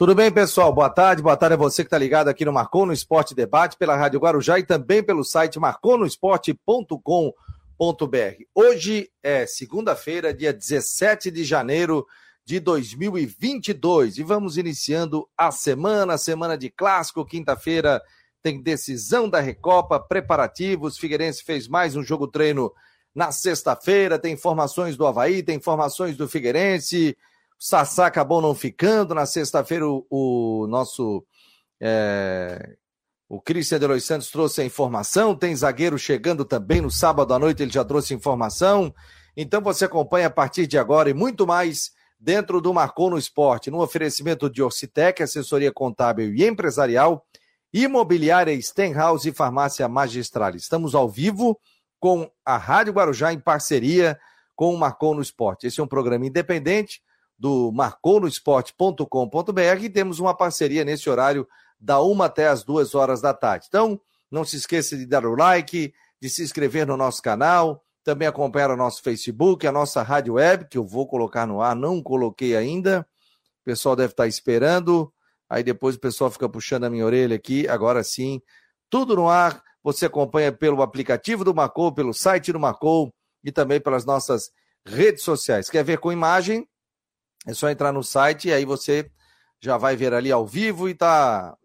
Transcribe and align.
Tudo 0.00 0.14
bem, 0.14 0.32
pessoal? 0.32 0.72
Boa 0.72 0.88
tarde. 0.88 1.20
Boa 1.20 1.36
tarde 1.36 1.52
a 1.52 1.58
você 1.58 1.82
que 1.82 1.88
está 1.88 1.98
ligado 1.98 2.28
aqui 2.28 2.42
no 2.42 2.54
Marcou 2.54 2.86
no 2.86 2.92
Esporte 2.94 3.34
Debate 3.34 3.76
pela 3.76 3.94
Rádio 3.94 4.18
Guarujá 4.18 4.58
e 4.58 4.62
também 4.62 5.02
pelo 5.02 5.22
site 5.22 5.60
marconosport.com.br. 5.60 8.44
Hoje 8.54 9.10
é 9.22 9.44
segunda-feira, 9.44 10.32
dia 10.32 10.54
17 10.54 11.30
de 11.30 11.44
janeiro 11.44 12.06
de 12.46 12.58
2022 12.60 14.16
e 14.16 14.22
vamos 14.22 14.56
iniciando 14.56 15.28
a 15.36 15.50
semana, 15.50 16.16
semana 16.16 16.56
de 16.56 16.70
clássico, 16.70 17.22
quinta-feira 17.22 18.00
tem 18.42 18.58
decisão 18.58 19.28
da 19.28 19.38
Recopa, 19.38 20.00
preparativos, 20.00 20.96
Figueirense 20.96 21.44
fez 21.44 21.68
mais 21.68 21.94
um 21.94 22.02
jogo 22.02 22.26
treino 22.26 22.72
na 23.14 23.32
sexta-feira, 23.32 24.18
tem 24.18 24.32
informações 24.32 24.96
do 24.96 25.06
Havaí, 25.06 25.42
tem 25.42 25.56
informações 25.56 26.16
do 26.16 26.26
Figueirense, 26.26 27.14
Sassá 27.62 28.06
acabou 28.06 28.40
não 28.40 28.54
ficando. 28.54 29.14
Na 29.14 29.26
sexta-feira, 29.26 29.86
o, 29.86 30.06
o, 30.08 30.66
nosso. 30.66 31.22
É, 31.78 32.74
o 33.28 33.38
Cristian 33.38 33.78
de 33.78 33.86
Los 33.86 34.02
Santos 34.04 34.30
trouxe 34.30 34.62
a 34.62 34.64
informação. 34.64 35.36
Tem 35.36 35.54
zagueiro 35.54 35.98
chegando 35.98 36.42
também 36.42 36.80
no 36.80 36.90
sábado 36.90 37.34
à 37.34 37.38
noite, 37.38 37.62
ele 37.62 37.70
já 37.70 37.84
trouxe 37.84 38.14
informação. 38.14 38.94
Então 39.36 39.60
você 39.60 39.84
acompanha 39.84 40.28
a 40.28 40.30
partir 40.30 40.66
de 40.66 40.78
agora 40.78 41.10
e 41.10 41.14
muito 41.14 41.46
mais 41.46 41.92
dentro 42.18 42.62
do 42.62 42.72
Marcou 42.72 43.10
no 43.10 43.18
Esporte, 43.18 43.70
no 43.70 43.80
oferecimento 43.80 44.50
de 44.50 44.62
Orcitec, 44.62 45.22
assessoria 45.22 45.72
contábil 45.72 46.34
e 46.34 46.44
empresarial, 46.44 47.24
imobiliária 47.72 48.60
Stenhouse 48.60 49.28
e 49.28 49.32
farmácia 49.32 49.86
magistral. 49.86 50.56
Estamos 50.56 50.94
ao 50.94 51.08
vivo 51.08 51.58
com 52.00 52.30
a 52.44 52.56
Rádio 52.56 52.94
Guarujá 52.94 53.32
em 53.32 53.38
parceria 53.38 54.18
com 54.56 54.74
o 54.74 54.78
Marcou 54.78 55.14
no 55.14 55.22
Esporte. 55.22 55.66
Esse 55.66 55.78
é 55.78 55.84
um 55.84 55.86
programa 55.86 56.26
independente 56.26 57.00
do 57.40 57.72
marconosport.com.br 57.72 59.80
e 59.80 59.88
temos 59.88 60.20
uma 60.20 60.36
parceria 60.36 60.84
nesse 60.84 61.08
horário 61.08 61.48
da 61.80 61.98
uma 62.02 62.26
até 62.26 62.46
as 62.46 62.62
duas 62.62 62.94
horas 62.94 63.22
da 63.22 63.32
tarde. 63.32 63.64
Então, 63.66 63.98
não 64.30 64.44
se 64.44 64.56
esqueça 64.56 64.94
de 64.94 65.06
dar 65.06 65.24
o 65.24 65.34
like, 65.34 65.94
de 66.20 66.28
se 66.28 66.42
inscrever 66.42 66.86
no 66.86 66.98
nosso 66.98 67.22
canal, 67.22 67.82
também 68.04 68.28
acompanhar 68.28 68.70
o 68.70 68.76
nosso 68.76 69.02
Facebook, 69.02 69.66
a 69.66 69.72
nossa 69.72 70.02
rádio 70.02 70.34
web, 70.34 70.68
que 70.68 70.76
eu 70.76 70.84
vou 70.84 71.08
colocar 71.08 71.46
no 71.46 71.62
ar, 71.62 71.74
não 71.74 72.02
coloquei 72.02 72.54
ainda. 72.54 73.06
O 73.62 73.64
pessoal 73.64 73.96
deve 73.96 74.12
estar 74.12 74.26
esperando. 74.26 75.10
Aí 75.48 75.62
depois 75.62 75.96
o 75.96 76.00
pessoal 76.00 76.30
fica 76.30 76.46
puxando 76.46 76.84
a 76.84 76.90
minha 76.90 77.06
orelha 77.06 77.36
aqui. 77.36 77.66
Agora 77.66 78.04
sim, 78.04 78.42
tudo 78.90 79.16
no 79.16 79.30
ar. 79.30 79.62
Você 79.82 80.04
acompanha 80.04 80.52
pelo 80.52 80.82
aplicativo 80.82 81.42
do 81.42 81.54
Marcou, 81.54 81.90
pelo 81.90 82.12
site 82.12 82.52
do 82.52 82.60
Marcou 82.60 83.10
e 83.42 83.50
também 83.50 83.80
pelas 83.80 84.04
nossas 84.04 84.50
redes 84.86 85.22
sociais. 85.22 85.70
Quer 85.70 85.82
ver 85.82 85.98
com 85.98 86.12
imagem? 86.12 86.68
É 87.46 87.54
só 87.54 87.70
entrar 87.70 87.92
no 87.92 88.02
site 88.02 88.48
e 88.48 88.52
aí 88.52 88.64
você 88.64 89.10
já 89.60 89.76
vai 89.76 89.96
ver 89.96 90.12
ali 90.12 90.30
ao 90.30 90.46
vivo 90.46 90.88
e 90.88 90.94
tá. 90.94 91.56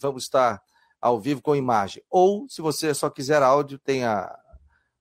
Vamos 0.00 0.24
estar 0.24 0.60
ao 1.00 1.20
vivo 1.20 1.42
com 1.42 1.56
imagem. 1.56 2.02
Ou, 2.10 2.46
se 2.48 2.62
você 2.62 2.94
só 2.94 3.10
quiser 3.10 3.42
áudio, 3.42 3.78
tem 3.78 4.04
a, 4.04 4.36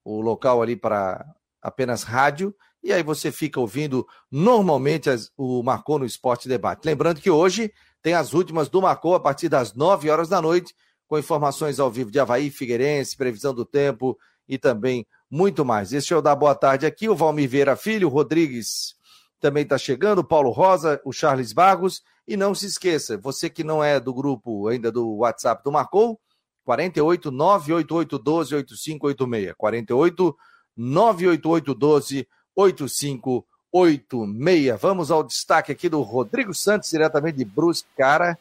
o 0.04 0.22
local 0.22 0.62
ali 0.62 0.76
para 0.76 1.26
apenas 1.62 2.04
rádio. 2.04 2.56
E 2.84 2.92
aí 2.92 3.04
você 3.04 3.32
fica 3.32 3.60
ouvindo 3.60 4.08
normalmente 4.30 5.10
as, 5.10 5.32
o 5.38 5.62
Marcou 5.62 6.00
no 6.00 6.06
Esporte 6.06 6.50
Debate. 6.50 6.86
Lembrando 6.86 7.22
que 7.22 7.30
hoje 7.30 7.72
tem 8.02 8.14
as 8.14 8.34
últimas 8.34 8.70
do 8.70 8.82
Marcou 8.82 9.14
a 9.14 9.20
partir 9.20 9.50
das 9.50 9.74
9 9.76 10.10
horas 10.10 10.28
da 10.28 10.42
noite, 10.42 10.74
com 11.08 11.20
informações 11.20 11.80
ao 11.80 11.92
vivo 11.92 12.10
de 12.10 12.20
Havaí, 12.20 12.50
Figueirense, 12.50 13.16
previsão 13.16 13.54
do 13.54 13.66
tempo 13.66 14.18
e 14.48 14.58
também 14.58 15.06
muito 15.30 15.64
mais. 15.64 15.94
Esse 15.94 16.14
é 16.14 16.18
o 16.18 16.22
da 16.22 16.36
boa 16.36 16.56
tarde 16.56 16.86
aqui, 16.86 17.08
o 17.08 17.16
Valmir 17.16 17.48
Vieira 17.48 17.76
Filho, 17.76 18.10
Rodrigues 18.10 18.96
também 19.42 19.64
está 19.64 19.78
chegando, 19.78 20.20
o 20.20 20.24
Paulo 20.24 20.52
Rosa, 20.52 21.02
o 21.04 21.12
Charles 21.12 21.52
Vargos. 21.52 22.02
E 22.28 22.38
não 22.38 22.54
se 22.56 22.68
esqueça, 22.68 23.18
você 23.18 23.50
que 23.50 23.64
não 23.64 23.84
é 23.84 24.00
do 24.00 24.14
grupo 24.14 24.68
ainda 24.68 24.92
do 24.92 25.18
WhatsApp 25.18 25.64
do 25.64 25.72
Marcou, 25.72 26.20
48 26.64 27.32
988 27.32 28.20
12 28.20 28.56
8586. 28.56 29.54
48 29.58 30.38
988 30.78 31.74
12 31.74 32.28
8586. 32.56 34.80
Vamos 34.80 35.12
ao 35.12 35.24
destaque 35.24 35.72
aqui 35.72 35.90
do 35.90 36.02
Rodrigo 36.02 36.54
Santos, 36.54 36.90
diretamente 36.90 37.38
de 37.38 37.46
Brusque. 37.46 37.88
Cara, 37.98 38.38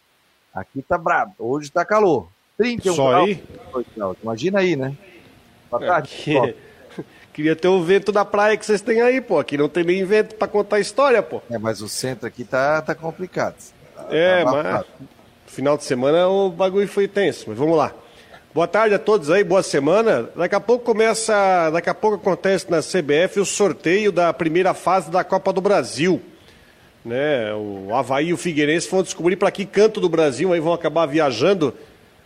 aqui 0.54 0.82
tá 0.82 0.98
brabo. 0.98 1.34
Hoje 1.38 1.70
tá 1.70 1.84
calor. 1.84 2.28
31 2.58 2.94
Só 2.94 3.08
graus. 3.08 3.28
aí? 3.28 3.44
Imagina 4.22 4.58
aí, 4.60 4.76
né? 4.76 4.96
Boa 5.70 5.84
tarde. 5.84 6.10
Aqui- 6.12 6.56
Queria 7.32 7.54
ter 7.54 7.68
o 7.68 7.82
vento 7.82 8.10
da 8.10 8.24
praia 8.24 8.56
que 8.56 8.66
vocês 8.66 8.80
têm 8.80 9.00
aí, 9.00 9.20
pô. 9.20 9.38
Aqui 9.38 9.56
não 9.56 9.68
tem 9.68 9.84
nem 9.84 10.04
vento 10.04 10.34
pra 10.34 10.48
contar 10.48 10.80
história, 10.80 11.22
pô. 11.22 11.40
É, 11.50 11.58
mas 11.58 11.80
o 11.80 11.88
centro 11.88 12.26
aqui 12.26 12.44
tá, 12.44 12.82
tá 12.82 12.94
complicado. 12.94 13.54
Tá- 13.96 14.06
É, 14.10 14.44
tá 14.44 14.50
mas 14.50 14.84
final 15.46 15.76
de 15.76 15.84
semana 15.84 16.28
o 16.28 16.50
bagulho 16.50 16.88
foi 16.88 17.06
tenso, 17.08 17.44
mas 17.48 17.56
vamos 17.58 17.76
lá. 17.76 17.92
Boa 18.52 18.66
tarde 18.66 18.94
a 18.96 18.98
todos 18.98 19.30
aí, 19.30 19.44
boa 19.44 19.62
semana. 19.62 20.28
Daqui 20.34 20.56
a 20.56 20.60
pouco 20.60 20.84
começa, 20.84 21.70
daqui 21.70 21.88
a 21.88 21.94
pouco 21.94 22.16
acontece 22.16 22.68
na 22.68 22.80
CBF 22.82 23.38
o 23.38 23.44
sorteio 23.44 24.10
da 24.10 24.32
primeira 24.32 24.74
fase 24.74 25.08
da 25.08 25.22
Copa 25.22 25.52
do 25.52 25.60
Brasil. 25.60 26.20
Né? 27.04 27.54
O 27.54 27.94
Havaí 27.94 28.28
e 28.28 28.32
o 28.32 28.36
Figueirense 28.36 28.90
vão 28.90 29.02
descobrir 29.04 29.36
para 29.36 29.50
que 29.52 29.64
canto 29.64 30.00
do 30.00 30.08
Brasil 30.08 30.52
aí 30.52 30.58
vão 30.60 30.72
acabar 30.72 31.06
viajando 31.06 31.72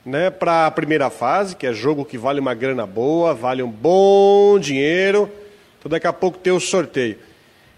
né, 0.04 0.30
para 0.30 0.66
a 0.66 0.70
primeira 0.70 1.08
fase, 1.10 1.56
que 1.56 1.66
é 1.66 1.72
jogo 1.72 2.04
que 2.04 2.18
vale 2.18 2.40
uma 2.40 2.54
grana 2.54 2.86
boa, 2.86 3.32
vale 3.32 3.62
um 3.62 3.70
bom 3.70 4.58
dinheiro. 4.58 5.30
Então 5.78 5.88
daqui 5.90 6.06
a 6.06 6.12
pouco 6.12 6.38
tem 6.38 6.52
o 6.52 6.60
sorteio. 6.60 7.18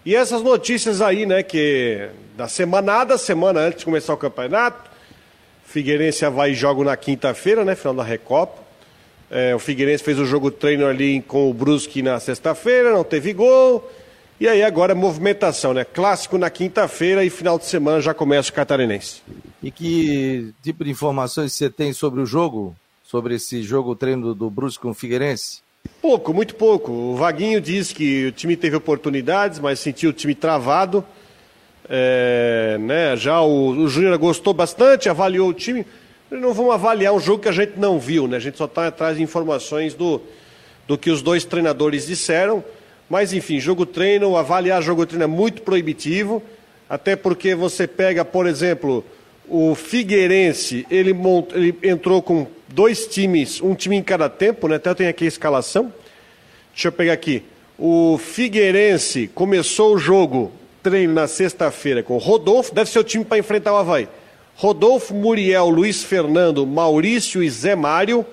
E 0.04 0.14
essas 0.14 0.42
notícias 0.42 1.00
aí, 1.00 1.26
né, 1.26 1.42
que 1.42 2.08
da 2.36 2.48
semanada, 2.48 3.18
semana 3.18 3.60
antes 3.60 3.80
de 3.80 3.84
começar 3.84 4.14
o 4.14 4.16
campeonato, 4.16 4.90
Figueirense 5.64 6.24
e 6.24 6.26
Havaí 6.26 6.54
jogam 6.54 6.84
na 6.84 6.96
quinta-feira, 6.96 7.64
né, 7.64 7.74
final 7.74 7.94
da 7.94 8.04
Recopa. 8.04 8.64
É, 9.30 9.54
o 9.54 9.58
Figueirense 9.58 10.04
fez 10.04 10.18
o 10.18 10.24
jogo 10.24 10.50
treino 10.50 10.86
ali 10.86 11.20
com 11.22 11.50
o 11.50 11.54
Brusque 11.54 12.02
na 12.02 12.20
sexta-feira, 12.20 12.92
não 12.92 13.02
teve 13.02 13.32
gol. 13.32 13.90
E 14.38 14.46
aí 14.46 14.62
agora 14.62 14.94
movimentação, 14.94 15.72
né? 15.72 15.82
Clássico 15.82 16.36
na 16.36 16.50
quinta-feira 16.50 17.24
e 17.24 17.30
final 17.30 17.58
de 17.58 17.64
semana 17.64 18.02
já 18.02 18.12
começa 18.12 18.50
o 18.50 18.52
catarinense. 18.52 19.22
E 19.62 19.70
que 19.70 20.52
tipo 20.62 20.84
de 20.84 20.90
informações 20.90 21.54
você 21.54 21.70
tem 21.70 21.94
sobre 21.94 22.20
o 22.20 22.26
jogo? 22.26 22.76
Sobre 23.02 23.36
esse 23.36 23.62
jogo 23.62 23.96
treino 23.96 24.34
do, 24.34 24.50
Brusque 24.50 24.82
com 24.82 24.90
o 24.90 24.94
Figueirense? 24.94 25.60
Pouco, 26.02 26.34
muito 26.34 26.54
pouco. 26.54 26.92
O 26.92 27.16
Vaguinho 27.16 27.62
diz 27.62 27.92
que 27.92 28.26
o 28.26 28.32
time 28.32 28.56
teve 28.56 28.76
oportunidades, 28.76 29.58
mas 29.58 29.80
sentiu 29.80 30.10
o 30.10 30.12
time 30.12 30.34
travado. 30.34 31.02
É, 31.88 32.76
né, 32.80 33.16
já 33.16 33.40
o, 33.40 33.70
o 33.70 33.88
Júnior 33.88 34.18
gostou 34.18 34.52
bastante, 34.52 35.08
avaliou 35.08 35.48
o 35.48 35.54
time. 35.54 35.86
Não 36.30 36.52
vamos 36.52 36.74
avaliar 36.74 37.14
um 37.14 37.20
jogo 37.20 37.42
que 37.42 37.48
a 37.48 37.52
gente 37.52 37.78
não 37.78 37.98
viu, 37.98 38.26
né? 38.26 38.36
A 38.36 38.40
gente 38.40 38.58
só 38.58 38.66
está 38.66 38.88
atrás 38.88 39.16
de 39.16 39.22
informações 39.22 39.94
do, 39.94 40.20
do 40.86 40.98
que 40.98 41.08
os 41.10 41.22
dois 41.22 41.44
treinadores 41.44 42.06
disseram. 42.06 42.62
Mas, 43.08 43.32
enfim, 43.32 43.60
jogo-treino, 43.60 44.36
avaliar 44.36 44.82
jogo-treino 44.82 45.24
é 45.24 45.28
muito 45.28 45.62
proibitivo, 45.62 46.42
até 46.88 47.14
porque 47.14 47.54
você 47.54 47.86
pega, 47.86 48.24
por 48.24 48.46
exemplo, 48.46 49.04
o 49.48 49.74
Figueirense, 49.74 50.86
ele, 50.90 51.12
mont... 51.12 51.52
ele 51.54 51.74
entrou 51.82 52.20
com 52.20 52.46
dois 52.68 53.06
times, 53.06 53.60
um 53.60 53.74
time 53.74 53.96
em 53.96 54.02
cada 54.02 54.28
tempo, 54.28 54.66
né? 54.68 54.76
Até 54.76 54.92
tenho 54.94 55.10
aqui 55.10 55.24
a 55.24 55.28
escalação. 55.28 55.92
Deixa 56.72 56.88
eu 56.88 56.92
pegar 56.92 57.12
aqui. 57.12 57.42
O 57.78 58.18
Figueirense 58.18 59.30
começou 59.34 59.94
o 59.94 59.98
jogo, 59.98 60.50
treino 60.82 61.12
na 61.12 61.28
sexta-feira, 61.28 62.02
com 62.02 62.16
Rodolfo, 62.16 62.74
deve 62.74 62.90
ser 62.90 62.98
o 62.98 63.04
time 63.04 63.24
para 63.24 63.38
enfrentar 63.38 63.72
o 63.72 63.76
Havaí. 63.76 64.08
Rodolfo, 64.56 65.14
Muriel, 65.14 65.68
Luiz 65.68 66.02
Fernando, 66.02 66.66
Maurício 66.66 67.42
e 67.42 67.50
Zé 67.50 67.76
Mário. 67.76 68.24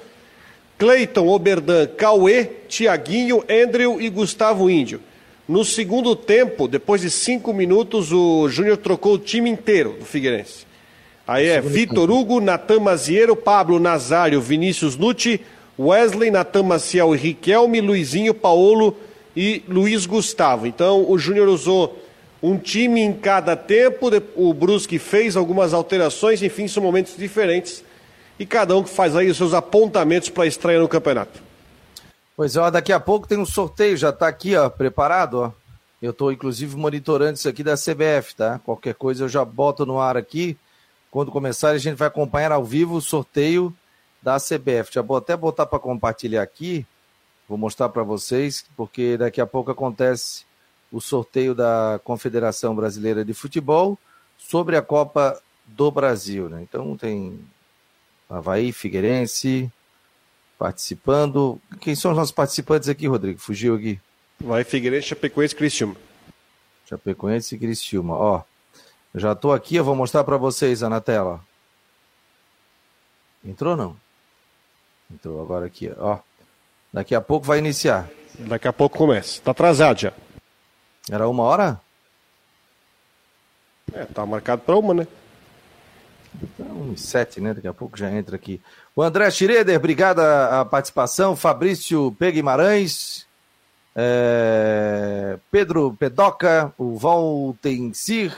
Cleiton, 0.84 1.30
Oberdan, 1.30 1.88
Cauê, 1.96 2.44
Tiaguinho, 2.68 3.42
Andrew 3.50 4.02
e 4.02 4.10
Gustavo 4.10 4.70
Índio. 4.70 5.00
No 5.48 5.64
segundo 5.64 6.14
tempo, 6.14 6.68
depois 6.68 7.00
de 7.00 7.10
cinco 7.10 7.54
minutos, 7.54 8.12
o 8.12 8.50
Júnior 8.50 8.76
trocou 8.76 9.14
o 9.14 9.18
time 9.18 9.50
inteiro 9.50 9.96
do 9.98 10.04
Figueirense. 10.04 10.66
Aí 11.26 11.48
é 11.48 11.62
Vitor 11.62 12.12
Hugo, 12.12 12.42
Natan 12.42 12.82
Maziero, 12.82 13.34
Pablo 13.34 13.80
Nazário, 13.80 14.42
Vinícius 14.42 14.98
Nucci, 14.98 15.40
Wesley, 15.80 16.30
Natan 16.30 16.64
Maciel 16.64 17.16
e 17.16 17.18
Riquelme, 17.18 17.80
Luizinho, 17.80 18.34
Paolo 18.34 18.94
e 19.34 19.64
Luiz 19.70 20.06
Gustavo. 20.06 20.68
Então 20.68 21.10
o 21.10 21.18
Júnior 21.18 21.48
usou 21.48 21.98
um 22.42 22.58
time 22.58 23.00
em 23.00 23.14
cada 23.14 23.56
tempo, 23.56 24.10
o 24.36 24.54
Brusque 24.54 25.00
fez 25.00 25.38
algumas 25.38 25.74
alterações, 25.74 26.44
enfim, 26.44 26.68
são 26.68 26.84
momentos 26.84 27.16
diferentes. 27.16 27.86
E 28.40 28.46
cada 28.46 28.76
um 28.76 28.84
que 28.84 28.90
faz 28.90 29.16
aí 29.16 29.30
os 29.30 29.38
seus 29.38 29.54
apontamentos 29.54 30.30
para 30.30 30.44
a 30.44 30.48
estreia 30.48 30.80
no 30.80 30.88
campeonato. 30.88 31.42
Pois 32.36 32.56
é, 32.56 32.60
ó, 32.60 32.70
daqui 32.70 32.92
a 32.92 33.00
pouco 33.00 33.28
tem 33.28 33.38
um 33.38 33.46
sorteio, 33.46 33.96
já 33.96 34.10
está 34.10 34.28
aqui, 34.28 34.56
ó, 34.56 34.70
preparado, 34.70 35.40
ó. 35.40 35.52
Eu 36.02 36.12
estou, 36.12 36.32
inclusive, 36.32 36.76
monitorando 36.76 37.34
isso 37.34 37.48
aqui 37.48 37.64
da 37.64 37.76
CBF, 37.76 38.36
tá? 38.36 38.60
Qualquer 38.60 38.96
coisa 38.96 39.24
eu 39.24 39.30
já 39.30 39.46
boto 39.46 39.86
no 39.86 40.00
ar 40.00 40.18
aqui. 40.18 40.58
Quando 41.10 41.32
começar, 41.32 41.70
a 41.70 41.78
gente 41.78 41.96
vai 41.96 42.08
acompanhar 42.08 42.52
ao 42.52 42.66
vivo 42.66 42.96
o 42.96 43.02
sorteio 43.02 43.74
da 44.22 44.38
CBF. 44.38 44.92
Já 44.92 45.02
vou 45.02 45.16
até 45.16 45.38
botar 45.38 45.66
para 45.66 45.80
compartilhar 45.80 46.42
aqui. 46.42 46.86
Vou 47.48 47.58
mostrar 47.58 47.88
para 47.90 48.04
vocês, 48.04 48.66
porque 48.76 49.16
daqui 49.16 49.40
a 49.40 49.46
pouco 49.46 49.72
acontece 49.72 50.44
o 50.92 51.00
sorteio 51.00 51.56
da 51.56 52.00
Confederação 52.04 52.76
Brasileira 52.76 53.24
de 53.24 53.34
Futebol 53.34 53.98
sobre 54.38 54.76
a 54.76 54.82
Copa 54.82 55.42
do 55.66 55.90
Brasil, 55.92 56.50
né? 56.50 56.62
Então 56.62 56.98
tem 56.98 57.40
Havaí, 58.34 58.72
Figueirense 58.72 59.72
participando. 60.58 61.62
Quem 61.80 61.94
são 61.94 62.12
os 62.12 62.18
nossos 62.18 62.32
participantes 62.32 62.90
aqui, 62.90 63.06
Rodrigo? 63.08 63.40
Fugiu 63.40 63.76
aqui. 63.76 64.00
Vai 64.40 64.64
Figueirense, 64.64 65.10
Chapecoense 65.10 65.54
e 65.54 65.58
Criciúma. 65.58 65.96
Chapecoense 66.90 67.56
e 67.56 67.60
Criciúma. 67.60 68.16
Ó, 68.16 68.42
já 69.14 69.34
estou 69.34 69.54
aqui, 69.54 69.76
eu 69.76 69.84
vou 69.84 69.96
mostrar 69.96 70.24
para 70.24 70.38
vocês 70.38 70.82
na 70.82 71.00
tela. 71.00 71.42
Entrou 73.46 73.78
não? 73.78 73.96
Entrou 75.12 75.40
agora 75.40 75.68
aqui, 75.68 75.92
ó. 75.98 76.18
Daqui 76.92 77.14
a 77.14 77.22
pouco 77.22 77.46
vai 77.46 77.60
iniciar. 77.60 78.10
Daqui 78.40 78.68
a 78.68 78.74
pouco 78.74 78.98
começa. 78.98 79.42
Tá 79.42 79.52
atrasado 79.52 80.00
já. 80.00 80.14
Era 81.12 81.28
uma 81.28 81.44
hora? 81.44 81.80
É, 83.94 84.06
tá 84.06 84.26
marcado 84.26 84.64
para 84.64 84.76
uma, 84.76 84.94
né? 84.94 85.08
Então, 86.42 86.96
sete, 86.98 87.40
né? 87.40 87.54
Daqui 87.54 87.68
a 87.68 87.74
pouco 87.74 87.98
já 87.98 88.12
entra 88.12 88.36
aqui. 88.36 88.62
O 88.96 89.02
André 89.02 89.30
Schroeder, 89.30 89.78
obrigado 89.78 90.20
a 90.20 90.66
participação. 90.66 91.36
Fabrício 91.36 92.12
P. 92.18 92.32
Guimarães. 92.32 93.26
É... 93.96 95.38
Pedro 95.52 95.96
Pedoca, 96.00 96.74
o 96.78 96.98
Valtencir, 96.98 98.36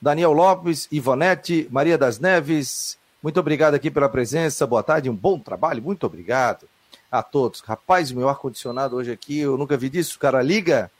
Daniel 0.00 0.32
Lopes, 0.32 0.86
Ivonete, 0.90 1.66
Maria 1.70 1.96
das 1.96 2.18
Neves. 2.18 2.98
Muito 3.22 3.38
obrigado 3.38 3.74
aqui 3.74 3.90
pela 3.90 4.08
presença. 4.08 4.66
Boa 4.66 4.82
tarde, 4.82 5.08
um 5.08 5.16
bom 5.16 5.38
trabalho. 5.38 5.82
Muito 5.82 6.04
obrigado 6.04 6.66
a 7.10 7.22
todos. 7.22 7.60
Rapaz, 7.60 8.10
meu 8.10 8.28
ar-condicionado 8.28 8.96
hoje 8.96 9.12
aqui, 9.12 9.38
eu 9.38 9.56
nunca 9.56 9.76
vi 9.76 9.88
disso. 9.88 10.16
O 10.16 10.18
cara 10.18 10.42
liga 10.42 10.90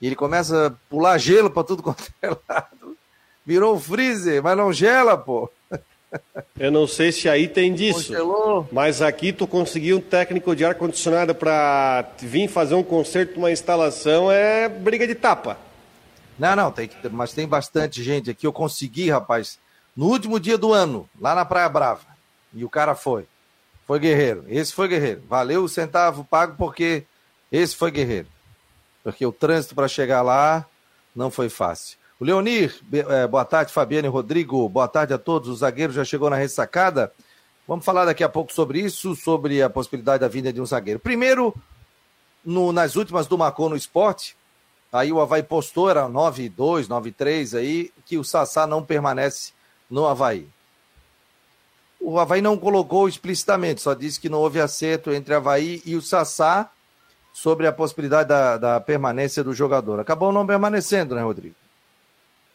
e 0.00 0.06
ele 0.06 0.14
começa 0.14 0.66
a 0.66 0.70
pular 0.90 1.18
gelo 1.18 1.50
para 1.50 1.64
tudo 1.64 1.82
quanto 1.82 2.04
é 2.22 2.28
lado. 2.48 2.85
Virou 3.46 3.76
um 3.76 3.80
freezer, 3.80 4.42
mas 4.42 4.56
não 4.56 4.72
gela, 4.72 5.16
pô. 5.16 5.50
Eu 6.58 6.70
não 6.70 6.86
sei 6.86 7.12
se 7.12 7.28
aí 7.28 7.46
tem 7.46 7.74
disso, 7.74 8.08
Congelou. 8.08 8.68
mas 8.72 9.02
aqui 9.02 9.32
tu 9.32 9.46
conseguir 9.46 9.94
um 9.94 10.00
técnico 10.00 10.56
de 10.56 10.64
ar-condicionado 10.64 11.34
para 11.34 12.04
vir 12.18 12.48
fazer 12.48 12.74
um 12.74 12.82
conserto, 12.82 13.36
uma 13.36 13.50
instalação, 13.50 14.30
é 14.30 14.68
briga 14.68 15.06
de 15.06 15.14
tapa. 15.14 15.58
Não, 16.38 16.56
não, 16.56 16.72
tem 16.72 16.88
que, 16.88 17.08
mas 17.08 17.32
tem 17.32 17.46
bastante 17.46 18.02
gente 18.02 18.30
aqui. 18.30 18.46
Eu 18.46 18.52
consegui, 18.52 19.10
rapaz, 19.10 19.58
no 19.96 20.06
último 20.06 20.38
dia 20.40 20.58
do 20.58 20.72
ano, 20.72 21.08
lá 21.20 21.34
na 21.34 21.44
Praia 21.44 21.68
Brava. 21.68 22.04
E 22.52 22.64
o 22.64 22.70
cara 22.70 22.94
foi. 22.94 23.26
Foi 23.86 23.98
guerreiro. 23.98 24.44
Esse 24.48 24.72
foi 24.72 24.88
guerreiro. 24.88 25.22
Valeu 25.28 25.62
o 25.62 25.68
centavo 25.68 26.24
pago 26.24 26.56
porque 26.58 27.04
esse 27.50 27.76
foi 27.76 27.90
guerreiro. 27.90 28.28
Porque 29.04 29.24
o 29.24 29.32
trânsito 29.32 29.74
para 29.74 29.88
chegar 29.88 30.22
lá 30.22 30.66
não 31.14 31.30
foi 31.30 31.48
fácil. 31.48 31.96
O 32.18 32.24
Leonir, 32.24 32.74
é, 32.90 33.26
boa 33.26 33.44
tarde, 33.44 33.74
Fabiane 33.74 34.08
Rodrigo, 34.08 34.66
boa 34.70 34.88
tarde 34.88 35.12
a 35.12 35.18
todos. 35.18 35.50
O 35.50 35.54
zagueiro 35.54 35.92
já 35.92 36.02
chegou 36.02 36.30
na 36.30 36.36
ressacada. 36.36 37.12
Vamos 37.68 37.84
falar 37.84 38.06
daqui 38.06 38.24
a 38.24 38.28
pouco 38.28 38.54
sobre 38.54 38.80
isso, 38.80 39.14
sobre 39.14 39.60
a 39.60 39.68
possibilidade 39.68 40.22
da 40.22 40.28
vinda 40.28 40.50
de 40.50 40.58
um 40.58 40.64
zagueiro. 40.64 40.98
Primeiro, 40.98 41.54
no, 42.42 42.72
nas 42.72 42.96
últimas 42.96 43.26
do 43.26 43.36
Macon 43.36 43.68
no 43.68 43.76
esporte, 43.76 44.34
aí 44.90 45.12
o 45.12 45.20
Havaí 45.20 45.42
postou, 45.42 45.90
era 45.90 46.08
9-2, 46.08 46.86
9-3 46.88 47.58
aí, 47.58 47.92
que 48.06 48.16
o 48.16 48.24
Sassá 48.24 48.66
não 48.66 48.82
permanece 48.82 49.52
no 49.90 50.06
Havaí. 50.06 50.48
O 52.00 52.18
Havaí 52.18 52.40
não 52.40 52.56
colocou 52.56 53.08
explicitamente, 53.08 53.82
só 53.82 53.92
disse 53.92 54.18
que 54.18 54.30
não 54.30 54.38
houve 54.38 54.58
acerto 54.58 55.12
entre 55.12 55.34
Havaí 55.34 55.82
e 55.84 55.94
o 55.94 56.00
Sassá 56.00 56.70
sobre 57.30 57.66
a 57.66 57.72
possibilidade 57.72 58.30
da, 58.30 58.56
da 58.56 58.80
permanência 58.80 59.44
do 59.44 59.52
jogador. 59.52 60.00
Acabou 60.00 60.32
não 60.32 60.46
permanecendo, 60.46 61.14
né, 61.14 61.22
Rodrigo? 61.22 61.65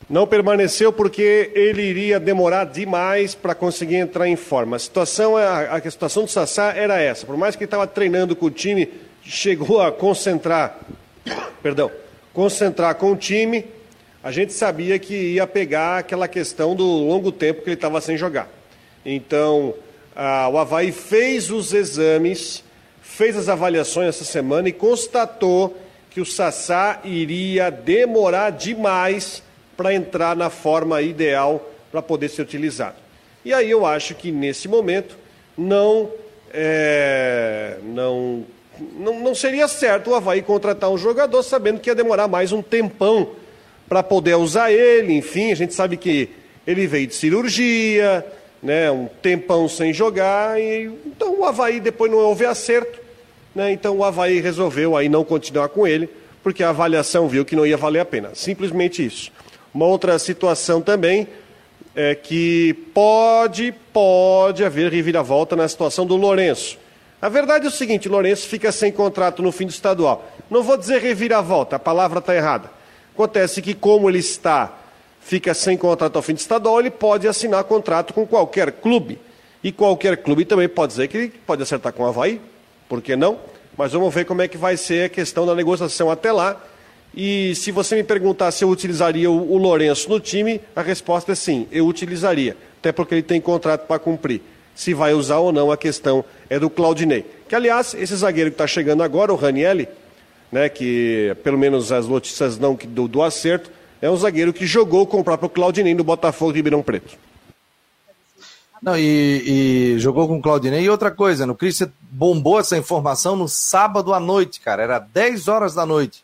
Não 0.09 0.27
permaneceu 0.27 0.92
porque 0.92 1.51
ele 1.53 1.81
iria 1.81 2.19
demorar 2.19 2.65
demais 2.65 3.33
para 3.33 3.56
conseguir 3.56 3.95
entrar 3.95 4.27
em 4.27 4.36
forma. 4.36 4.75
A 4.75 4.80
situação, 4.80 5.39
é, 5.39 5.45
a, 5.45 5.75
a 5.75 5.92
situação 5.92 6.25
do 6.25 6.30
Sassá 6.30 6.74
era 6.75 7.00
essa. 7.00 7.25
Por 7.25 7.38
mais 7.38 7.56
que 7.56 7.63
ele 7.63 7.68
estava 7.68 7.88
treinando 7.88 8.36
com 8.36 8.48
o 8.48 8.51
time, 8.51 8.89
chegou 9.24 9.81
a 9.81 9.92
concentrar, 9.92 10.80
perdão, 11.63 11.89
concentrar 12.33 12.95
com 12.95 13.12
o 13.12 13.15
time, 13.15 13.65
a 14.24 14.31
gente 14.31 14.53
sabia 14.53 15.00
que 15.00 15.13
ia 15.13 15.48
pegar 15.48 16.00
aquela 16.00 16.27
questão 16.27 16.75
do 16.75 16.83
longo 16.83 17.31
tempo 17.31 17.62
que 17.62 17.69
ele 17.69 17.75
estava 17.75 18.00
sem 18.01 18.18
jogar. 18.18 18.47
Então, 19.06 19.74
a, 20.15 20.47
o 20.50 20.57
Havaí 20.57 20.92
fez 20.92 21.50
os 21.50 21.74
exames, 21.74 22.63
fez 23.01 23.36
as 23.36 23.50
avaliações 23.50 24.09
essa 24.09 24.24
semana 24.24 24.69
e 24.69 24.74
constatou 24.74 25.75
que 26.09 26.21
o 26.21 26.25
Sassá 26.25 27.00
iria 27.04 27.69
demorar 27.69 28.51
demais 28.51 29.42
para 29.75 29.94
entrar 29.94 30.35
na 30.35 30.50
forma 30.50 31.01
ideal 31.01 31.69
para 31.91 32.01
poder 32.01 32.29
ser 32.29 32.41
utilizado. 32.41 32.95
E 33.44 33.53
aí 33.53 33.69
eu 33.69 33.85
acho 33.85 34.13
que 34.15 34.31
nesse 34.31 34.68
momento 34.68 35.18
não, 35.57 36.09
é, 36.53 37.77
não, 37.83 38.45
não, 38.97 39.19
não 39.19 39.35
seria 39.35 39.68
certo 39.68 40.12
o 40.12 40.15
Havaí 40.15 40.41
contratar 40.41 40.89
um 40.89 40.97
jogador 40.97 41.41
sabendo 41.44 41.79
que 41.79 41.89
ia 41.89 41.95
demorar 41.95 42.27
mais 42.27 42.51
um 42.51 42.62
tempão 42.62 43.31
para 43.88 44.03
poder 44.03 44.35
usar 44.35 44.71
ele. 44.71 45.13
Enfim, 45.13 45.51
a 45.51 45.56
gente 45.56 45.73
sabe 45.73 45.97
que 45.97 46.29
ele 46.65 46.88
veio 46.88 47.07
de 47.07 47.15
cirurgia, 47.15 48.25
né, 48.62 48.91
um 48.91 49.07
tempão 49.21 49.68
sem 49.68 49.91
jogar, 49.91 50.62
e 50.62 50.85
então 51.06 51.39
o 51.39 51.45
Havaí 51.45 51.79
depois 51.79 52.12
não 52.12 52.19
houve 52.19 52.45
acerto. 52.45 53.00
Né, 53.53 53.71
então 53.71 53.97
o 53.97 54.03
Havaí 54.03 54.39
resolveu 54.39 54.95
aí 54.95 55.09
não 55.09 55.23
continuar 55.23 55.69
com 55.69 55.85
ele, 55.85 56.09
porque 56.44 56.63
a 56.63 56.69
avaliação 56.69 57.27
viu 57.27 57.44
que 57.44 57.56
não 57.56 57.65
ia 57.65 57.75
valer 57.75 58.00
a 58.00 58.06
pena. 58.06 58.31
Simplesmente 58.33 59.06
isso. 59.06 59.31
Uma 59.73 59.85
outra 59.85 60.19
situação 60.19 60.81
também 60.81 61.27
é 61.95 62.15
que 62.15 62.73
pode, 62.94 63.73
pode 63.94 64.63
haver 64.63 64.91
reviravolta 64.91 65.56
na 65.56 65.68
situação 65.68 66.06
do 66.06 66.15
Lourenço. 66.15 66.77
A 67.21 67.29
verdade 67.29 67.65
é 67.65 67.68
o 67.69 67.71
seguinte, 67.71 68.09
Lourenço 68.09 68.47
fica 68.47 68.71
sem 68.71 68.91
contrato 68.91 69.41
no 69.41 69.51
fim 69.51 69.65
do 69.65 69.71
estadual. 69.71 70.29
Não 70.50 70.63
vou 70.63 70.77
dizer 70.77 71.01
reviravolta, 71.01 71.75
a 71.75 71.79
palavra 71.79 72.19
está 72.19 72.35
errada. 72.35 72.71
Acontece 73.13 73.62
que 73.62 73.73
como 73.73 74.09
ele 74.09 74.19
está, 74.19 74.73
fica 75.21 75.53
sem 75.53 75.77
contrato 75.77 76.15
ao 76.15 76.21
fim 76.21 76.33
do 76.33 76.39
estadual, 76.39 76.79
ele 76.79 76.89
pode 76.89 77.27
assinar 77.27 77.63
contrato 77.63 78.13
com 78.13 78.25
qualquer 78.25 78.71
clube. 78.71 79.19
E 79.63 79.71
qualquer 79.71 80.18
clube 80.18 80.45
também 80.45 80.68
pode 80.68 80.94
dizer 80.94 81.07
que 81.07 81.18
ele 81.18 81.33
pode 81.45 81.62
acertar 81.62 81.94
com 81.94 82.03
o 82.03 82.07
Havaí, 82.07 82.41
por 82.89 83.01
que 83.01 83.15
não? 83.15 83.38
Mas 83.77 83.91
vamos 83.94 84.13
ver 84.13 84.25
como 84.25 84.41
é 84.41 84.47
que 84.47 84.57
vai 84.57 84.75
ser 84.75 85.06
a 85.06 85.09
questão 85.09 85.45
da 85.45 85.53
negociação 85.53 86.09
até 86.09 86.31
lá 86.31 86.62
e 87.13 87.53
se 87.55 87.71
você 87.71 87.95
me 87.95 88.03
perguntar 88.03 88.51
se 88.51 88.63
eu 88.63 88.69
utilizaria 88.69 89.29
o, 89.29 89.53
o 89.53 89.57
Lourenço 89.57 90.09
no 90.09 90.19
time, 90.19 90.61
a 90.75 90.81
resposta 90.81 91.33
é 91.33 91.35
sim, 91.35 91.67
eu 91.71 91.85
utilizaria. 91.85 92.55
Até 92.79 92.91
porque 92.91 93.15
ele 93.15 93.23
tem 93.23 93.39
contrato 93.41 93.85
para 93.85 93.99
cumprir. 93.99 94.41
Se 94.73 94.94
vai 94.94 95.13
usar 95.13 95.37
ou 95.37 95.51
não, 95.51 95.71
a 95.71 95.77
questão 95.77 96.23
é 96.49 96.57
do 96.57 96.69
Claudinei. 96.69 97.25
Que, 97.47 97.56
aliás, 97.56 97.94
esse 97.94 98.15
zagueiro 98.15 98.49
que 98.49 98.56
está 98.56 98.65
chegando 98.65 99.03
agora, 99.03 99.33
o 99.33 99.35
Ranielli, 99.35 99.87
né, 100.51 100.69
que 100.69 101.35
pelo 101.44 101.57
menos 101.57 101.91
as 101.91 102.07
notícias 102.07 102.57
não 102.57 102.75
do, 102.75 103.07
do 103.07 103.21
acerto, 103.21 103.69
é 104.01 104.09
um 104.09 104.15
zagueiro 104.15 104.53
que 104.53 104.65
jogou 104.65 105.06
com 105.06 105.19
o 105.19 105.23
próprio 105.23 105.49
Claudinei 105.49 105.94
no 105.94 106.03
Botafogo 106.03 106.51
Ribeirão 106.51 106.81
Preto. 106.81 107.18
Não, 108.81 108.97
e, 108.97 109.94
e, 109.94 109.99
jogou 109.99 110.27
com 110.27 110.39
o 110.39 110.41
Claudinei. 110.41 110.81
E 110.81 110.89
outra 110.89 111.11
coisa, 111.11 111.45
no 111.45 111.53
Cristian 111.53 111.91
bombou 112.09 112.59
essa 112.59 112.75
informação 112.75 113.35
no 113.35 113.47
sábado 113.47 114.11
à 114.11 114.19
noite, 114.19 114.59
cara. 114.59 114.81
Era 114.81 114.97
10 114.97 115.47
horas 115.47 115.75
da 115.75 115.85
noite. 115.85 116.23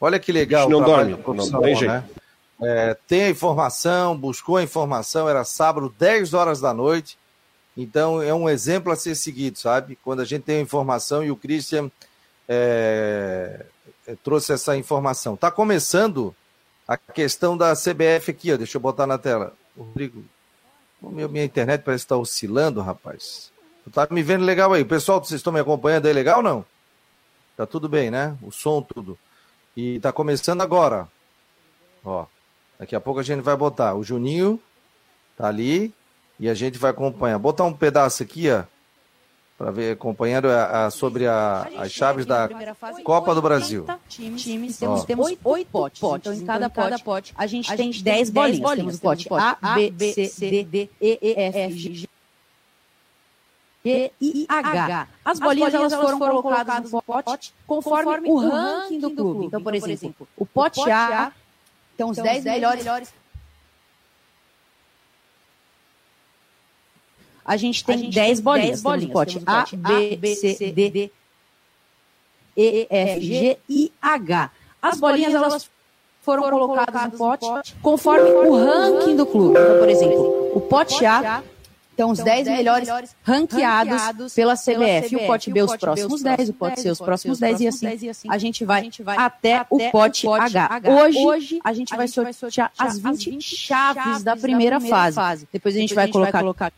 Olha 0.00 0.18
que 0.18 0.32
legal. 0.32 0.68
Não 0.68 0.82
dorme, 0.82 1.16
não 1.26 1.60
tem 1.62 1.74
jeito. 1.74 1.92
Né? 1.92 2.04
É, 2.62 2.96
tem 3.06 3.24
a 3.24 3.30
informação, 3.30 4.16
buscou 4.16 4.56
a 4.56 4.62
informação, 4.62 5.28
era 5.28 5.44
sábado, 5.44 5.94
10 5.98 6.34
horas 6.34 6.60
da 6.60 6.72
noite. 6.72 7.18
Então 7.76 8.22
é 8.22 8.32
um 8.32 8.48
exemplo 8.48 8.90
a 8.90 8.96
ser 8.96 9.14
seguido, 9.14 9.58
sabe? 9.58 9.98
Quando 10.02 10.20
a 10.20 10.24
gente 10.24 10.42
tem 10.42 10.58
a 10.58 10.62
informação 10.62 11.22
e 11.22 11.30
o 11.30 11.36
Christian 11.36 11.90
é, 12.48 13.66
é 14.06 14.14
trouxe 14.24 14.52
essa 14.52 14.76
informação. 14.76 15.34
Está 15.34 15.50
começando 15.50 16.34
a 16.88 16.96
questão 16.96 17.56
da 17.56 17.74
CBF 17.74 18.30
aqui, 18.30 18.52
ó. 18.52 18.56
Deixa 18.56 18.76
eu 18.78 18.80
botar 18.80 19.06
na 19.06 19.18
tela. 19.18 19.52
Rodrigo, 19.76 20.24
minha 21.02 21.44
internet 21.44 21.82
parece 21.82 22.04
estar 22.04 22.14
tá 22.14 22.20
oscilando, 22.20 22.80
rapaz. 22.80 23.52
Tá 23.92 24.08
me 24.10 24.22
vendo 24.22 24.44
legal 24.44 24.72
aí. 24.72 24.84
Pessoal, 24.84 25.22
vocês 25.22 25.38
estão 25.38 25.52
me 25.52 25.60
acompanhando 25.60 26.06
aí 26.06 26.12
legal 26.12 26.38
ou 26.38 26.42
não? 26.42 26.64
Tá 27.56 27.66
tudo 27.66 27.88
bem, 27.88 28.10
né? 28.10 28.36
O 28.42 28.50
som, 28.50 28.82
tudo. 28.82 29.18
E 29.76 30.00
tá 30.00 30.12
começando 30.12 30.62
agora. 30.62 31.06
Ó, 32.04 32.24
daqui 32.78 32.96
a 32.96 33.00
pouco 33.00 33.20
a 33.20 33.22
gente 33.22 33.42
vai 33.42 33.56
botar. 33.56 33.94
O 33.94 34.02
Juninho 34.02 34.60
tá 35.36 35.48
ali 35.48 35.92
e 36.40 36.48
a 36.48 36.54
gente 36.54 36.78
vai 36.78 36.90
acompanhar. 36.90 37.38
Botar 37.38 37.64
um 37.64 37.72
pedaço 37.72 38.22
aqui, 38.22 38.50
ó, 38.50 38.64
para 39.58 39.70
ver 39.70 39.92
acompanhando 39.92 40.48
a, 40.48 40.86
a 40.86 40.90
sobre 40.90 41.26
a, 41.26 41.68
as 41.76 41.92
chaves 41.92 42.24
da 42.24 42.48
Copa 43.04 43.34
do 43.34 43.42
Brasil. 43.42 43.86
Times, 44.08 44.78
temos, 44.78 45.04
temos 45.04 45.36
oito 45.44 45.70
potes. 45.70 46.00
potes. 46.00 46.32
Então, 46.32 46.42
em 46.42 46.46
cada, 46.46 46.70
pote, 46.70 47.02
pote, 47.02 47.34
a 47.36 47.46
gente 47.46 47.70
a 47.70 47.76
tem 47.76 47.90
dez 47.90 48.30
bolinhas. 48.30 48.60
bolinhas. 48.60 48.98
Temos 49.00 49.24
o 49.24 49.28
pote 49.28 49.28
A, 49.62 49.74
B, 49.74 50.12
C, 50.12 50.50
D, 50.50 50.64
D, 50.64 50.90
E, 51.00 51.18
E, 51.20 51.34
F, 51.38 51.78
G, 51.78 52.08
I, 54.20 54.46
H. 54.48 55.08
As 55.24 55.38
bolinhas, 55.38 55.74
elas 55.74 55.94
foram, 55.94 56.18
foram 56.18 56.42
colocadas 56.42 56.90
no 56.90 57.02
pote 57.02 57.54
conforme, 57.66 58.28
o 58.28 58.36
ranking 58.36 59.00
do 59.00 59.10
clube. 59.10 59.46
Então, 59.46 59.62
por 59.62 59.74
então, 59.74 59.90
exemplo, 59.90 60.28
o 60.36 60.46
pote 60.46 60.90
A 60.90 61.32
tem 61.96 62.06
os 62.06 62.16
10 62.16 62.44
melhores 62.44 62.84
a 67.46 67.56
gente 67.56 67.84
tem 67.84 67.94
a 67.94 67.98
gente 67.98 68.14
10 68.14 68.40
bolinhas. 68.40 68.68
10 68.70 68.82
bolinhas. 68.82 69.12
Pote 69.12 69.40
A, 69.46 69.64
B, 69.76 70.16
B, 70.16 70.34
C, 70.34 70.72
D, 70.72 71.12
E, 72.56 72.86
F, 72.90 73.20
G, 73.20 73.58
I, 73.68 73.92
H. 74.02 74.50
As 74.82 74.98
bolinhas, 74.98 75.32
elas 75.32 75.70
foram 76.22 76.42
colocadas 76.50 77.12
no 77.12 77.18
pote 77.18 77.74
conforme 77.80 78.28
o 78.30 78.56
ranking 78.56 79.14
do 79.14 79.24
clube. 79.24 79.56
Então, 79.56 79.78
por 79.78 79.88
exemplo, 79.88 80.56
o 80.56 80.60
pote 80.60 81.06
A 81.06 81.42
então, 81.96 82.10
os 82.10 82.18
10 82.18 82.48
melhores 82.48 83.16
ranqueados 83.22 84.34
pela 84.34 84.54
CBF. 84.54 85.14
E 85.14 85.16
o 85.16 85.26
pote 85.26 85.50
B, 85.50 85.62
os 85.62 85.74
próximos 85.76 86.22
10, 86.22 86.50
o 86.50 86.52
pote 86.52 86.82
C, 86.82 86.90
os 86.90 86.98
próximos 86.98 87.38
10, 87.38 87.60
e 87.62 87.68
assim, 87.68 88.08
assim 88.10 88.28
a 88.30 88.36
gente 88.36 88.64
vai 88.66 88.90
até 89.16 89.64
o 89.70 89.90
pote 89.90 90.28
H. 90.28 90.82
Hoje, 91.24 91.58
a 91.64 91.72
gente 91.72 91.96
vai 91.96 92.06
sortear 92.06 92.70
as 92.78 92.98
20 92.98 93.40
chaves 93.40 94.22
da 94.22 94.36
primeira 94.36 94.78
fase. 94.78 95.48
Depois 95.50 95.74
a 95.74 95.78
gente 95.78 95.94
vai 95.94 96.08
colocar 96.08 96.70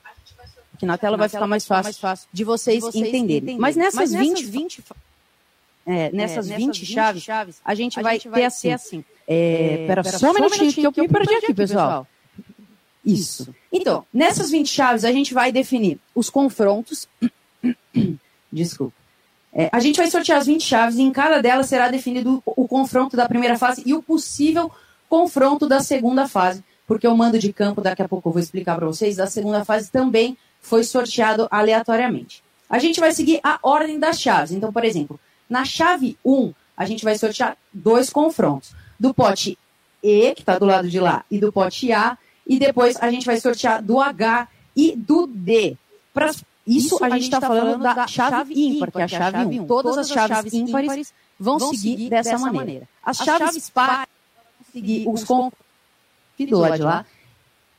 aqui 0.72 0.86
na 0.86 0.96
tela, 0.96 1.16
vai 1.16 1.28
ficar 1.28 1.48
mais 1.48 1.66
fácil 1.66 2.28
de 2.32 2.44
vocês 2.44 2.84
entenderem. 2.94 3.58
Mas 3.58 3.74
nessas 3.74 4.12
20 4.12 4.84
é, 5.84 6.12
nessas, 6.12 6.48
20, 6.48 6.84
chaves, 6.84 7.62
a 7.64 7.74
gente 7.74 8.00
vai 8.02 8.18
ter 8.20 8.44
assim. 8.44 8.72
assim 8.72 9.04
é, 9.26 9.86
pera, 9.86 10.04
só 10.04 10.30
um 10.30 10.34
minutinho 10.34 10.92
que 10.92 11.00
eu 11.00 11.04
me 11.04 11.08
perdi 11.08 11.34
aqui, 11.34 11.54
pessoal. 11.54 12.06
Isso. 13.02 13.54
Então, 13.72 14.04
nessas 14.12 14.50
20 14.50 14.68
chaves, 14.68 15.04
a 15.04 15.12
gente 15.12 15.34
vai 15.34 15.52
definir 15.52 15.98
os 16.14 16.30
confrontos. 16.30 17.08
Desculpa. 18.52 18.94
É, 19.52 19.68
a 19.72 19.80
gente 19.80 19.96
vai 19.96 20.10
sortear 20.10 20.38
as 20.38 20.46
20 20.46 20.62
chaves 20.62 20.98
e 20.98 21.02
em 21.02 21.10
cada 21.10 21.40
delas 21.40 21.66
será 21.66 21.88
definido 21.88 22.42
o, 22.44 22.64
o 22.64 22.68
confronto 22.68 23.16
da 23.16 23.28
primeira 23.28 23.58
fase 23.58 23.82
e 23.84 23.94
o 23.94 24.02
possível 24.02 24.70
confronto 25.08 25.66
da 25.66 25.80
segunda 25.80 26.28
fase. 26.28 26.62
Porque 26.86 27.06
o 27.06 27.16
mando 27.16 27.38
de 27.38 27.52
campo, 27.52 27.80
daqui 27.80 28.02
a 28.02 28.08
pouco 28.08 28.28
eu 28.28 28.32
vou 28.32 28.40
explicar 28.40 28.76
para 28.76 28.86
vocês, 28.86 29.16
da 29.16 29.26
segunda 29.26 29.64
fase 29.64 29.90
também 29.90 30.36
foi 30.60 30.84
sorteado 30.84 31.46
aleatoriamente. 31.50 32.42
A 32.68 32.78
gente 32.78 33.00
vai 33.00 33.12
seguir 33.12 33.40
a 33.42 33.58
ordem 33.62 33.98
das 33.98 34.20
chaves. 34.20 34.52
Então, 34.52 34.72
por 34.72 34.84
exemplo, 34.84 35.18
na 35.48 35.64
chave 35.64 36.16
1, 36.24 36.52
a 36.76 36.84
gente 36.84 37.04
vai 37.04 37.16
sortear 37.16 37.56
dois 37.72 38.10
confrontos. 38.10 38.72
Do 38.98 39.14
pote 39.14 39.58
E, 40.02 40.34
que 40.34 40.42
está 40.42 40.58
do 40.58 40.66
lado 40.66 40.88
de 40.88 41.00
lá, 41.00 41.24
e 41.30 41.38
do 41.38 41.52
pote 41.52 41.92
A, 41.92 42.18
e 42.48 42.58
depois 42.58 42.96
a 42.96 43.10
gente 43.10 43.26
vai 43.26 43.38
sortear 43.38 43.82
do 43.82 44.00
H 44.00 44.48
e 44.74 44.96
do 44.96 45.26
D. 45.26 45.76
Pra, 46.14 46.30
isso, 46.30 46.44
isso 46.66 47.04
a 47.04 47.10
gente 47.10 47.24
está 47.24 47.40
tá 47.40 47.48
falando 47.48 47.82
da 47.82 48.06
chave 48.06 48.54
ímpar, 48.54 48.90
que 48.90 49.00
é 49.00 49.04
a 49.04 49.08
chave 49.08 49.60
1. 49.60 49.66
Todas 49.66 49.98
as 49.98 50.08
chaves 50.08 50.54
ímpares 50.54 51.12
vão 51.38 51.60
seguir 51.60 52.08
dessa 52.08 52.38
maneira. 52.38 52.88
As 53.04 53.18
chaves 53.18 53.68
pares 53.68 54.08
vão 54.56 54.72
seguir 54.72 55.08
os 55.08 55.24
de 56.38 56.54
lá. 56.54 57.04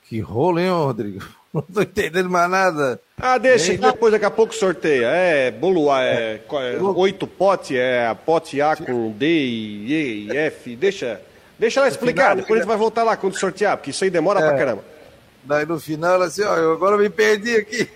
Que 0.08 0.20
rolo, 0.20 0.60
hein, 0.60 0.70
Rodrigo? 0.70 1.24
Não 1.54 1.62
tô 1.64 1.82
entendendo 1.82 2.30
mais 2.30 2.50
nada. 2.50 3.02
Ah, 3.18 3.38
deixa, 3.38 3.72
que 3.72 3.78
depois 3.78 4.12
daqui 4.12 4.26
a 4.26 4.32
pouco 4.32 4.54
sorteia. 4.54 5.08
É 5.08 5.52
bolo 5.52 5.92
é, 5.96 6.42
é, 6.52 6.82
oito 6.82 7.26
pote, 7.26 7.76
é 7.76 8.14
pote 8.14 8.62
A 8.62 8.76
com 8.76 9.12
D 9.12 9.26
e 9.26 9.92
E 9.92 10.28
e 10.28 10.38
F. 10.38 10.76
Deixa. 10.76 11.22
Deixa 11.60 11.82
ela 11.82 11.90
explicar, 11.90 12.38
depois 12.38 12.60
a 12.60 12.62
gente 12.62 12.68
vai 12.68 12.78
voltar 12.78 13.04
lá 13.04 13.18
quando 13.18 13.38
sortear, 13.38 13.76
porque 13.76 13.92
isso 13.92 14.04
aí 14.04 14.10
demora 14.10 14.40
é, 14.40 14.48
pra 14.48 14.58
caramba. 14.58 14.84
Daí 15.44 15.66
no 15.66 15.78
final 15.78 16.16
ela 16.16 16.26
assim, 16.26 16.42
ó, 16.44 16.56
eu 16.56 16.72
agora 16.72 16.98
me 16.98 17.10
perdi 17.10 17.56
aqui. 17.58 17.90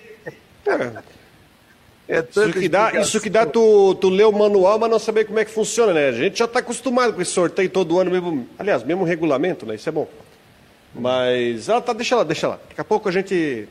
É. 2.08 2.18
é 2.18 2.26
isso 2.30 2.54
que 2.54 2.70
dá, 2.70 2.92
isso 3.00 3.22
que 3.22 3.30
dá 3.30 3.46
tu, 3.46 3.96
tu 3.96 4.10
ler 4.10 4.26
o 4.26 4.32
manual, 4.32 4.78
mas 4.78 4.90
não 4.90 5.00
saber 5.00 5.26
como 5.26 5.40
é 5.40 5.46
que 5.46 5.52
funciona, 5.52 5.94
né? 5.94 6.10
A 6.10 6.12
gente 6.12 6.40
já 6.40 6.46
está 6.46 6.60
acostumado 6.60 7.14
com 7.14 7.22
esse 7.22 7.32
sorteio 7.32 7.70
todo 7.70 8.00
ano, 8.00 8.12
mesmo, 8.12 8.48
aliás, 8.60 8.84
mesmo 8.84 9.06
regulamento, 9.06 9.66
né? 9.66 9.76
Isso 9.76 9.88
é 9.88 9.92
bom. 9.92 10.08
Mas 10.94 11.70
ela 11.70 11.82
tá, 11.82 11.94
deixa 11.94 12.18
lá, 12.18 12.24
deixa 12.24 12.48
lá. 12.48 12.60
Daqui 12.68 12.82
a 12.82 12.84
pouco 12.84 13.10
a 13.10 13.12
gente. 13.12 13.68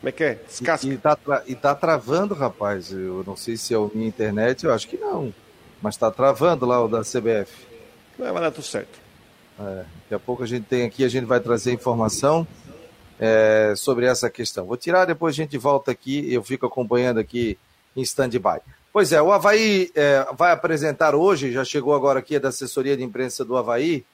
Como 0.00 0.08
é 0.08 0.12
que 0.12 0.24
é? 0.24 0.38
Descasca. 0.46 0.86
E, 0.86 0.92
e, 0.92 0.96
tá, 0.98 1.18
e 1.46 1.54
tá 1.54 1.74
travando, 1.74 2.34
rapaz. 2.34 2.92
Eu 2.92 3.24
não 3.26 3.36
sei 3.36 3.56
se 3.56 3.74
é 3.74 3.76
a 3.76 3.88
minha 3.94 4.06
internet, 4.06 4.64
eu 4.64 4.72
acho 4.72 4.86
que 4.86 4.96
não. 4.96 5.34
Mas 5.80 5.96
tá 5.96 6.10
travando 6.10 6.66
lá 6.66 6.82
o 6.84 6.88
da 6.88 7.00
CBF. 7.00 7.52
Não, 8.18 8.32
vai 8.32 8.42
dar 8.42 8.50
tudo 8.50 8.64
certo. 8.64 9.03
É, 9.58 9.84
daqui 10.02 10.14
a 10.14 10.18
pouco 10.18 10.42
a 10.42 10.46
gente 10.46 10.64
tem 10.64 10.84
aqui, 10.84 11.04
a 11.04 11.08
gente 11.08 11.24
vai 11.24 11.40
trazer 11.40 11.72
informação 11.72 12.46
é, 13.18 13.74
sobre 13.76 14.06
essa 14.06 14.28
questão. 14.28 14.66
Vou 14.66 14.76
tirar, 14.76 15.04
depois 15.04 15.34
a 15.34 15.36
gente 15.36 15.56
volta 15.56 15.90
aqui, 15.90 16.32
eu 16.32 16.42
fico 16.42 16.66
acompanhando 16.66 17.18
aqui 17.18 17.58
em 17.96 18.02
stand-by. 18.02 18.60
Pois 18.92 19.12
é, 19.12 19.20
o 19.20 19.32
Havaí 19.32 19.90
é, 19.94 20.26
vai 20.36 20.52
apresentar 20.52 21.14
hoje, 21.14 21.52
já 21.52 21.64
chegou 21.64 21.94
agora 21.94 22.18
aqui 22.18 22.38
da 22.38 22.48
assessoria 22.48 22.96
de 22.96 23.02
imprensa 23.02 23.44
do 23.44 23.56
Havaí. 23.56 24.04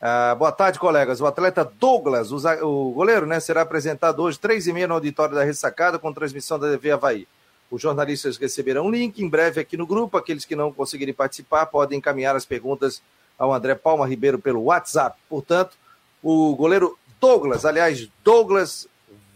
Ah, 0.00 0.34
boa 0.34 0.52
tarde, 0.52 0.78
colegas. 0.78 1.20
O 1.20 1.26
atleta 1.26 1.64
Douglas, 1.64 2.30
o, 2.30 2.36
o 2.62 2.92
goleiro, 2.92 3.26
né, 3.26 3.40
será 3.40 3.62
apresentado 3.62 4.20
hoje, 4.22 4.38
três 4.38 4.66
e 4.66 4.72
meia, 4.72 4.86
no 4.86 4.94
auditório 4.94 5.34
da 5.34 5.42
Ressacada, 5.42 5.98
com 5.98 6.12
transmissão 6.12 6.58
da 6.58 6.70
TV 6.70 6.90
Havaí. 6.90 7.26
Os 7.70 7.80
jornalistas 7.80 8.36
receberão 8.36 8.86
um 8.86 8.90
link 8.90 9.18
em 9.20 9.28
breve 9.28 9.60
aqui 9.60 9.76
no 9.76 9.86
grupo. 9.86 10.16
Aqueles 10.16 10.44
que 10.44 10.54
não 10.54 10.72
conseguirem 10.72 11.14
participar 11.14 11.66
podem 11.66 11.98
encaminhar 11.98 12.36
as 12.36 12.44
perguntas 12.44 13.02
ao 13.38 13.52
André 13.52 13.74
Palma 13.74 14.06
Ribeiro 14.06 14.38
pelo 14.38 14.64
WhatsApp. 14.64 15.18
Portanto, 15.28 15.76
o 16.22 16.54
goleiro 16.56 16.98
Douglas, 17.20 17.64
aliás, 17.64 18.08
Douglas, 18.22 18.86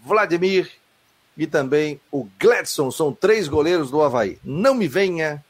Vladimir 0.04 0.70
e 1.36 1.46
também 1.46 2.00
o 2.10 2.28
Gladson 2.38 2.90
são 2.90 3.12
três 3.12 3.48
goleiros 3.48 3.90
do 3.90 4.02
Havaí. 4.02 4.38
Não 4.44 4.74
me 4.74 4.88
venha 4.88 5.44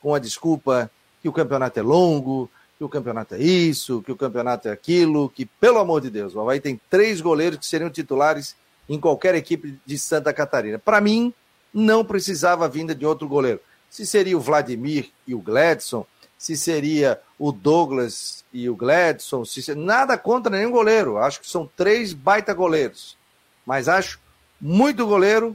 com 0.00 0.14
a 0.14 0.18
desculpa 0.18 0.90
que 1.22 1.28
o 1.28 1.32
campeonato 1.32 1.78
é 1.78 1.82
longo, 1.82 2.50
que 2.78 2.84
o 2.84 2.88
campeonato 2.88 3.34
é 3.34 3.38
isso, 3.40 4.02
que 4.02 4.12
o 4.12 4.16
campeonato 4.16 4.68
é 4.68 4.70
aquilo, 4.70 5.28
que, 5.28 5.44
pelo 5.44 5.78
amor 5.78 6.00
de 6.00 6.10
Deus, 6.10 6.34
o 6.34 6.40
Havaí 6.40 6.60
tem 6.60 6.80
três 6.88 7.20
goleiros 7.20 7.58
que 7.58 7.66
seriam 7.66 7.90
titulares 7.90 8.56
em 8.88 8.98
qualquer 8.98 9.34
equipe 9.34 9.78
de 9.84 9.98
Santa 9.98 10.32
Catarina. 10.32 10.78
Para 10.78 11.00
mim, 11.00 11.32
não 11.72 12.04
precisava 12.04 12.64
a 12.64 12.68
vinda 12.68 12.94
de 12.94 13.06
outro 13.06 13.28
goleiro. 13.28 13.60
Se 13.88 14.06
seria 14.06 14.36
o 14.36 14.40
Vladimir 14.40 15.10
e 15.26 15.34
o 15.34 15.40
Gladson, 15.40 16.06
se 16.40 16.56
seria 16.56 17.20
o 17.38 17.52
Douglas 17.52 18.42
e 18.50 18.66
o 18.70 18.74
Gladson, 18.74 19.44
se, 19.44 19.74
nada 19.74 20.16
contra 20.16 20.56
nenhum 20.56 20.70
goleiro. 20.70 21.18
Acho 21.18 21.38
que 21.38 21.46
são 21.46 21.70
três 21.76 22.14
baita 22.14 22.54
goleiros. 22.54 23.14
Mas 23.66 23.88
acho 23.88 24.18
muito 24.58 25.06
goleiro 25.06 25.54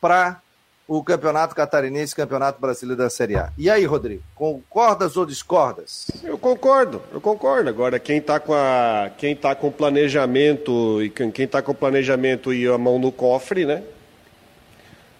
para 0.00 0.40
o 0.88 1.04
Campeonato 1.04 1.54
Catarinense, 1.54 2.16
Campeonato 2.16 2.58
Brasileiro 2.58 3.02
da 3.02 3.10
Série 3.10 3.36
A. 3.36 3.52
E 3.58 3.68
aí, 3.68 3.84
Rodrigo, 3.84 4.22
concordas 4.34 5.14
ou 5.18 5.26
discordas? 5.26 6.06
Eu 6.24 6.38
concordo, 6.38 7.02
eu 7.12 7.20
concordo. 7.20 7.68
Agora, 7.68 7.98
quem 7.98 8.16
está 8.16 8.40
com 8.40 8.54
a, 8.54 9.10
quem 9.18 9.36
tá 9.36 9.54
com 9.54 9.70
planejamento 9.70 11.02
e 11.02 11.10
quem 11.10 11.44
está 11.44 11.60
com 11.60 11.74
planejamento 11.74 12.52
e 12.54 12.66
a 12.66 12.78
mão 12.78 12.98
no 12.98 13.12
cofre, 13.12 13.66
né? 13.66 13.82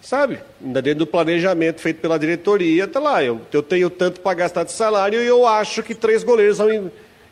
Sabe? 0.03 0.41
Dentro 0.61 0.97
do 0.97 1.07
planejamento 1.07 1.81
feito 1.81 2.01
pela 2.01 2.19
diretoria, 2.19 2.89
tá 2.89 2.99
lá. 2.99 3.23
Eu, 3.23 3.41
eu 3.53 3.63
tenho 3.63 3.89
tanto 3.89 4.21
para 4.21 4.35
gastar 4.35 4.65
de 4.65 4.73
salário 4.73 5.23
e 5.23 5.27
eu 5.27 5.47
acho 5.47 5.81
que 5.83 5.95
três 5.95 6.25
goleiros. 6.25 6.59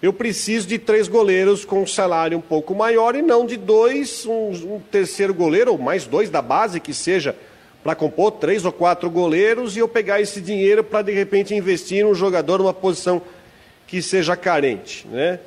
Eu 0.01 0.13
preciso 0.13 0.69
de 0.69 0.79
três 0.79 1.09
goleiros 1.09 1.65
com 1.65 1.83
um 1.83 1.87
salário 1.87 2.39
um 2.39 2.41
pouco 2.41 2.73
maior 2.73 3.17
e 3.17 3.23
não 3.23 3.45
de 3.45 3.57
dois, 3.57 4.25
um, 4.25 4.77
um 4.77 4.81
terceiro 4.91 5.35
goleiro, 5.35 5.73
ou 5.73 5.79
mais 5.79 6.07
dois 6.07 6.31
da 6.31 6.41
base 6.41 6.79
que 6.79 6.95
seja, 6.95 7.35
para 7.83 7.97
compor 7.97 8.31
três 8.33 8.65
ou 8.65 8.73
quatro 8.73 9.11
goleiros 9.11 9.77
e 9.77 9.81
eu 9.81 9.89
pegar 9.89 10.21
esse 10.21 10.41
dinheiro 10.41 10.85
para 10.85 11.03
de 11.03 11.13
repente 11.13 11.55
investir 11.55 12.05
num 12.05 12.15
jogador 12.15 12.59
numa 12.59 12.73
posição 12.73 13.21
que 13.87 14.01
seja 14.01 14.37
carente, 14.37 15.07
né? 15.09 15.41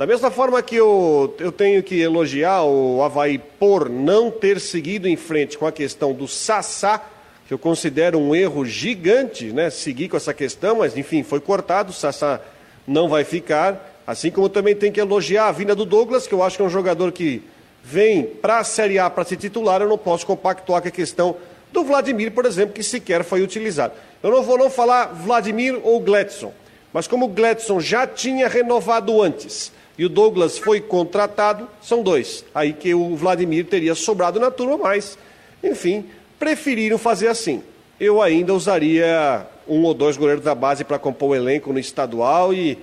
Da 0.00 0.06
mesma 0.06 0.30
forma 0.30 0.62
que 0.62 0.76
eu, 0.76 1.36
eu 1.38 1.52
tenho 1.52 1.82
que 1.82 2.00
elogiar 2.00 2.64
o 2.64 3.02
Havaí 3.02 3.36
por 3.36 3.90
não 3.90 4.30
ter 4.30 4.58
seguido 4.58 5.06
em 5.06 5.14
frente 5.14 5.58
com 5.58 5.66
a 5.66 5.72
questão 5.72 6.14
do 6.14 6.26
Sassá, 6.26 7.04
que 7.46 7.52
eu 7.52 7.58
considero 7.58 8.18
um 8.18 8.34
erro 8.34 8.64
gigante, 8.64 9.52
né? 9.52 9.68
Seguir 9.68 10.08
com 10.08 10.16
essa 10.16 10.32
questão, 10.32 10.78
mas 10.78 10.96
enfim, 10.96 11.22
foi 11.22 11.38
cortado, 11.38 11.90
o 11.90 11.92
Sassá 11.92 12.40
não 12.88 13.10
vai 13.10 13.24
ficar. 13.24 14.00
Assim 14.06 14.30
como 14.30 14.48
também 14.48 14.74
tem 14.74 14.90
que 14.90 14.98
elogiar 14.98 15.48
a 15.48 15.52
vinda 15.52 15.74
do 15.74 15.84
Douglas, 15.84 16.26
que 16.26 16.32
eu 16.32 16.42
acho 16.42 16.56
que 16.56 16.62
é 16.62 16.64
um 16.64 16.70
jogador 16.70 17.12
que 17.12 17.42
vem 17.84 18.22
para 18.22 18.60
a 18.60 18.64
Série 18.64 18.98
A 18.98 19.10
para 19.10 19.26
ser 19.26 19.36
titular, 19.36 19.82
eu 19.82 19.88
não 19.90 19.98
posso 19.98 20.24
compactuar 20.24 20.80
com 20.80 20.88
a 20.88 20.90
questão 20.90 21.36
do 21.70 21.84
Vladimir, 21.84 22.32
por 22.32 22.46
exemplo, 22.46 22.74
que 22.74 22.82
sequer 22.82 23.22
foi 23.22 23.42
utilizado. 23.42 23.92
Eu 24.22 24.30
não 24.30 24.42
vou 24.42 24.56
não 24.56 24.70
falar 24.70 25.08
Vladimir 25.08 25.78
ou 25.84 26.00
Gladson, 26.00 26.54
mas 26.90 27.06
como 27.06 27.26
o 27.26 27.80
já 27.82 28.06
tinha 28.06 28.48
renovado 28.48 29.20
antes 29.20 29.78
e 29.98 30.04
o 30.04 30.08
Douglas 30.08 30.58
foi 30.58 30.80
contratado, 30.80 31.68
são 31.82 32.02
dois. 32.02 32.44
Aí 32.54 32.72
que 32.72 32.94
o 32.94 33.14
Vladimir 33.16 33.66
teria 33.66 33.94
sobrado 33.94 34.40
na 34.40 34.50
turma, 34.50 34.78
mas, 34.78 35.18
enfim, 35.62 36.06
preferiram 36.38 36.96
fazer 36.96 37.28
assim. 37.28 37.62
Eu 37.98 38.22
ainda 38.22 38.54
usaria 38.54 39.46
um 39.68 39.82
ou 39.84 39.92
dois 39.92 40.16
goleiros 40.16 40.42
da 40.42 40.54
base 40.54 40.84
para 40.84 40.98
compor 40.98 41.30
o 41.30 41.34
elenco 41.34 41.72
no 41.72 41.78
estadual 41.78 42.54
e 42.54 42.78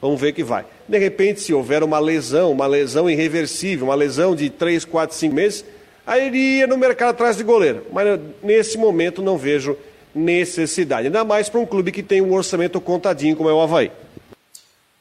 vamos 0.00 0.20
ver 0.20 0.32
que 0.32 0.42
vai. 0.42 0.64
De 0.88 0.98
repente, 0.98 1.40
se 1.40 1.52
houver 1.52 1.82
uma 1.82 1.98
lesão, 1.98 2.50
uma 2.50 2.66
lesão 2.66 3.08
irreversível, 3.08 3.86
uma 3.86 3.94
lesão 3.94 4.34
de 4.34 4.48
três, 4.48 4.84
quatro, 4.84 5.14
cinco 5.14 5.34
meses, 5.34 5.64
aí 6.06 6.26
iria 6.26 6.66
no 6.66 6.78
mercado 6.78 7.10
atrás 7.10 7.36
de 7.36 7.44
goleiro. 7.44 7.86
Mas 7.92 8.18
nesse 8.42 8.78
momento 8.78 9.20
não 9.20 9.36
vejo 9.36 9.76
necessidade. 10.14 11.06
Ainda 11.06 11.24
mais 11.24 11.48
para 11.48 11.60
um 11.60 11.66
clube 11.66 11.92
que 11.92 12.02
tem 12.02 12.20
um 12.20 12.32
orçamento 12.32 12.80
contadinho 12.80 13.36
como 13.36 13.48
é 13.48 13.52
o 13.52 13.60
Havaí. 13.60 13.90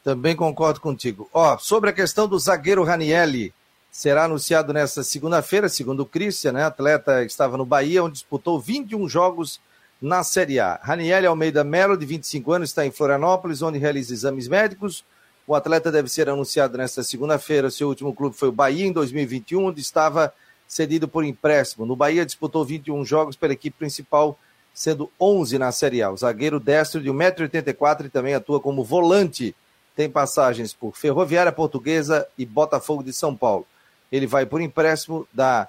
Também 0.03 0.35
concordo 0.35 0.81
contigo. 0.81 1.29
Ó, 1.33 1.57
sobre 1.57 1.89
a 1.89 1.93
questão 1.93 2.27
do 2.27 2.39
zagueiro 2.39 2.83
Ranielli, 2.83 3.53
será 3.91 4.23
anunciado 4.23 4.73
nesta 4.73 5.03
segunda-feira, 5.03 5.69
segundo 5.69 6.01
o 6.01 6.05
Christian, 6.05 6.53
né? 6.53 6.63
Atleta 6.63 7.23
estava 7.23 7.57
no 7.57 7.65
Bahia, 7.65 8.03
onde 8.03 8.13
disputou 8.13 8.59
21 8.59 9.07
jogos 9.07 9.59
na 10.01 10.23
Série 10.23 10.59
A. 10.59 10.79
Raniel 10.81 11.29
Almeida 11.29 11.63
Melo, 11.63 11.95
de 11.95 12.05
25 12.05 12.51
anos, 12.53 12.69
está 12.69 12.85
em 12.85 12.91
Florianópolis, 12.91 13.61
onde 13.61 13.77
realiza 13.77 14.13
exames 14.13 14.47
médicos. 14.47 15.05
O 15.45 15.53
atleta 15.53 15.91
deve 15.91 16.09
ser 16.09 16.29
anunciado 16.29 16.77
nesta 16.77 17.03
segunda-feira. 17.03 17.69
Seu 17.69 17.89
último 17.89 18.13
clube 18.15 18.35
foi 18.35 18.49
o 18.49 18.53
Bahia, 18.53 18.87
em 18.87 18.91
2021, 18.91 19.65
onde 19.65 19.81
estava 19.81 20.33
cedido 20.67 21.07
por 21.07 21.23
empréstimo. 21.23 21.85
No 21.85 21.95
Bahia, 21.95 22.25
disputou 22.25 22.65
21 22.65 23.03
jogos 23.05 23.35
pela 23.35 23.53
equipe 23.53 23.77
principal, 23.77 24.39
sendo 24.73 25.11
11 25.19 25.59
na 25.59 25.71
Série 25.71 26.01
A. 26.01 26.09
O 26.09 26.17
zagueiro 26.17 26.59
destro 26.59 27.01
de 27.01 27.09
1,84m 27.09 28.05
e 28.05 28.09
também 28.09 28.33
atua 28.33 28.59
como 28.59 28.83
volante. 28.83 29.53
Tem 30.01 30.09
passagens 30.09 30.73
por 30.73 30.97
Ferroviária 30.97 31.51
Portuguesa 31.51 32.27
e 32.35 32.43
Botafogo 32.43 33.03
de 33.03 33.13
São 33.13 33.37
Paulo. 33.37 33.67
Ele 34.11 34.25
vai 34.25 34.47
por 34.47 34.59
empréstimo 34.59 35.27
da 35.31 35.67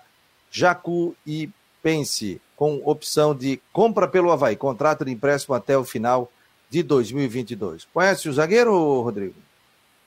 Jacu 0.50 1.14
e 1.26 1.50
Pense 1.82 2.40
com 2.56 2.80
opção 2.82 3.34
de 3.34 3.60
compra 3.74 4.08
pelo 4.08 4.32
Havaí, 4.32 4.56
contrato 4.56 5.04
de 5.04 5.12
empréstimo 5.12 5.54
até 5.54 5.76
o 5.76 5.84
final 5.84 6.32
de 6.70 6.82
2022. 6.82 7.86
Conhece 7.92 8.26
o 8.26 8.32
zagueiro, 8.32 9.02
Rodrigo? 9.02 9.34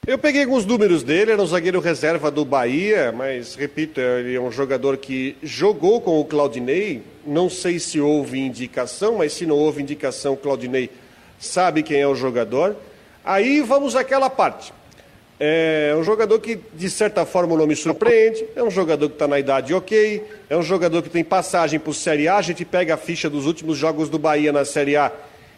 Eu 0.08 0.18
peguei 0.18 0.42
alguns 0.42 0.66
números 0.66 1.04
dele, 1.04 1.34
era 1.34 1.42
um 1.44 1.46
zagueiro 1.46 1.80
reserva 1.80 2.32
do 2.32 2.44
Bahia, 2.44 3.12
mas 3.12 3.54
repito, 3.54 4.02
ele 4.02 4.34
é 4.34 4.42
um 4.42 4.52
jogador 4.52 4.98
que 4.98 5.38
jogou 5.44 6.02
com 6.02 6.20
o 6.20 6.26
Claudinei. 6.26 7.04
Não 7.28 7.48
sei 7.48 7.78
se 7.78 8.02
houve 8.02 8.40
indicação, 8.40 9.18
mas 9.20 9.34
se 9.34 9.46
não 9.46 9.56
houve 9.56 9.84
indicação, 9.84 10.34
o 10.34 10.38
Claudinei 10.38 10.90
sabe 11.38 11.84
quem 11.84 12.00
é 12.00 12.08
o 12.08 12.16
jogador. 12.16 12.76
Aí 13.26 13.62
vamos 13.62 13.96
àquela 13.96 14.30
parte. 14.30 14.72
É 15.38 15.94
um 15.98 16.04
jogador 16.04 16.40
que, 16.40 16.58
de 16.74 16.90
certa 16.90 17.26
forma, 17.26 17.58
não 17.58 17.68
me 17.68 17.76
surpreende. 17.76 18.46
É 18.56 18.64
um 18.64 18.72
jogador 18.72 19.10
que 19.10 19.16
está 19.16 19.28
na 19.28 19.40
idade 19.40 19.74
ok. 19.74 20.24
É 20.50 20.56
um 20.56 20.62
jogador 20.62 21.02
que 21.02 21.10
tem 21.10 21.24
passagem 21.24 21.80
por 21.80 21.94
Série 21.94 22.28
A. 22.28 22.38
A 22.38 22.42
gente 22.42 22.64
pega 22.64 22.94
a 22.94 22.98
ficha 22.98 23.30
dos 23.30 23.46
últimos 23.46 23.78
jogos 23.78 24.10
do 24.10 24.18
Bahia 24.18 24.54
na 24.54 24.64
Série 24.64 24.96
A. 24.96 25.12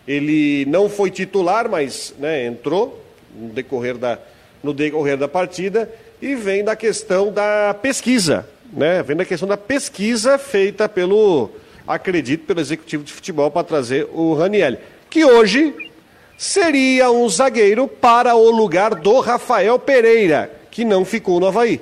Ele 0.08 0.66
não 0.66 0.90
foi 0.90 1.12
titular, 1.12 1.70
mas 1.70 2.16
né, 2.18 2.48
entrou 2.48 3.04
no 3.36 3.50
decorrer, 3.50 3.98
da, 3.98 4.18
no 4.64 4.74
decorrer 4.74 5.18
da 5.18 5.28
partida. 5.28 5.92
E 6.20 6.34
vem 6.34 6.64
da 6.64 6.76
questão 6.76 7.32
da 7.32 7.76
pesquisa. 7.80 8.48
Né? 8.74 9.04
Vem 9.04 9.16
da 9.16 9.26
questão 9.26 9.48
da 9.48 9.58
pesquisa 9.58 10.40
feita 10.40 10.90
pelo, 10.90 11.52
acredito, 11.88 12.46
pelo 12.46 12.62
executivo 12.62 13.04
de 13.04 13.14
futebol 13.14 13.52
para 13.52 13.64
trazer 13.64 14.08
o 14.12 14.34
Raniel. 14.34 14.78
Que 15.10 15.24
hoje 15.24 15.87
seria 16.38 17.10
um 17.10 17.28
zagueiro 17.28 17.88
para 17.88 18.36
o 18.36 18.52
lugar 18.52 18.94
do 18.94 19.20
Rafael 19.20 19.80
Pereira, 19.80 20.52
que 20.70 20.86
não 20.86 21.04
ficou 21.04 21.40
no 21.40 21.48
Havaí. 21.48 21.82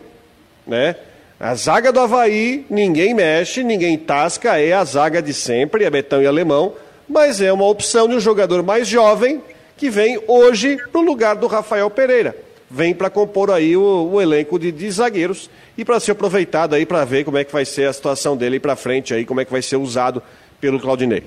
Né? 0.65 0.95
A 1.37 1.53
zaga 1.53 1.91
do 1.91 1.99
Havaí, 1.99 2.65
ninguém 2.69 3.13
mexe, 3.13 3.61
ninguém 3.61 3.97
tasca, 3.97 4.57
é 4.57 4.71
a 4.71 4.85
zaga 4.85 5.21
de 5.21 5.33
sempre, 5.33 5.83
é 5.83 5.89
Betão 5.89 6.21
e 6.21 6.25
Alemão, 6.25 6.73
mas 7.07 7.41
é 7.41 7.51
uma 7.51 7.67
opção 7.67 8.07
de 8.07 8.15
um 8.15 8.19
jogador 8.19 8.63
mais 8.63 8.87
jovem 8.87 9.43
que 9.75 9.89
vem 9.89 10.19
hoje 10.27 10.77
para 10.91 11.01
o 11.01 11.03
lugar 11.03 11.35
do 11.35 11.47
Rafael 11.47 11.89
Pereira. 11.89 12.35
Vem 12.71 12.95
para 12.95 13.09
compor 13.09 13.51
aí 13.51 13.75
o, 13.75 14.09
o 14.13 14.21
elenco 14.21 14.57
de, 14.57 14.71
de, 14.71 14.89
zagueiros 14.89 15.49
e 15.77 15.85
para 15.85 15.99
ser 15.99 16.11
aproveitado 16.11 16.73
aí 16.73 16.85
para 16.85 17.03
ver 17.05 17.23
como 17.25 17.37
é 17.37 17.43
que 17.43 17.51
vai 17.51 17.65
ser 17.65 17.87
a 17.87 17.93
situação 17.93 18.35
dele 18.35 18.59
para 18.59 18.75
frente 18.75 19.13
aí, 19.13 19.25
como 19.25 19.41
é 19.41 19.45
que 19.45 19.51
vai 19.51 19.61
ser 19.61 19.75
usado 19.75 20.23
pelo 20.59 20.79
Claudinei. 20.79 21.23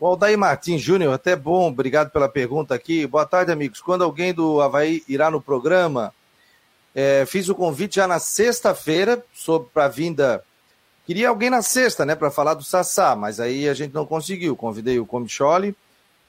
O 0.00 0.06
Aldair 0.06 0.38
Martins 0.38 0.80
Júnior, 0.80 1.12
até 1.12 1.36
bom, 1.36 1.68
obrigado 1.68 2.10
pela 2.10 2.26
pergunta 2.26 2.74
aqui. 2.74 3.06
Boa 3.06 3.26
tarde, 3.26 3.52
amigos. 3.52 3.82
Quando 3.82 4.02
alguém 4.02 4.32
do 4.32 4.58
Havaí 4.62 5.04
irá 5.06 5.30
no 5.30 5.42
programa, 5.42 6.10
é, 6.94 7.26
fiz 7.26 7.50
o 7.50 7.54
convite 7.54 7.96
já 7.96 8.06
na 8.06 8.18
sexta-feira 8.18 9.22
para 9.74 9.84
a 9.84 9.88
vinda. 9.88 10.42
Queria 11.04 11.28
alguém 11.28 11.50
na 11.50 11.60
sexta, 11.60 12.06
né, 12.06 12.14
para 12.14 12.30
falar 12.30 12.54
do 12.54 12.64
Sassá, 12.64 13.14
mas 13.14 13.38
aí 13.40 13.68
a 13.68 13.74
gente 13.74 13.92
não 13.92 14.06
conseguiu. 14.06 14.56
Convidei 14.56 14.98
o 14.98 15.04
Comicholi, 15.04 15.76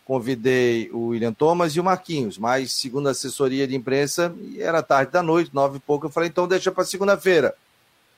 convidei 0.04 0.89
o 0.91 1.08
William 1.08 1.32
Thomas 1.32 1.74
e 1.74 1.80
o 1.80 1.84
Marquinhos, 1.84 2.38
mas 2.38 2.74
segundo 2.74 3.08
a 3.08 3.12
assessoria 3.12 3.65
de 3.65 3.74
imprensa, 3.74 4.36
era 4.60 4.84
tarde 4.84 5.13
da 5.13 5.24
noite, 5.24 5.50
nove 5.54 5.78
e 5.78 5.80
pouco. 5.80 6.08
Eu 6.08 6.12
falei, 6.12 6.28
então 6.28 6.45
deixa 6.45 6.74
para 6.74 6.84
segunda-feira. 6.84 7.56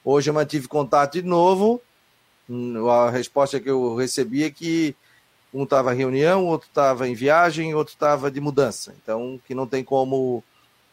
Hoje 0.04 0.32
eu 0.32 0.34
mantive 0.34 0.68
contato 0.68 1.14
de 1.14 1.22
novo. 1.22 1.80
Hum, 2.50 2.90
a 2.90 3.12
resposta 3.12 3.60
que 3.60 3.70
eu 3.70 3.96
recebi 3.96 4.44
é 4.44 4.50
que 4.50 4.96
um 5.54 5.64
estava 5.64 5.94
em 5.94 5.98
reunião, 5.98 6.46
outro 6.46 6.68
estava 6.68 7.08
em 7.08 7.14
viagem, 7.14 7.76
outro 7.76 7.94
estava 7.94 8.32
de 8.32 8.42
mudança. 8.42 8.96
Então, 9.02 9.40
que 9.46 9.54
não 9.54 9.68
tem 9.68 9.84
como 9.84 10.44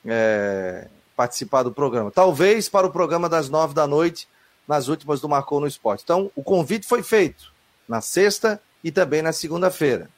é, 0.05 0.89
participar 1.17 1.63
do 1.63 1.73
programa. 1.73 2.11
Talvez 2.11 2.69
para 2.69 2.87
o 2.87 2.91
programa 2.91 3.29
das 3.29 3.49
nove 3.49 3.73
da 3.73 3.87
noite, 3.87 4.29
nas 4.69 4.89
últimas 4.89 5.21
do 5.21 5.29
Marcou 5.29 5.61
no 5.61 5.67
Esporte. 5.67 6.03
Então, 6.05 6.31
o 6.37 6.43
convite 6.43 6.87
foi 6.87 7.03
feito 7.03 7.53
na 7.89 8.01
sexta 8.01 8.61
e 8.85 8.93
também 8.93 9.23
na 9.23 9.33
segunda-feira. 9.33 10.09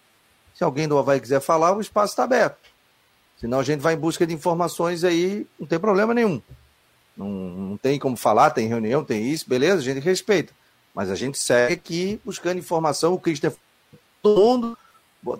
Se 0.54 0.64
alguém 0.64 0.86
do 0.86 0.98
Havaí 0.98 1.20
quiser 1.20 1.40
falar, 1.40 1.76
o 1.76 1.80
espaço 1.80 2.12
está 2.12 2.24
aberto. 2.24 2.58
Senão 3.38 3.60
a 3.60 3.64
gente 3.64 3.80
vai 3.80 3.94
em 3.94 3.98
busca 3.98 4.26
de 4.26 4.34
informações 4.34 5.04
aí, 5.04 5.46
não 5.58 5.66
tem 5.66 5.78
problema 5.78 6.12
nenhum. 6.12 6.40
Não, 7.16 7.28
não 7.28 7.76
tem 7.76 7.98
como 7.98 8.16
falar, 8.16 8.50
tem 8.50 8.68
reunião, 8.68 9.04
tem 9.04 9.30
isso, 9.30 9.48
beleza, 9.48 9.78
a 9.78 9.84
gente 9.84 10.00
respeita. 10.00 10.52
Mas 10.94 11.10
a 11.10 11.14
gente 11.14 11.38
segue 11.38 11.74
aqui 11.74 12.20
buscando 12.24 12.58
informação. 12.58 13.14
O 13.14 13.18
Christian 13.18 13.52
todo 14.22 14.40
mundo, 14.40 14.78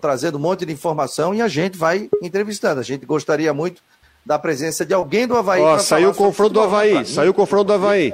trazendo 0.01 0.37
um 0.37 0.41
monte 0.41 0.65
de 0.65 0.73
informação 0.73 1.33
e 1.33 1.41
a 1.41 1.47
gente 1.47 1.77
vai 1.77 2.09
entrevistando. 2.21 2.81
A 2.81 2.83
gente 2.83 3.05
gostaria 3.05 3.53
muito 3.53 3.81
da 4.25 4.37
presença 4.37 4.85
de 4.85 4.93
alguém 4.93 5.25
do 5.25 5.35
Havaí. 5.35 5.61
Ó, 5.61 5.79
saiu 5.79 6.09
o 6.09 6.13
confronto 6.13 6.53
do 6.53 6.61
Havaí, 6.61 7.05
saiu 7.05 7.31
o 7.31 7.33
confronto 7.33 7.65
do 7.65 7.73
Havaí. 7.73 8.13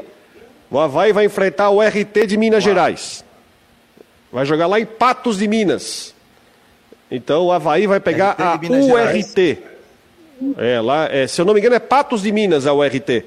O 0.70 0.80
Havaí 0.80 1.12
vai 1.12 1.26
enfrentar 1.26 1.72
o 1.72 1.82
RT 1.82 2.28
de 2.28 2.38
Minas 2.38 2.64
Uau. 2.64 2.74
Gerais. 2.74 3.26
Vai 4.32 4.46
jogar 4.46 4.68
lá 4.68 4.80
em 4.80 4.86
Patos 4.86 5.40
de 5.40 5.48
Minas. 5.48 6.14
Então 7.10 7.48
o 7.48 7.52
Havaí 7.52 7.88
vai 7.88 8.00
pegar 8.00 8.36
a 8.38 8.54
URT. 8.54 9.58
É, 10.58 10.80
lá, 10.80 11.10
é, 11.12 11.26
se 11.26 11.42
eu 11.42 11.46
não 11.46 11.54
me 11.54 11.60
engano, 11.60 11.76
é 11.76 11.80
Patos 11.80 12.22
de 12.22 12.32
Minas 12.32 12.68
a 12.68 12.74
URT. 12.74 13.26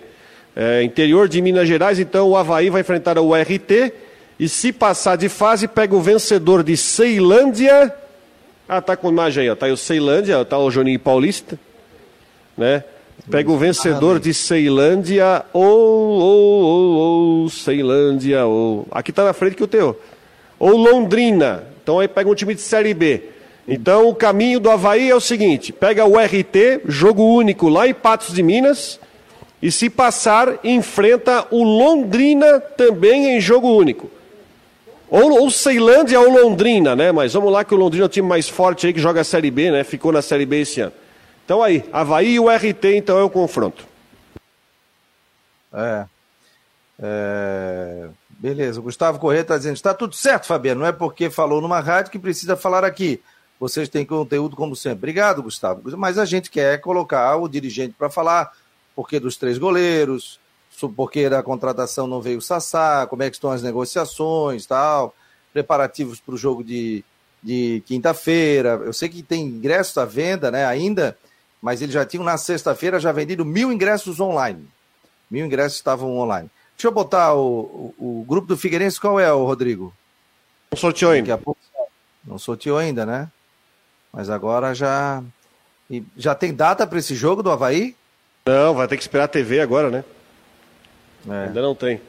É, 0.54 0.82
interior 0.82 1.28
de 1.28 1.40
Minas 1.40 1.66
Gerais, 1.66 1.98
então 1.98 2.28
o 2.28 2.36
Havaí 2.36 2.70
vai 2.70 2.82
enfrentar 2.82 3.18
a 3.18 3.22
URT 3.22 3.92
e 4.42 4.48
se 4.48 4.72
passar 4.72 5.14
de 5.14 5.28
fase, 5.28 5.68
pega 5.68 5.94
o 5.94 6.02
vencedor 6.02 6.64
de 6.64 6.76
Ceilândia. 6.76 7.94
Ah, 8.68 8.80
tá 8.80 8.96
com 8.96 9.08
imagem 9.08 9.44
aí, 9.44 9.50
ó. 9.50 9.54
Tá 9.54 9.66
aí 9.66 9.72
o 9.72 9.76
Ceilândia, 9.76 10.44
tá 10.44 10.58
o 10.58 10.68
Juninho 10.68 10.98
Paulista. 10.98 11.56
Né? 12.58 12.82
Pega 13.30 13.52
o 13.52 13.56
vencedor 13.56 14.18
de 14.18 14.34
Ceilândia 14.34 15.44
ou, 15.52 15.64
ou, 15.64 16.60
ou, 16.60 16.92
ou, 17.42 17.48
Ceilândia, 17.50 18.44
ou. 18.44 18.84
Aqui 18.90 19.12
tá 19.12 19.22
na 19.22 19.32
frente 19.32 19.54
que 19.54 19.62
o 19.62 19.68
teu. 19.68 19.96
Ou 20.58 20.76
Londrina. 20.76 21.62
Então 21.80 22.00
aí 22.00 22.08
pega 22.08 22.28
um 22.28 22.34
time 22.34 22.56
de 22.56 22.62
Série 22.62 22.94
B. 22.94 23.22
Então 23.68 24.08
o 24.08 24.14
caminho 24.14 24.58
do 24.58 24.72
Havaí 24.72 25.08
é 25.08 25.14
o 25.14 25.20
seguinte: 25.20 25.72
pega 25.72 26.04
o 26.04 26.18
RT, 26.18 26.80
jogo 26.86 27.22
único 27.22 27.68
lá 27.68 27.86
em 27.86 27.94
Patos 27.94 28.34
de 28.34 28.42
Minas. 28.42 28.98
E 29.62 29.70
se 29.70 29.88
passar, 29.88 30.58
enfrenta 30.64 31.46
o 31.52 31.62
Londrina 31.62 32.58
também 32.58 33.36
em 33.36 33.40
jogo 33.40 33.68
único. 33.68 34.10
Ou, 35.12 35.42
ou 35.42 35.50
Ceilândia 35.50 36.18
ou 36.18 36.30
Londrina, 36.30 36.96
né? 36.96 37.12
Mas 37.12 37.34
vamos 37.34 37.52
lá 37.52 37.62
que 37.62 37.74
o 37.74 37.76
Londrina 37.76 38.06
é 38.06 38.06
o 38.06 38.08
time 38.08 38.26
mais 38.26 38.48
forte 38.48 38.86
aí 38.86 38.94
que 38.94 38.98
joga 38.98 39.20
a 39.20 39.24
Série 39.24 39.50
B, 39.50 39.70
né? 39.70 39.84
Ficou 39.84 40.10
na 40.10 40.22
Série 40.22 40.46
B 40.46 40.62
esse 40.62 40.80
ano. 40.80 40.94
Então 41.44 41.62
aí, 41.62 41.84
Havaí 41.92 42.36
e 42.36 42.40
o 42.40 42.48
RT, 42.48 42.96
então 42.96 43.18
é 43.18 43.22
o 43.22 43.28
confronto. 43.28 43.86
É. 45.70 46.06
é... 46.98 48.08
Beleza, 48.30 48.80
o 48.80 48.84
Gustavo 48.84 49.18
Corrêa 49.18 49.42
está 49.42 49.58
dizendo, 49.58 49.74
está 49.74 49.92
tudo 49.92 50.14
certo, 50.14 50.46
Fabiano, 50.46 50.80
não 50.80 50.86
é 50.86 50.92
porque 50.92 51.28
falou 51.28 51.60
numa 51.60 51.80
rádio 51.80 52.10
que 52.10 52.18
precisa 52.18 52.56
falar 52.56 52.82
aqui. 52.82 53.20
Vocês 53.60 53.90
têm 53.90 54.06
conteúdo 54.06 54.56
como 54.56 54.74
sempre. 54.74 55.00
Obrigado, 55.00 55.42
Gustavo. 55.42 55.82
Mas 55.98 56.16
a 56.16 56.24
gente 56.24 56.50
quer 56.50 56.80
colocar 56.80 57.36
o 57.36 57.48
dirigente 57.48 57.94
para 57.98 58.08
falar 58.08 58.50
porque 58.96 59.20
dos 59.20 59.36
três 59.36 59.58
goleiros, 59.58 60.40
porque 60.88 61.28
da 61.28 61.42
contratação 61.42 62.06
não 62.06 62.20
veio 62.20 62.38
o 62.38 62.42
Sassá, 62.42 63.06
como 63.08 63.22
é 63.22 63.30
que 63.30 63.36
estão 63.36 63.50
as 63.50 63.62
negociações 63.62 64.66
tal, 64.66 65.14
preparativos 65.52 66.20
para 66.20 66.34
o 66.34 66.38
jogo 66.38 66.64
de, 66.64 67.04
de 67.42 67.82
quinta-feira. 67.86 68.80
Eu 68.84 68.92
sei 68.92 69.08
que 69.08 69.22
tem 69.22 69.44
ingressos 69.44 69.96
à 69.98 70.04
venda 70.04 70.50
né, 70.50 70.64
ainda, 70.64 71.16
mas 71.60 71.82
eles 71.82 71.94
já 71.94 72.04
tinham 72.04 72.24
na 72.24 72.36
sexta-feira 72.36 73.00
já 73.00 73.12
vendido 73.12 73.44
mil 73.44 73.72
ingressos 73.72 74.20
online. 74.20 74.68
Mil 75.30 75.44
ingressos 75.44 75.78
estavam 75.78 76.16
online. 76.16 76.50
Deixa 76.76 76.88
eu 76.88 76.92
botar 76.92 77.34
o, 77.34 77.94
o, 77.98 78.20
o 78.20 78.24
grupo 78.26 78.48
do 78.48 78.56
Figueirense, 78.56 79.00
qual 79.00 79.20
é, 79.20 79.32
o 79.32 79.44
Rodrigo? 79.44 79.92
Não 80.70 80.78
sorteou 80.78 81.12
ainda. 81.12 81.38
Pouco... 81.38 81.60
Não 82.24 82.38
sorteou 82.38 82.78
ainda, 82.78 83.04
né? 83.04 83.30
Mas 84.12 84.28
agora 84.28 84.74
já. 84.74 85.22
Já 86.16 86.34
tem 86.34 86.54
data 86.54 86.86
para 86.86 86.98
esse 86.98 87.14
jogo 87.14 87.42
do 87.42 87.50
Havaí? 87.50 87.94
Não, 88.46 88.74
vai 88.74 88.88
ter 88.88 88.96
que 88.96 89.02
esperar 89.02 89.24
a 89.24 89.28
TV 89.28 89.60
agora, 89.60 89.90
né? 89.90 90.04
É. 91.28 91.46
Ainda 91.46 91.62
não 91.62 91.74
tem. 91.74 92.00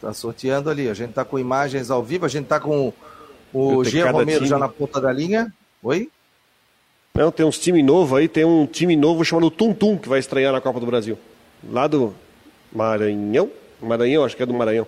Tá 0.00 0.12
sorteando 0.12 0.68
ali. 0.68 0.88
A 0.88 0.94
gente 0.94 1.12
tá 1.12 1.24
com 1.24 1.38
imagens 1.38 1.90
ao 1.90 2.02
vivo, 2.02 2.26
a 2.26 2.28
gente 2.28 2.46
tá 2.46 2.58
com 2.58 2.92
o 3.52 3.84
Gia 3.84 4.10
Romero 4.10 4.38
time. 4.38 4.48
já 4.48 4.58
na 4.58 4.68
ponta 4.68 5.00
da 5.00 5.12
linha. 5.12 5.52
Oi? 5.82 6.10
Não, 7.14 7.30
tem 7.30 7.44
uns 7.44 7.58
time 7.58 7.82
novo 7.82 8.16
aí, 8.16 8.26
tem 8.26 8.44
um 8.44 8.66
time 8.66 8.96
novo 8.96 9.24
chamado 9.24 9.50
Tum 9.50 9.74
Tum 9.74 9.98
que 9.98 10.08
vai 10.08 10.18
estrear 10.18 10.52
na 10.52 10.60
Copa 10.60 10.80
do 10.80 10.86
Brasil. 10.86 11.18
Lá 11.70 11.86
do 11.86 12.14
Maranhão? 12.72 13.50
Maranhão, 13.80 14.24
acho 14.24 14.36
que 14.36 14.42
é 14.42 14.46
do 14.46 14.54
Maranhão. 14.54 14.86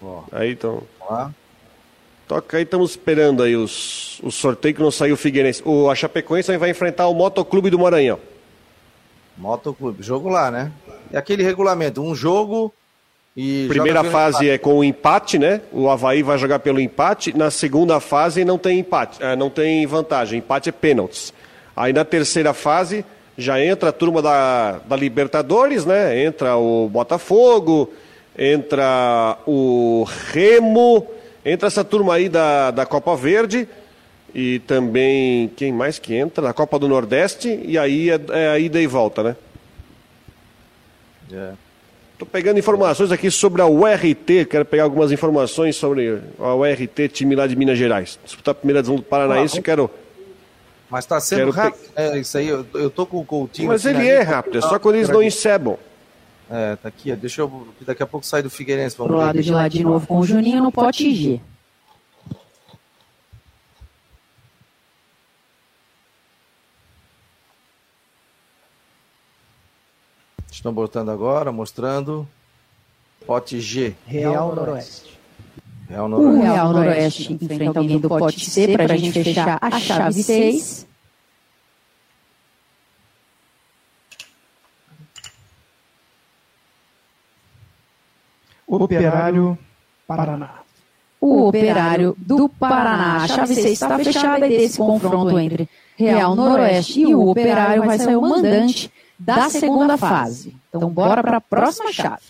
Ó. 0.00 0.22
Aí 0.30 0.52
então. 0.52 0.82
Lá. 1.08 1.32
Toca 2.28 2.58
aí, 2.58 2.62
estamos 2.62 2.90
esperando 2.90 3.42
aí 3.42 3.56
os, 3.56 4.20
o 4.22 4.30
sorteio 4.30 4.74
que 4.74 4.82
não 4.82 4.90
saiu 4.90 5.14
o 5.14 5.16
Figueirense. 5.16 5.62
O, 5.64 5.90
a 5.90 5.94
Chapecoense 5.94 6.56
vai 6.58 6.70
enfrentar 6.70 7.08
o 7.08 7.14
Motoclube 7.14 7.70
do 7.70 7.78
Maranhão. 7.78 8.20
Motoclube, 9.38 10.02
jogo 10.02 10.28
lá, 10.28 10.50
né? 10.50 10.72
E 11.12 11.16
aquele 11.16 11.42
regulamento, 11.42 12.02
um 12.02 12.14
jogo 12.14 12.72
e. 13.36 13.66
Primeira 13.68 14.02
fase 14.04 14.44
empate. 14.44 14.50
é 14.50 14.58
com 14.58 14.78
o 14.78 14.84
empate, 14.84 15.38
né? 15.38 15.60
O 15.72 15.88
Havaí 15.88 16.22
vai 16.22 16.36
jogar 16.36 16.58
pelo 16.58 16.80
empate. 16.80 17.36
Na 17.36 17.50
segunda 17.50 18.00
fase 18.00 18.44
não 18.44 18.58
tem 18.58 18.80
empate, 18.80 19.22
é, 19.22 19.36
não 19.36 19.48
tem 19.48 19.86
vantagem. 19.86 20.40
Empate 20.40 20.68
é 20.68 20.72
pênaltis. 20.72 21.32
Aí 21.76 21.92
na 21.92 22.04
terceira 22.04 22.52
fase 22.52 23.04
já 23.36 23.64
entra 23.64 23.90
a 23.90 23.92
turma 23.92 24.20
da, 24.20 24.80
da 24.84 24.96
Libertadores, 24.96 25.86
né? 25.86 26.20
Entra 26.24 26.56
o 26.56 26.88
Botafogo, 26.88 27.92
entra 28.36 29.38
o 29.46 30.04
Remo, 30.32 31.06
entra 31.44 31.68
essa 31.68 31.84
turma 31.84 32.14
aí 32.14 32.28
da, 32.28 32.72
da 32.72 32.84
Copa 32.84 33.14
Verde 33.14 33.68
e 34.34 34.58
também 34.60 35.48
quem 35.56 35.72
mais 35.72 35.98
que 35.98 36.14
entra? 36.14 36.42
Da 36.42 36.52
Copa 36.52 36.78
do 36.78 36.88
Nordeste 36.88 37.60
e 37.64 37.78
aí 37.78 38.10
é, 38.10 38.20
é 38.30 38.48
a 38.48 38.58
ida 38.58 38.80
e 38.80 38.86
volta, 38.86 39.22
né? 39.22 39.36
Estou 42.12 42.26
é. 42.26 42.30
pegando 42.30 42.58
informações 42.58 43.12
aqui 43.12 43.30
sobre 43.30 43.60
a 43.62 43.66
URT, 43.66 44.46
quero 44.48 44.64
pegar 44.64 44.84
algumas 44.84 45.12
informações 45.12 45.76
sobre 45.76 46.20
a 46.38 46.54
URT, 46.54 47.08
time 47.12 47.34
lá 47.34 47.46
de 47.46 47.56
Minas 47.56 47.78
Gerais. 47.78 48.18
Disputar 48.24 48.52
a 48.52 48.54
primeira 48.54 48.82
divisão 48.82 48.96
do 48.96 49.02
Paranaense, 49.02 49.58
ah, 49.58 49.62
quero 49.62 49.90
mas 50.90 51.04
está 51.04 51.20
sendo 51.20 51.38
Quero 51.38 51.50
rápido. 51.50 51.82
Pe... 51.82 52.00
É 52.00 52.18
isso 52.18 52.38
aí, 52.38 52.48
eu, 52.48 52.66
eu 52.74 52.90
tô 52.90 53.04
com 53.04 53.18
o 53.18 53.24
Coutinho. 53.24 53.68
Mas 53.68 53.84
ele 53.84 54.06
é 54.06 54.22
rápido, 54.22 54.58
é 54.58 54.60
só 54.60 54.78
quando 54.78 54.96
eles 54.96 55.08
não 55.08 55.22
encebam. 55.22 55.78
É, 56.50 56.76
tá 56.76 56.88
aqui, 56.88 57.14
deixa 57.14 57.42
eu. 57.42 57.68
Daqui 57.82 58.02
a 58.02 58.06
pouco 58.06 58.24
sai 58.24 58.42
do 58.42 58.48
Figueirense. 58.48 58.96
Vamos 58.96 59.12
Pro 59.12 59.18
lado 59.18 59.42
de 59.42 59.52
lá 59.52 59.68
de 59.68 59.84
novo 59.84 60.06
com 60.06 60.18
o 60.18 60.24
Juninho 60.24 60.62
no 60.62 60.72
pote 60.72 61.14
G. 61.14 61.40
Estão 70.58 70.72
botando 70.72 71.10
agora, 71.10 71.52
mostrando. 71.52 72.26
Pote 73.24 73.60
G. 73.60 73.94
Real 74.04 74.56
Noroeste. 74.56 75.16
Real 75.88 76.08
Noroeste. 76.08 76.36
O 76.36 76.42
Real 76.42 76.72
Noroeste 76.72 77.32
enfrenta 77.32 77.78
alguém 77.78 78.00
do 78.00 78.08
pote 78.08 78.50
C 78.50 78.76
para 78.76 78.94
a 78.94 78.96
gente 78.96 79.22
fechar 79.22 79.56
a 79.60 79.78
chave 79.78 80.20
6. 80.20 80.84
Operário 88.66 89.56
Paraná. 90.08 90.62
O 91.20 91.46
Operário 91.46 92.16
do 92.18 92.48
Paraná. 92.48 93.22
A 93.22 93.28
chave 93.28 93.54
6 93.54 93.66
está 93.66 93.96
fechada 93.96 94.44
e 94.48 94.58
desse 94.58 94.78
confronto 94.78 95.38
entre 95.38 95.68
Real 95.96 96.34
Noroeste 96.34 97.02
e 97.02 97.14
o 97.14 97.28
Operário 97.28 97.84
vai 97.84 97.96
sair 97.96 98.16
o 98.16 98.22
mandante 98.22 98.90
da 99.18 99.48
segunda 99.50 99.96
fase. 99.96 100.54
Então, 100.68 100.88
bora 100.88 101.22
para 101.22 101.38
a 101.38 101.40
próxima 101.40 101.92
chave. 101.92 102.22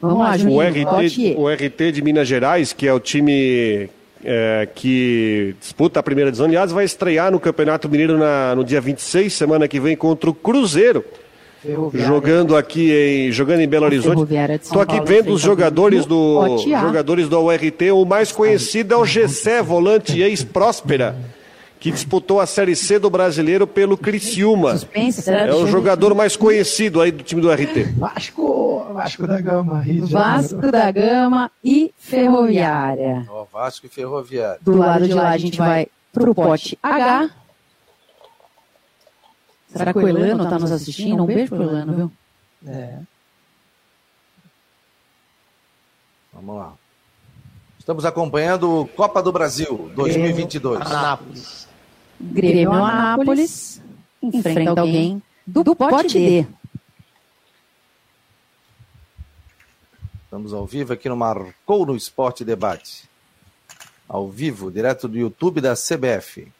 Vamos 0.00 0.18
lá, 0.18 0.36
Juninho, 0.36 0.58
o 0.58 0.60
RT, 0.60 1.36
o 1.36 1.48
RT 1.48 1.92
de 1.92 2.02
Minas 2.02 2.26
Gerais, 2.26 2.72
que 2.72 2.88
é 2.88 2.92
o 2.92 2.98
time 2.98 3.88
é, 4.24 4.68
que 4.74 5.54
disputa 5.60 6.00
a 6.00 6.02
primeira 6.02 6.30
divisão, 6.30 6.46
aliás, 6.46 6.72
vai 6.72 6.84
estrear 6.84 7.30
no 7.30 7.38
Campeonato 7.38 7.88
Mineiro 7.88 8.18
na, 8.18 8.54
no 8.54 8.64
dia 8.64 8.80
26, 8.80 9.32
semana 9.32 9.68
que 9.68 9.78
vem, 9.78 9.96
contra 9.96 10.28
o 10.28 10.34
Cruzeiro. 10.34 11.04
Jogando 11.94 12.56
aqui 12.56 12.90
em, 12.90 13.30
jogando 13.30 13.60
em 13.60 13.68
Belo 13.68 13.84
Horizonte. 13.84 14.34
Estou 14.60 14.82
aqui 14.82 15.00
vendo 15.00 15.32
os 15.32 15.40
jogadores 15.40 16.04
do, 16.04 16.58
jogadores 16.58 17.28
do 17.28 17.40
URT. 17.40 17.92
O 17.92 18.04
mais 18.04 18.32
conhecido 18.32 18.94
é 18.94 18.96
o 18.96 19.06
Gessé, 19.06 19.62
volante 19.62 20.20
ex-próspera 20.20 21.14
que 21.82 21.90
disputou 21.90 22.38
a 22.38 22.46
Série 22.46 22.76
C 22.76 22.96
do 22.96 23.10
Brasileiro 23.10 23.66
pelo 23.66 23.98
Criciúma. 23.98 24.76
É 25.26 25.52
o 25.52 25.66
jogador 25.66 26.14
mais 26.14 26.36
conhecido 26.36 27.00
aí 27.00 27.10
do 27.10 27.24
time 27.24 27.42
do 27.42 27.50
RT. 27.50 27.94
Vasco, 27.98 28.86
Vasco 28.94 29.26
da 29.26 29.40
Gama. 29.40 29.82
Vasco 30.08 30.70
da 30.70 30.92
Gama 30.92 31.50
e 31.62 31.92
Ferroviária. 31.98 33.26
Oh, 33.28 33.44
Vasco 33.52 33.86
e 33.86 33.88
Ferroviária. 33.88 34.60
Do 34.62 34.76
lado 34.76 35.08
de 35.08 35.12
lá 35.12 35.30
a 35.30 35.36
gente 35.36 35.58
vai 35.58 35.88
pro 36.12 36.32
pote 36.32 36.78
H. 36.80 37.30
Será 39.66 39.92
que 39.92 39.98
o 39.98 40.08
Elano 40.08 40.44
está 40.44 40.60
nos 40.60 40.70
assistindo? 40.70 41.24
Um 41.24 41.26
beijo 41.26 41.48
pro 41.48 41.64
Elano, 41.64 41.96
viu? 41.96 42.12
É. 42.64 42.98
Vamos 46.32 46.56
lá. 46.56 46.74
Estamos 47.76 48.04
acompanhando 48.04 48.88
Copa 48.94 49.20
do 49.20 49.32
Brasil 49.32 49.90
2022. 49.96 50.80
Anápolis. 50.80 51.71
Grêmio 52.22 52.72
Anápolis 52.72 53.82
enfrenta 54.22 54.80
alguém 54.80 55.20
do, 55.46 55.64
do 55.64 55.74
pote 55.74 56.18
D. 56.18 56.46
Estamos 60.24 60.52
ao 60.52 60.64
vivo 60.64 60.92
aqui 60.92 61.08
no 61.08 61.16
Marcou 61.16 61.84
no 61.84 61.96
Esporte 61.96 62.44
Debate. 62.44 63.10
Ao 64.08 64.30
vivo, 64.30 64.70
direto 64.70 65.08
do 65.08 65.18
YouTube 65.18 65.60
da 65.60 65.74
CBF. 65.74 66.50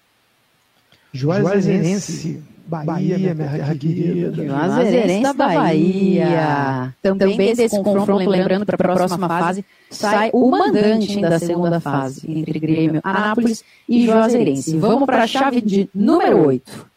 Juazeirense, 1.13 2.43
Bahia, 2.65 3.19
minha 3.19 3.35
terra 3.35 3.75
querida. 3.75 4.45
Juazeirense 4.45 5.23
da 5.23 5.33
Bahia. 5.33 6.95
Também 7.03 7.55
desse 7.55 7.83
confronto, 7.83 8.29
lembrando 8.29 8.65
para 8.65 8.77
a 8.77 8.95
próxima 8.97 9.29
fase, 9.29 9.65
sai 9.91 10.31
o 10.33 10.51
mandante 10.51 11.21
da 11.21 11.39
segunda 11.39 11.81
fase, 11.81 12.31
entre 12.31 12.59
Grêmio, 12.59 13.01
Anápolis 13.05 13.65
e 13.89 14.07
Juazeirense. 14.07 14.79
Vamos 14.79 15.07
para 15.07 15.25
a 15.25 15.27
chave 15.27 15.61
de 15.61 15.89
número 15.95 16.47
8. 16.47 16.91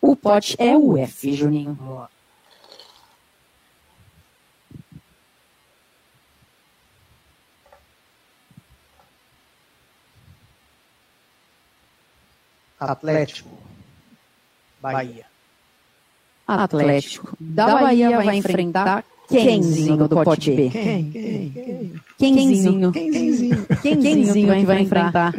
O 0.00 0.14
pote 0.14 0.54
é 0.58 0.76
o 0.76 0.98
F, 0.98 1.32
Juninho. 1.32 1.78
Atlético. 12.78 13.73
Bahia. 14.92 15.24
Atlético 16.46 17.36
da 17.40 17.78
Bahia 17.78 18.20
vai 18.20 18.36
enfrentar 18.36 19.04
Quemzinho 19.28 19.96
do 20.06 20.22
pote 20.22 20.50
B. 20.50 20.70
Quem? 20.70 21.10
Quem? 21.10 21.50
Quem? 21.50 22.34
Quemzinho. 22.34 22.92
Quemzinho. 22.92 23.66
Quemzinho 23.80 24.52
é 24.52 24.60
que 24.60 24.66
vai 24.66 24.82
enfrentar. 24.82 25.32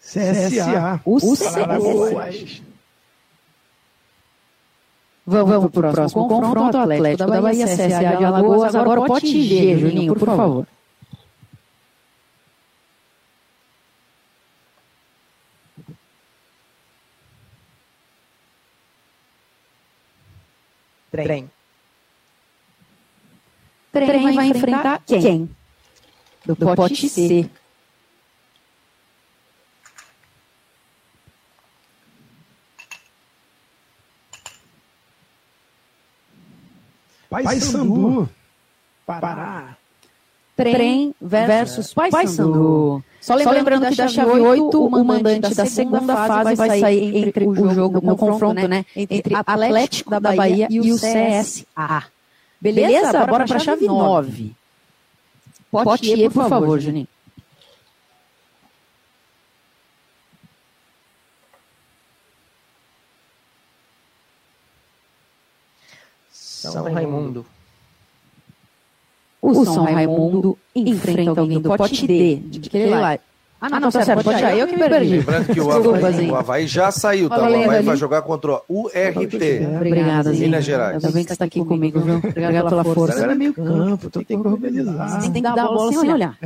CSA. 0.00 1.00
O 1.04 1.18
CSA. 1.20 1.66
Vamos 5.26 5.70
para 5.70 5.90
o 5.90 5.92
próximo 5.92 6.26
confronto. 6.26 6.78
Atlético 6.78 7.30
da 7.30 7.40
Bahia, 7.42 7.66
CSA 7.66 8.16
de 8.16 8.24
Alagoas. 8.24 8.74
Agora 8.74 9.00
o 9.00 9.06
pote 9.06 9.42
G, 9.44 9.76
Juninho, 9.78 10.14
por 10.14 10.26
favor. 10.26 10.66
Trem. 21.24 21.50
Trem, 23.92 24.06
Trem 24.06 24.34
vai 24.34 24.46
enfrentar 24.46 25.02
quem? 25.06 25.20
quem? 25.22 25.56
Do, 26.44 26.54
Do 26.54 26.74
pote 26.74 27.08
C. 27.08 27.28
C. 27.28 27.50
Paysandu. 37.30 38.28
Pará. 39.06 39.77
Trem 40.64 41.14
versus 41.20 41.94
Paysandu. 41.94 43.02
Só 43.20 43.34
lembrando, 43.34 43.54
Só 43.54 43.58
lembrando 43.58 43.88
que 43.88 43.96
da 43.96 44.08
chave 44.08 44.40
8, 44.40 44.84
o 44.84 45.04
mandante 45.04 45.54
da 45.54 45.66
segunda 45.66 46.16
fase 46.16 46.54
vai 46.56 46.80
sair 46.80 47.16
entre 47.16 47.46
o 47.46 47.74
jogo, 47.74 48.00
no 48.00 48.16
confronto, 48.16 48.66
né? 48.66 48.84
Entre 48.96 49.34
Atlético 49.34 50.10
da 50.10 50.20
Bahia 50.20 50.66
e 50.70 50.90
o 50.90 50.96
CSA. 50.96 52.04
Beleza? 52.60 53.26
Bora 53.26 53.46
para 53.46 53.56
a 53.56 53.60
chave 53.60 53.86
9. 53.86 54.52
Pote 55.70 56.12
E, 56.12 56.28
por 56.30 56.48
favor, 56.48 56.80
Juninho. 56.80 57.06
São 66.32 66.92
Raimundo. 66.92 67.46
O 69.50 69.64
São 69.64 69.84
Raimundo 69.84 70.58
enfrenta 70.74 71.40
alguém 71.40 71.60
do 71.60 71.74
pote 71.76 72.06
D, 72.06 72.36
de 72.36 72.70
que 72.70 72.76
ele 72.76 72.90
lá. 72.90 73.18
Ah, 73.60 73.80
não, 73.80 73.90
tá 73.90 74.04
certo, 74.04 74.22
pode. 74.22 74.40
Eu 74.40 74.68
que 74.68 74.76
me 74.76 74.88
perdi. 74.88 75.16
Lembrando 75.16 75.52
que 75.52 75.60
o 75.60 75.68
Havaí, 75.72 76.30
o 76.30 76.36
Havaí 76.36 76.66
já 76.68 76.92
saiu, 76.92 77.28
tá? 77.28 77.40
O 77.40 77.44
Havaí 77.44 77.82
vai 77.82 77.96
jogar 77.96 78.22
contra 78.22 78.60
o 78.68 78.84
URT. 78.84 79.66
Obrigada, 79.76 80.30
Zinho. 80.32 80.44
Minas 80.44 80.64
Gerais. 80.64 80.94
Ainda 80.94 81.10
bem 81.10 81.24
que 81.24 81.28
você 81.28 81.32
está 81.32 81.44
aqui 81.44 81.64
comigo, 81.64 81.98
viu? 81.98 82.18
Obrigado 82.18 82.68
pela 82.68 82.84
força. 82.84 83.26
É 83.26 83.34
meio 83.34 83.52
campo, 83.52 84.06
então 84.06 84.22
tem 84.22 84.40
que 84.40 84.46
organizar. 84.46 85.08
Você 85.08 85.30
tem 85.32 85.32
que 85.32 85.40
dar 85.42 85.60
a 85.60 85.66
bola 85.66 85.92
sem 85.92 86.12
olhar. 86.12 86.38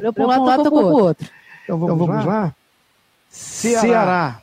Olhou 0.00 0.12
para 0.12 0.24
um 0.24 0.44
lado, 0.44 0.64
tocou 0.64 0.82
para 0.82 0.92
o 0.92 1.02
outro. 1.04 1.28
Então 1.62 1.78
vamos 1.78 2.08
lá. 2.08 2.52
Ceará. 3.30 4.40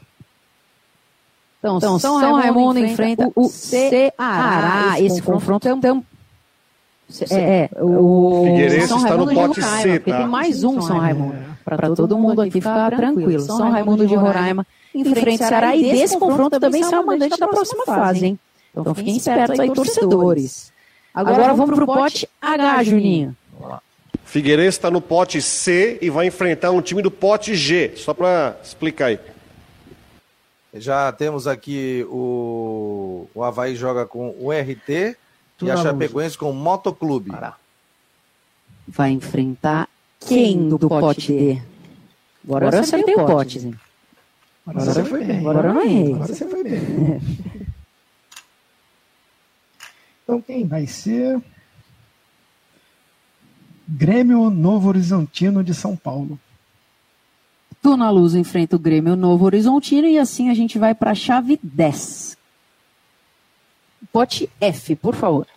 Então, 1.59 1.79
São, 1.79 1.99
São 1.99 2.35
Raimundo 2.35 2.79
enfrenta 2.79 3.29
o 3.35 3.49
Ceará. 3.49 4.95
Esse 4.97 5.21
confronto 5.21 5.67
é 5.67 5.73
um 5.73 5.79
é, 7.29 7.35
é, 7.35 7.69
o 7.81 8.43
Figueirense 8.45 8.87
São 8.87 8.97
está 8.97 9.17
no 9.17 9.25
Raimundo 9.25 9.29
de 9.29 9.47
pote 9.47 9.61
Roraima, 9.61 9.81
C, 9.81 9.99
porque 9.99 10.11
tá? 10.11 10.17
tem 10.17 10.27
mais 10.27 10.63
um 10.63 10.81
São 10.81 10.97
Raimundo. 10.97 11.35
Para 11.63 11.95
todo 11.95 12.17
mundo 12.17 12.41
aqui 12.41 12.59
ficar 12.59 12.95
tranquilo. 12.95 13.39
São 13.41 13.71
Raimundo 13.71 14.07
de 14.07 14.15
Roraima 14.15 14.65
enfrenta 14.93 15.45
o 15.45 15.47
Ceará 15.47 15.75
e 15.75 15.91
desse 15.91 16.17
confronto 16.17 16.59
também 16.59 16.83
será 16.83 17.01
o 17.01 17.05
mandante 17.05 17.37
da 17.37 17.47
próxima 17.47 17.85
fase, 17.85 18.27
hein? 18.27 18.39
Então 18.75 18.93
fiquem 18.95 19.17
espertos 19.17 19.59
aí, 19.59 19.71
torcedores. 19.71 20.73
Agora 21.13 21.53
vamos 21.53 21.75
pro 21.75 21.85
pote 21.85 22.27
H, 22.41 22.83
Juninho. 22.83 23.35
Figueirense 24.25 24.77
está 24.77 24.89
no 24.89 24.99
pote 24.99 25.41
C 25.41 25.99
e 26.01 26.09
vai 26.09 26.25
enfrentar 26.25 26.71
um 26.71 26.81
time 26.81 27.01
do 27.03 27.11
pote 27.11 27.53
G. 27.53 27.93
Só 27.95 28.13
para 28.13 28.57
explicar 28.63 29.07
aí. 29.07 29.19
Já 30.73 31.11
temos 31.11 31.45
aqui 31.45 32.03
o, 32.09 33.27
o 33.35 33.43
Havaí 33.43 33.75
joga 33.75 34.07
com 34.07 34.35
o 34.39 34.51
RT 34.51 35.15
e 35.61 35.71
a 35.71 35.77
Chapecoense 35.77 36.37
com 36.37 36.49
o 36.49 36.53
Motoclube. 36.53 37.31
Pará. 37.31 37.55
Vai 38.87 39.11
enfrentar 39.11 39.87
quem 40.19 40.67
do 40.69 40.79
pote 40.79 41.31
D? 41.31 41.61
Agora 42.45 42.65
eu 42.65 42.79
acertei 42.79 43.15
o 43.15 43.25
pote. 43.25 43.75
Agora 44.65 44.85
você 44.85 45.03
foi 45.03 45.23
bem. 45.23 45.39
Agora 45.39 45.69
eu 45.69 45.73
não 45.73 45.81
errei. 45.81 46.13
Agora 46.13 46.33
você 46.33 46.47
foi 46.47 46.63
bem. 46.63 47.21
Então 50.23 50.41
quem 50.41 50.65
vai 50.65 50.87
ser? 50.87 51.41
Grêmio 53.87 54.49
Novo 54.49 54.87
Horizontino 54.87 55.63
de 55.63 55.73
São 55.73 55.95
Paulo. 55.95 56.39
Tu 57.81 57.97
na 57.97 58.09
Luz 58.09 58.33
enfrenta 58.33 58.77
o 58.77 58.79
Grêmio 58.79 59.15
Novo 59.17 59.43
Horizontino 59.45 60.07
e 60.07 60.17
assim 60.17 60.49
a 60.49 60.53
gente 60.53 60.79
vai 60.79 60.95
para 60.95 61.11
a 61.11 61.15
chave 61.15 61.59
10. 61.61 62.22
Pote 64.11 64.49
F, 64.59 64.95
por 64.95 65.15
favor. 65.15 65.47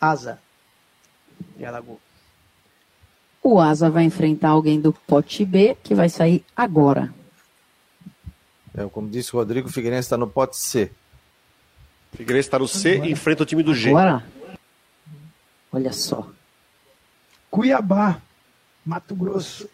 Asa. 0.00 0.40
E 1.58 1.64
Alagoas. 1.64 1.98
O 3.42 3.58
Asa 3.60 3.90
vai 3.90 4.04
enfrentar 4.04 4.50
alguém 4.50 4.80
do 4.80 4.92
pote 4.92 5.44
B, 5.44 5.76
que 5.82 5.94
vai 5.94 6.08
sair 6.08 6.44
agora. 6.56 7.12
É, 8.74 8.86
como 8.88 9.10
disse 9.10 9.34
o 9.34 9.38
Rodrigo, 9.38 9.68
o 9.68 9.72
Figueirense 9.72 10.06
está 10.06 10.16
no 10.16 10.28
pote 10.28 10.56
C. 10.56 10.90
Figueirense 12.12 12.48
está 12.48 12.58
no 12.58 12.68
C 12.68 12.98
e 12.98 13.12
enfrenta 13.12 13.42
o 13.42 13.46
time 13.46 13.62
do 13.62 13.74
G. 13.74 13.90
Agora? 13.90 14.24
Olha 15.72 15.92
só. 15.92 16.28
Cuiabá, 17.50 18.18
Mato 18.84 19.14
Grosso. 19.14 19.68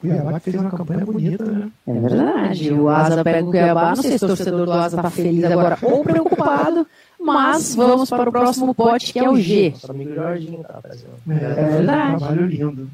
Cuiabá 0.00 0.40
que 0.40 0.50
fez 0.50 0.56
uma 0.56 0.70
campanha 0.70 1.04
bonita, 1.06 1.44
né? 1.44 1.70
É 1.86 1.92
verdade. 1.92 2.72
O 2.72 2.88
Asa 2.88 3.22
pega 3.22 3.46
o 3.46 3.50
Cuiabá. 3.50 3.94
Não 3.94 4.02
sei 4.02 4.18
se 4.18 4.24
o 4.24 4.28
torcedor 4.28 4.66
do 4.66 4.72
Asa 4.72 4.96
está 4.96 5.10
feliz 5.10 5.44
agora 5.44 5.78
ou 5.80 6.02
preocupado, 6.02 6.86
mas 7.20 7.74
vamos 7.74 8.10
para 8.10 8.28
o 8.28 8.32
próximo 8.32 8.74
pote, 8.74 9.12
que 9.12 9.18
é 9.18 9.30
o 9.30 9.36
G. 9.36 9.70
Nosso 9.70 9.90
amigo 9.90 10.14
Jorginho 10.14 10.62
tá 10.64 10.80
fazendo. 10.82 11.14
É, 11.30 11.34
verdade. 11.34 12.14
Um 12.14 12.18
trabalho 12.18 12.46
lindo. 12.46 12.90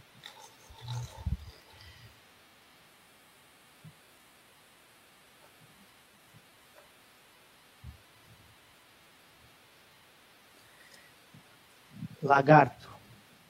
Lagarto, 12.22 12.88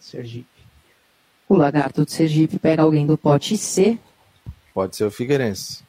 Sergipe. 0.09 0.47
O 1.49 1.57
Lagarto 1.57 2.05
de 2.05 2.13
Sergipe 2.13 2.59
pega 2.59 2.83
alguém 2.83 3.07
do 3.07 3.17
pote 3.17 3.57
C. 3.57 3.99
Pode 4.75 4.97
ser 4.97 5.05
o 5.05 5.11
Figueirense. 5.11 5.83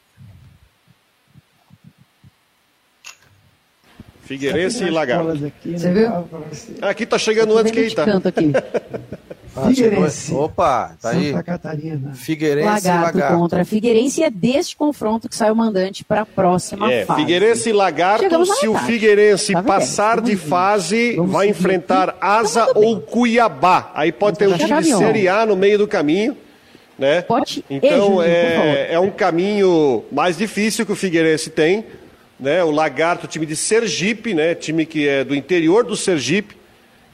Figueirense 4.22 4.84
e 4.84 4.90
Lagarto. 4.90 5.52
Você 5.64 5.92
viu? 5.92 6.08
Aqui 6.82 7.04
tá 7.04 7.18
chegando 7.18 7.56
antes 7.58 7.72
que 7.72 7.80
aí 7.80 7.94
tá. 7.94 8.04
canto 8.04 8.28
aqui. 8.28 8.52
Ah, 9.56 9.68
Figueirense. 9.68 10.32
Opa, 10.34 10.94
tá 11.02 11.10
aí. 11.10 11.30
Santa 11.32 11.42
Catarina. 11.42 12.12
Figueirense 12.14 12.68
e 12.68 12.88
Lagarto, 12.90 13.16
Lagarto. 13.18 13.36
contra 13.38 13.64
Figueirense 13.64 14.20
e 14.20 14.24
é 14.24 14.30
deste 14.30 14.76
confronto 14.76 15.28
que 15.28 15.34
sai 15.34 15.50
o 15.50 15.56
mandante 15.56 16.04
para 16.04 16.20
a 16.22 16.26
próxima 16.26 16.90
É, 16.92 17.04
fase. 17.04 17.20
Figueirense 17.20 17.68
e 17.68 17.72
Lagarto, 17.72 18.46
se 18.46 18.68
o. 18.68 18.74
Figueirense 18.78 19.52
Tá 19.52 19.62
passar 19.62 20.20
de 20.20 20.34
Vamos 20.34 20.42
ver. 20.42 20.48
fase, 20.48 21.16
Vamos 21.16 21.32
vai 21.32 21.46
seguir 21.48 21.58
enfrentar 21.58 22.16
Asa 22.20 22.60
Tá 22.60 22.66
tudo 22.68 22.80
bem. 22.80 22.88
ou 22.94 23.00
Cuiabá. 23.00 23.90
Aí 23.94 24.12
pode 24.12 24.38
ter 24.38 24.46
um 24.46 24.50
Vamos 24.56 24.64
time 24.64 24.82
de 24.82 24.96
Série 24.96 25.28
A 25.28 25.44
no 25.44 25.56
meio 25.56 25.78
do 25.78 25.88
caminho, 25.88 26.36
né? 26.98 27.22
Pote 27.22 27.64
E, 27.68 27.76
Então 27.76 28.22
é, 28.22 28.92
é 28.92 29.00
um 29.00 29.10
caminho 29.10 30.04
mais 30.12 30.36
difícil 30.36 30.86
que 30.86 30.92
o 30.92 30.96
Figueirense 30.96 31.50
tem, 31.50 31.84
né? 32.38 32.62
O 32.62 32.70
Lagarto, 32.70 33.26
time 33.26 33.46
de 33.46 33.56
Sergipe, 33.56 34.32
né? 34.32 34.54
Time 34.54 34.86
que 34.86 35.08
é 35.08 35.24
do 35.24 35.34
interior 35.34 35.82
do 35.84 35.96
Sergipe. 35.96 36.59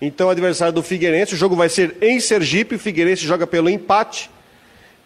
Então, 0.00 0.28
adversário 0.28 0.74
do 0.74 0.82
Figueirense, 0.82 1.34
o 1.34 1.38
jogo 1.38 1.56
vai 1.56 1.68
ser 1.68 1.96
em 2.02 2.20
Sergipe, 2.20 2.74
o 2.74 2.78
Figueirense 2.78 3.26
joga 3.26 3.46
pelo 3.46 3.70
empate. 3.70 4.30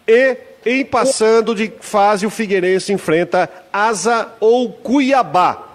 E 0.07 0.37
em 0.65 0.83
passando 0.83 1.55
de 1.55 1.71
fase, 1.79 2.25
o 2.25 2.29
Figueirense 2.29 2.91
enfrenta 2.91 3.49
Asa 3.71 4.33
ou 4.39 4.71
Cuiabá. 4.71 5.69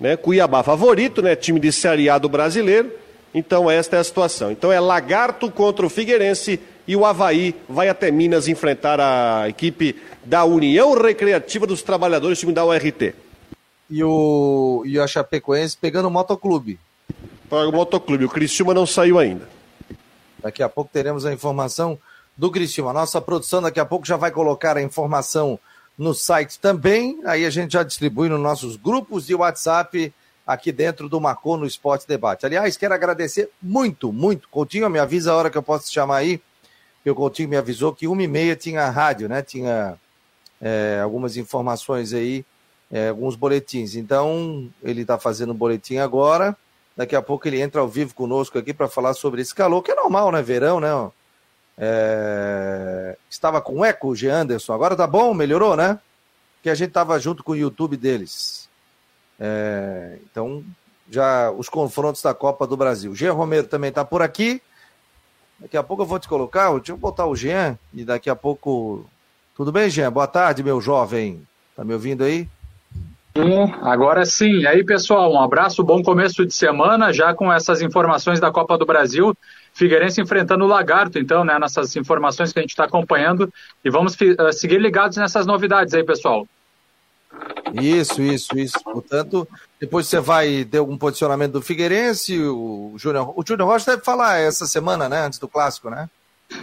Né? 0.00 0.16
Cuiabá 0.16 0.62
favorito, 0.62 1.20
né? 1.20 1.34
time 1.34 1.58
de 1.58 1.72
Série 1.72 2.08
A 2.08 2.16
do 2.16 2.28
brasileiro. 2.28 2.92
Então, 3.34 3.70
esta 3.70 3.96
é 3.96 4.00
a 4.00 4.04
situação. 4.04 4.50
Então, 4.50 4.72
é 4.72 4.80
Lagarto 4.80 5.50
contra 5.50 5.84
o 5.84 5.90
Figueirense 5.90 6.58
e 6.86 6.96
o 6.96 7.04
Havaí 7.04 7.54
vai 7.68 7.88
até 7.88 8.10
Minas 8.10 8.48
enfrentar 8.48 8.98
a 9.00 9.48
equipe 9.48 9.94
da 10.24 10.44
União 10.44 10.94
Recreativa 10.94 11.66
dos 11.66 11.82
Trabalhadores, 11.82 12.38
time 12.38 12.52
da 12.52 12.64
URT. 12.64 13.14
E, 13.88 14.02
o, 14.02 14.82
e 14.86 14.98
a 14.98 15.06
Chapecoense 15.06 15.76
pegando 15.76 16.08
o 16.08 16.10
Motoclube. 16.10 16.78
Para 17.50 17.68
o 17.68 17.72
Motoclube, 17.72 18.24
o 18.24 18.28
Criciúma 18.28 18.72
não 18.72 18.86
saiu 18.86 19.18
ainda. 19.18 19.48
Daqui 20.38 20.62
a 20.62 20.68
pouco 20.68 20.88
teremos 20.92 21.26
a 21.26 21.32
informação 21.32 21.98
do 22.36 22.48
Criciúma. 22.48 22.92
Nossa 22.92 23.20
produção 23.20 23.60
daqui 23.60 23.80
a 23.80 23.84
pouco 23.84 24.06
já 24.06 24.16
vai 24.16 24.30
colocar 24.30 24.76
a 24.76 24.82
informação 24.82 25.58
no 25.98 26.14
site 26.14 26.60
também. 26.60 27.20
Aí 27.26 27.44
a 27.44 27.50
gente 27.50 27.72
já 27.72 27.82
distribui 27.82 28.28
nos 28.28 28.40
nossos 28.40 28.76
grupos 28.76 29.26
de 29.26 29.34
WhatsApp 29.34 30.14
aqui 30.46 30.70
dentro 30.70 31.08
do 31.08 31.20
Marcou 31.20 31.56
no 31.56 31.66
Esporte 31.66 32.06
Debate. 32.06 32.46
Aliás, 32.46 32.76
quero 32.76 32.94
agradecer 32.94 33.50
muito, 33.60 34.12
muito. 34.12 34.48
Coutinho, 34.48 34.88
me 34.88 35.00
avisa 35.00 35.32
a 35.32 35.36
hora 35.36 35.50
que 35.50 35.58
eu 35.58 35.62
posso 35.62 35.86
te 35.86 35.94
chamar 35.94 36.18
aí. 36.18 36.40
Porque 36.98 37.10
o 37.10 37.16
Coutinho 37.16 37.48
me 37.48 37.56
avisou 37.56 37.92
que 37.92 38.06
uma 38.06 38.22
e 38.22 38.28
meia 38.28 38.54
tinha 38.54 38.88
rádio, 38.90 39.28
né? 39.28 39.42
Tinha 39.42 39.98
é, 40.62 41.00
algumas 41.02 41.36
informações 41.36 42.12
aí, 42.12 42.44
é, 42.92 43.08
alguns 43.08 43.34
boletins. 43.34 43.96
Então, 43.96 44.70
ele 44.84 45.02
está 45.02 45.18
fazendo 45.18 45.52
um 45.52 45.56
boletim 45.56 45.96
agora. 45.96 46.56
Daqui 47.00 47.16
a 47.16 47.22
pouco 47.22 47.48
ele 47.48 47.58
entra 47.58 47.80
ao 47.80 47.88
vivo 47.88 48.14
conosco 48.14 48.58
aqui 48.58 48.74
para 48.74 48.86
falar 48.86 49.14
sobre 49.14 49.40
esse 49.40 49.54
calor, 49.54 49.82
que 49.82 49.90
é 49.90 49.94
normal, 49.94 50.30
né? 50.30 50.42
Verão, 50.42 50.78
né? 50.78 51.10
É... 51.78 53.16
Estava 53.30 53.58
com 53.62 53.82
eco 53.82 54.08
o. 54.08 54.30
Anderson, 54.30 54.74
agora 54.74 54.94
tá 54.94 55.06
bom? 55.06 55.32
Melhorou, 55.32 55.74
né? 55.74 55.98
Porque 56.56 56.68
a 56.68 56.74
gente 56.74 56.88
estava 56.88 57.18
junto 57.18 57.42
com 57.42 57.52
o 57.52 57.56
YouTube 57.56 57.96
deles. 57.96 58.68
É... 59.38 60.18
Então, 60.30 60.62
já 61.10 61.50
os 61.50 61.70
confrontos 61.70 62.20
da 62.20 62.34
Copa 62.34 62.66
do 62.66 62.76
Brasil. 62.76 63.14
Jean 63.14 63.32
Romero 63.32 63.66
também 63.66 63.88
está 63.88 64.04
por 64.04 64.20
aqui. 64.20 64.60
Daqui 65.58 65.78
a 65.78 65.82
pouco 65.82 66.02
eu 66.02 66.06
vou 66.06 66.18
te 66.18 66.28
colocar, 66.28 66.70
deixa 66.74 66.92
eu 66.92 66.98
botar 66.98 67.24
o 67.24 67.34
Jean 67.34 67.78
e 67.94 68.04
daqui 68.04 68.28
a 68.28 68.36
pouco. 68.36 69.06
Tudo 69.56 69.72
bem, 69.72 69.88
Jean? 69.88 70.12
Boa 70.12 70.26
tarde, 70.26 70.62
meu 70.62 70.82
jovem. 70.82 71.48
Tá 71.74 71.82
me 71.82 71.94
ouvindo 71.94 72.24
aí? 72.24 72.46
Sim, 73.36 73.72
agora 73.82 74.26
sim. 74.26 74.60
E 74.60 74.66
aí, 74.66 74.84
pessoal, 74.84 75.32
um 75.32 75.40
abraço, 75.40 75.84
bom 75.84 76.02
começo 76.02 76.44
de 76.44 76.52
semana, 76.52 77.12
já 77.12 77.32
com 77.32 77.52
essas 77.52 77.80
informações 77.80 78.40
da 78.40 78.50
Copa 78.50 78.76
do 78.76 78.84
Brasil. 78.84 79.34
Figueirense 79.72 80.20
enfrentando 80.20 80.64
o 80.64 80.68
Lagarto, 80.68 81.18
então, 81.18 81.44
né, 81.44 81.56
nessas 81.58 81.94
informações 81.94 82.52
que 82.52 82.58
a 82.58 82.62
gente 82.62 82.70
está 82.70 82.84
acompanhando. 82.84 83.52
E 83.84 83.90
vamos 83.90 84.14
uh, 84.14 84.52
seguir 84.52 84.80
ligados 84.80 85.16
nessas 85.16 85.46
novidades 85.46 85.94
aí, 85.94 86.02
pessoal. 86.02 86.46
Isso, 87.72 88.20
isso, 88.20 88.58
isso. 88.58 88.82
Portanto, 88.82 89.46
depois 89.78 90.08
você 90.08 90.18
vai 90.18 90.64
ter 90.64 90.78
algum 90.78 90.98
posicionamento 90.98 91.52
do 91.52 91.62
Figueirense, 91.62 92.36
o 92.40 92.94
Júnior, 92.98 93.32
o 93.38 93.44
Júnior 93.46 93.68
Rocha 93.68 93.92
deve 93.92 94.02
falar 94.02 94.38
essa 94.38 94.66
semana, 94.66 95.08
né, 95.08 95.26
antes 95.26 95.38
do 95.38 95.46
clássico, 95.46 95.88
né? 95.88 96.10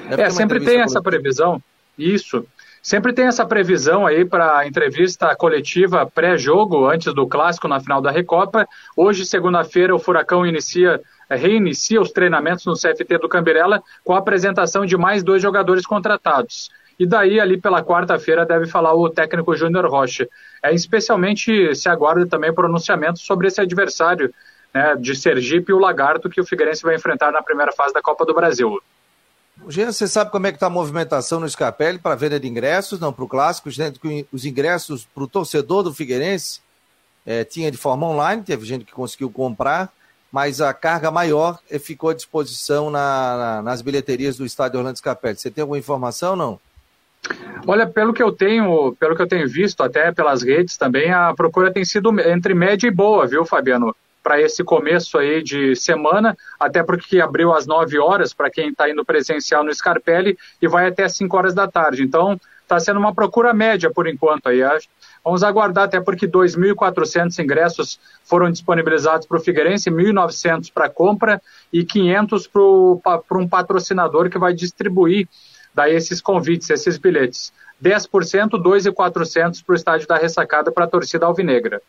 Deve 0.09 0.21
é, 0.21 0.29
sempre 0.29 0.59
tem 0.59 0.81
essa 0.81 1.01
coletiva. 1.01 1.03
previsão. 1.03 1.63
Isso. 1.97 2.45
Sempre 2.81 3.13
tem 3.13 3.25
essa 3.25 3.45
previsão 3.45 4.05
aí 4.05 4.23
para 4.23 4.59
a 4.59 4.67
entrevista 4.67 5.35
coletiva 5.35 6.05
pré-jogo, 6.05 6.87
antes 6.87 7.13
do 7.13 7.27
clássico 7.27 7.67
na 7.67 7.79
final 7.79 8.01
da 8.01 8.11
Recopa. 8.11 8.67
Hoje, 8.95 9.25
segunda-feira, 9.25 9.95
o 9.95 9.99
Furacão 9.99 10.45
inicia, 10.45 11.01
reinicia 11.29 12.01
os 12.01 12.11
treinamentos 12.11 12.65
no 12.65 12.73
CFT 12.73 13.17
do 13.17 13.29
Cambirela 13.29 13.81
com 14.03 14.13
a 14.13 14.19
apresentação 14.19 14.85
de 14.85 14.95
mais 14.95 15.23
dois 15.23 15.41
jogadores 15.41 15.85
contratados. 15.85 16.69
E 16.99 17.05
daí, 17.05 17.39
ali 17.39 17.59
pela 17.59 17.83
quarta-feira, 17.83 18.45
deve 18.45 18.65
falar 18.65 18.93
o 18.95 19.09
técnico 19.09 19.55
Júnior 19.55 19.85
Rocha. 19.85 20.27
É, 20.63 20.73
especialmente 20.73 21.75
se 21.75 21.87
aguarda 21.87 22.25
também 22.25 22.53
pronunciamento 22.53 23.19
sobre 23.19 23.47
esse 23.47 23.61
adversário 23.61 24.33
né, 24.73 24.95
de 24.95 25.15
Sergipe 25.15 25.71
e 25.71 25.75
o 25.75 25.79
Lagarto 25.79 26.29
que 26.29 26.41
o 26.41 26.45
Figueirense 26.45 26.83
vai 26.83 26.95
enfrentar 26.95 27.31
na 27.31 27.43
primeira 27.43 27.71
fase 27.71 27.93
da 27.93 28.01
Copa 28.01 28.25
do 28.25 28.33
Brasil. 28.33 28.79
Jean, 29.67 29.91
você 29.91 30.07
sabe 30.07 30.31
como 30.31 30.47
é 30.47 30.51
que 30.51 30.55
está 30.57 30.67
a 30.67 30.69
movimentação 30.69 31.39
no 31.39 31.49
Scarpelli 31.49 31.99
para 31.99 32.15
venda 32.15 32.39
de 32.39 32.47
ingressos, 32.47 32.99
não 32.99 33.11
para 33.11 33.23
o 33.23 33.27
clássico, 33.27 33.69
os 34.31 34.45
ingressos 34.45 35.05
para 35.05 35.23
o 35.23 35.27
torcedor 35.27 35.83
do 35.83 35.93
Figueirense 35.93 36.61
é, 37.25 37.43
tinha 37.43 37.69
de 37.69 37.77
forma 37.77 38.07
online, 38.07 38.41
teve 38.41 38.65
gente 38.65 38.85
que 38.85 38.93
conseguiu 38.93 39.29
comprar, 39.29 39.91
mas 40.31 40.61
a 40.61 40.73
carga 40.73 41.11
maior 41.11 41.59
é, 41.69 41.77
ficou 41.77 42.09
à 42.09 42.13
disposição 42.13 42.89
na, 42.89 43.37
na, 43.37 43.61
nas 43.63 43.81
bilheterias 43.81 44.37
do 44.37 44.45
estádio 44.45 44.79
Orlando 44.79 44.97
Scarpelli. 44.97 45.35
Você 45.35 45.51
tem 45.51 45.61
alguma 45.61 45.77
informação 45.77 46.35
não? 46.35 46.57
Olha, 47.65 47.85
pelo 47.85 48.13
que 48.13 48.23
eu 48.23 48.31
tenho, 48.31 48.95
pelo 48.97 49.13
que 49.13 49.21
eu 49.21 49.27
tenho 49.27 49.49
visto 49.49 49.83
até 49.83 50.13
pelas 50.13 50.41
redes 50.41 50.77
também, 50.77 51.11
a 51.11 51.33
procura 51.33 51.73
tem 51.73 51.83
sido 51.83 52.17
entre 52.21 52.53
média 52.53 52.87
e 52.87 52.91
boa, 52.91 53.27
viu, 53.27 53.43
Fabiano? 53.43 53.93
Para 54.27 54.41
esse 54.41 54.61
começo 54.61 55.17
aí 55.17 55.41
de 55.41 55.73
semana, 55.73 56.37
até 56.59 56.83
porque 56.83 57.21
abriu 57.21 57.53
às 57.53 57.65
9 57.65 57.97
horas 57.97 58.33
para 58.33 58.51
quem 58.51 58.71
está 58.71 58.89
indo 58.89 59.05
presencial 59.05 59.63
no 59.63 59.73
Scarpelli 59.73 60.37
e 60.61 60.67
vai 60.67 60.85
até 60.85 61.05
às 61.05 61.15
5 61.15 61.37
horas 61.37 61.53
da 61.53 61.65
tarde. 61.65 62.03
Então, 62.03 62.37
está 62.61 62.77
sendo 62.77 62.99
uma 62.99 63.15
procura 63.15 63.53
média 63.53 63.89
por 63.89 64.05
enquanto 64.05 64.47
aí. 64.47 64.59
Vamos 65.23 65.43
aguardar, 65.43 65.85
até 65.85 66.01
porque 66.01 66.27
2.400 66.27 67.41
ingressos 67.41 68.01
foram 68.25 68.51
disponibilizados 68.51 69.25
para 69.25 69.37
o 69.37 69.39
Figueirense, 69.39 69.89
1.900 69.89 70.73
para 70.73 70.89
compra 70.89 71.41
e 71.71 71.85
500 71.85 72.47
para 72.47 73.37
um 73.37 73.47
patrocinador 73.47 74.29
que 74.29 74.37
vai 74.37 74.53
distribuir 74.53 75.29
daí 75.73 75.95
esses 75.95 76.19
convites, 76.19 76.69
esses 76.69 76.97
bilhetes. 76.97 77.53
10%, 77.81 78.61
2.400 78.61 79.63
para 79.63 79.71
o 79.71 79.75
estádio 79.77 80.05
da 80.05 80.17
ressacada 80.17 80.69
para 80.69 80.83
a 80.83 80.89
torcida 80.89 81.25
alvinegra. 81.25 81.81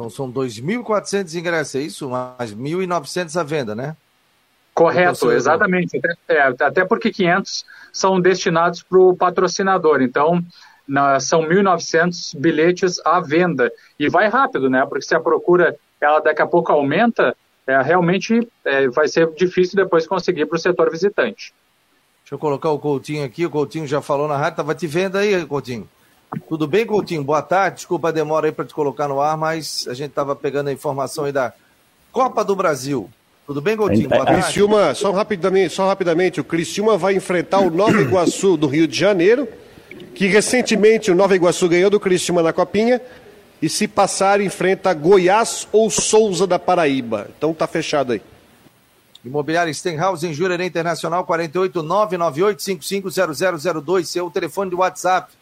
Então 0.00 0.08
são 0.08 0.32
2.400 0.32 1.34
ingressos, 1.34 1.74
é 1.74 1.80
isso? 1.80 2.08
Mais 2.08 2.54
1.900 2.54 3.38
à 3.38 3.42
venda, 3.42 3.74
né? 3.74 3.94
Correto, 4.72 5.30
exatamente. 5.30 5.98
Até, 5.98 6.34
é, 6.34 6.40
até 6.40 6.84
porque 6.86 7.10
500 7.10 7.66
são 7.92 8.18
destinados 8.18 8.82
para 8.82 8.98
o 8.98 9.14
patrocinador. 9.14 10.00
Então, 10.00 10.42
na, 10.88 11.20
são 11.20 11.42
1.900 11.42 12.34
bilhetes 12.38 12.98
à 13.04 13.20
venda. 13.20 13.70
E 13.98 14.08
vai 14.08 14.28
rápido, 14.28 14.70
né? 14.70 14.86
Porque 14.86 15.04
se 15.04 15.14
a 15.14 15.20
procura 15.20 15.76
ela 16.00 16.20
daqui 16.20 16.40
a 16.40 16.46
pouco 16.46 16.72
aumenta, 16.72 17.36
é, 17.66 17.82
realmente 17.82 18.48
é, 18.64 18.88
vai 18.88 19.06
ser 19.06 19.30
difícil 19.34 19.76
depois 19.76 20.06
conseguir 20.06 20.46
para 20.46 20.56
o 20.56 20.58
setor 20.58 20.90
visitante. 20.90 21.52
Deixa 22.22 22.36
eu 22.36 22.38
colocar 22.38 22.70
o 22.70 22.78
Coutinho 22.78 23.22
aqui. 23.22 23.44
O 23.44 23.50
Coutinho 23.50 23.86
já 23.86 24.00
falou 24.00 24.26
na 24.26 24.38
rádio, 24.38 24.52
estava 24.52 24.74
te 24.74 24.86
vendo 24.86 25.18
aí, 25.18 25.44
Coutinho. 25.44 25.86
Tudo 26.48 26.66
bem, 26.66 26.86
Coutinho? 26.86 27.24
Boa 27.24 27.42
tarde. 27.42 27.76
Desculpa 27.76 28.08
a 28.08 28.12
demora 28.12 28.46
aí 28.46 28.52
para 28.52 28.64
te 28.64 28.72
colocar 28.72 29.08
no 29.08 29.20
ar, 29.20 29.36
mas 29.36 29.86
a 29.88 29.94
gente 29.94 30.10
estava 30.10 30.36
pegando 30.36 30.68
a 30.68 30.72
informação 30.72 31.24
aí 31.24 31.32
da 31.32 31.52
Copa 32.12 32.44
do 32.44 32.54
Brasil. 32.54 33.10
Tudo 33.46 33.60
bem, 33.60 33.76
Coutinho? 33.76 34.08
Boa 34.08 34.24
tarde. 34.24 34.42
Criciúma, 34.42 34.94
só 34.94 35.10
rapidamente, 35.10 35.74
só 35.74 35.88
rapidamente, 35.88 36.40
o 36.40 36.44
Criciúma 36.44 36.96
vai 36.96 37.14
enfrentar 37.14 37.58
o 37.58 37.70
Nova 37.70 38.00
Iguaçu 38.00 38.56
do 38.56 38.68
Rio 38.68 38.86
de 38.86 38.96
Janeiro, 38.96 39.48
que 40.14 40.26
recentemente 40.26 41.10
o 41.10 41.16
Nova 41.16 41.34
Iguaçu 41.34 41.68
ganhou 41.68 41.90
do 41.90 41.98
Criciúma 41.98 42.42
na 42.42 42.52
Copinha, 42.52 43.00
e 43.60 43.68
se 43.68 43.88
passar 43.88 44.40
enfrenta 44.40 44.94
Goiás 44.94 45.66
ou 45.72 45.90
Souza 45.90 46.46
da 46.46 46.58
Paraíba. 46.58 47.28
Então 47.36 47.52
tá 47.52 47.66
fechado 47.66 48.12
aí. 48.12 48.22
Imobiliária 49.24 49.74
Stenhouse 49.74 50.26
em 50.26 50.32
Jurerê 50.32 50.64
Internacional, 50.64 51.26
48998550002, 51.26 54.04
seu 54.04 54.30
telefone 54.30 54.70
de 54.70 54.76
WhatsApp. 54.76 55.39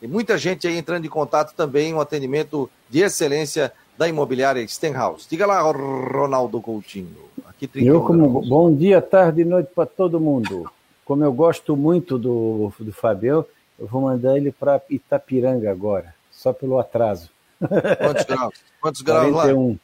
Tem 0.00 0.08
muita 0.08 0.36
gente 0.36 0.66
aí 0.66 0.76
entrando 0.76 1.04
em 1.04 1.08
contato 1.08 1.54
também, 1.54 1.94
um 1.94 2.00
atendimento 2.00 2.68
de 2.90 3.02
excelência 3.02 3.72
da 3.96 4.08
Imobiliária 4.08 4.66
Stenhouse. 4.66 5.28
Diga 5.30 5.46
lá, 5.46 5.60
Ronaldo 5.60 6.60
Coutinho. 6.60 7.28
Aqui 7.46 7.70
Eu 7.76 8.02
como 8.02 8.42
bom 8.42 8.74
dia, 8.74 9.00
tarde 9.00 9.42
e 9.42 9.44
noite 9.44 9.70
para 9.72 9.86
todo 9.86 10.18
mundo 10.18 10.68
como 11.08 11.24
eu 11.24 11.32
gosto 11.32 11.74
muito 11.74 12.18
do, 12.18 12.70
do 12.78 12.92
Fabião, 12.92 13.42
eu 13.78 13.86
vou 13.86 14.02
mandar 14.02 14.36
ele 14.36 14.52
para 14.52 14.78
Itapiranga 14.90 15.70
agora, 15.70 16.14
só 16.30 16.52
pelo 16.52 16.78
atraso. 16.78 17.30
Quantos 17.58 18.26
graus? 18.26 18.54
Quantos 18.78 19.00
graus 19.00 19.32
41, 19.32 19.70
lá? 19.70 19.76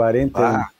41. 0.00 0.46
Ah, 0.46 0.70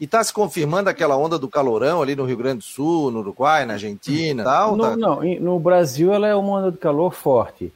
e 0.00 0.04
está 0.04 0.22
se 0.22 0.32
confirmando 0.32 0.88
aquela 0.90 1.16
onda 1.16 1.38
do 1.38 1.48
calorão 1.48 2.02
ali 2.02 2.16
no 2.16 2.24
Rio 2.24 2.36
Grande 2.36 2.58
do 2.58 2.64
Sul, 2.64 3.10
no 3.10 3.20
Uruguai, 3.20 3.64
na 3.64 3.74
Argentina 3.74 4.42
tal? 4.44 4.76
No, 4.76 4.84
tá... 4.84 4.96
Não, 4.96 5.22
no 5.40 5.58
Brasil 5.60 6.12
ela 6.12 6.26
é 6.26 6.34
uma 6.34 6.58
onda 6.58 6.72
de 6.72 6.78
calor 6.78 7.12
forte. 7.12 7.72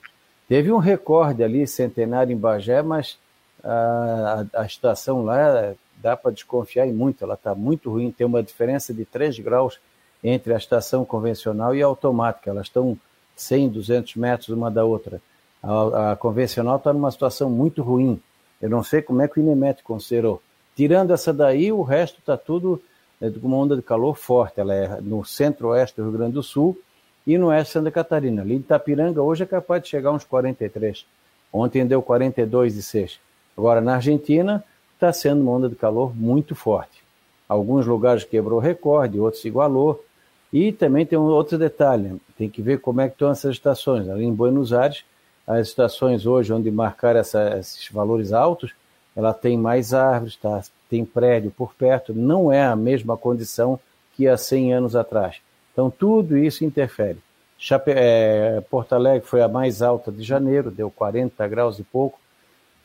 Teve 0.49 0.73
um 0.73 0.79
recorde 0.79 1.43
ali, 1.43 1.67
centenário 1.67 2.33
em 2.33 2.37
Bagé, 2.37 2.83
mas 2.83 3.19
a, 3.63 4.45
a, 4.55 4.63
a 4.63 4.67
estação 4.67 5.25
lá 5.25 5.75
dá 5.97 6.17
para 6.17 6.33
desconfiar 6.33 6.87
e 6.87 6.93
muito, 6.93 7.25
ela 7.25 7.35
está 7.35 7.55
muito 7.55 7.91
ruim, 7.91 8.11
tem 8.11 8.27
uma 8.27 8.43
diferença 8.43 8.93
de 8.93 9.05
3 9.05 9.39
graus 9.39 9.79
entre 10.23 10.53
a 10.53 10.57
estação 10.57 11.05
convencional 11.05 11.75
e 11.75 11.83
a 11.83 11.87
automática. 11.87 12.51
Elas 12.51 12.67
estão 12.67 12.97
100, 13.37 13.71
200 13.71 14.17
metros 14.17 14.49
uma 14.51 14.71
da 14.71 14.85
outra. 14.85 15.21
A, 15.63 16.13
a 16.13 16.17
convencional 16.17 16.77
está 16.77 16.93
numa 16.93 17.11
situação 17.11 17.49
muito 17.49 17.83
ruim. 17.83 18.21
Eu 18.61 18.71
não 18.71 18.83
sei 18.83 19.03
como 19.03 19.23
é 19.23 19.29
que 19.29 19.39
o 19.39 19.43
Inemet 19.43 19.83
considerou. 19.83 20.43
Tirando 20.77 21.13
essa 21.13 21.33
daí, 21.33 21.71
o 21.71 21.83
resto 21.83 22.19
está 22.19 22.37
tudo 22.37 22.83
é, 23.21 23.31
com 23.31 23.47
uma 23.47 23.57
onda 23.57 23.77
de 23.77 23.83
calor 23.83 24.17
forte. 24.17 24.61
Ela 24.61 24.75
é 24.75 25.01
no 25.01 25.25
centro-oeste 25.25 25.97
do 25.97 26.03
Rio 26.05 26.19
Grande 26.19 26.33
do 26.33 26.43
Sul 26.43 26.79
e 27.27 27.39
no 27.39 27.47
oeste 27.47 27.67
de 27.67 27.73
Santa 27.73 27.91
Catarina. 27.91 28.43
Ali 28.43 28.57
de 28.57 28.65
Itapiranga 28.65 29.23
hoje 29.23 29.45
é 29.45 29.47
capaz 29.47 29.83
de 29.83 29.89
chegar 29.89 30.11
a 30.11 30.13
uns 30.13 30.25
43. 30.25 31.07
Ontem 31.53 31.87
deu 31.87 32.03
42,6. 32.03 33.19
Agora, 33.57 33.81
na 33.81 33.95
Argentina, 33.95 34.65
está 34.95 35.13
sendo 35.13 35.43
uma 35.43 35.53
onda 35.53 35.69
de 35.69 35.77
calor 35.77 36.15
muito 36.17 36.55
forte. 36.55 37.05
Alguns 37.49 37.87
lugares 37.87 38.25
quebrou 38.25 38.59
recorde, 38.59 39.21
outros 39.21 39.45
igualou. 39.45 40.05
E 40.53 40.73
também 40.73 41.05
tem 41.05 41.19
um 41.19 41.23
outro 41.23 41.59
detalhe, 41.59 42.21
tem 42.39 42.49
que 42.49 42.63
ver 42.63 42.81
como 42.81 43.01
é 43.01 43.09
que 43.09 43.15
estão 43.15 43.31
essas 43.31 43.53
estações. 43.53 44.09
Ali 44.09 44.25
em 44.25 44.33
Buenos 44.33 44.73
Aires, 44.73 45.05
as 45.47 45.69
estações 45.69 46.27
hoje 46.27 46.53
onde 46.53 46.71
marcar 46.71 47.17
essa, 47.17 47.59
esses 47.59 47.89
valores 47.91 48.33
altos, 48.33 48.73
ela 49.15 49.33
tem 49.33 49.57
mais 49.57 49.93
árvores, 49.95 50.37
tá? 50.37 50.63
tem 50.89 51.05
prédio 51.05 51.51
por 51.51 51.75
perto, 51.75 52.13
não 52.13 52.53
é 52.53 52.65
a 52.65 52.77
mesma 52.77 53.17
condição 53.17 53.79
que 54.15 54.27
há 54.29 54.37
100 54.37 54.75
anos 54.75 54.97
atrás. 54.97 55.37
Então 55.73 55.91
tudo 55.91 56.37
isso 56.37 56.65
interfere. 56.65 57.19
Chape... 57.59 57.93
É, 57.95 58.63
Porto 58.71 58.95
Alegre 58.95 59.27
foi 59.27 59.43
a 59.43 59.49
mais 59.49 59.83
alta 59.83 60.11
de 60.11 60.23
janeiro, 60.23 60.71
deu 60.71 60.91
40 60.91 61.47
graus 61.49 61.79
e 61.79 61.83
pouco. 61.83 62.19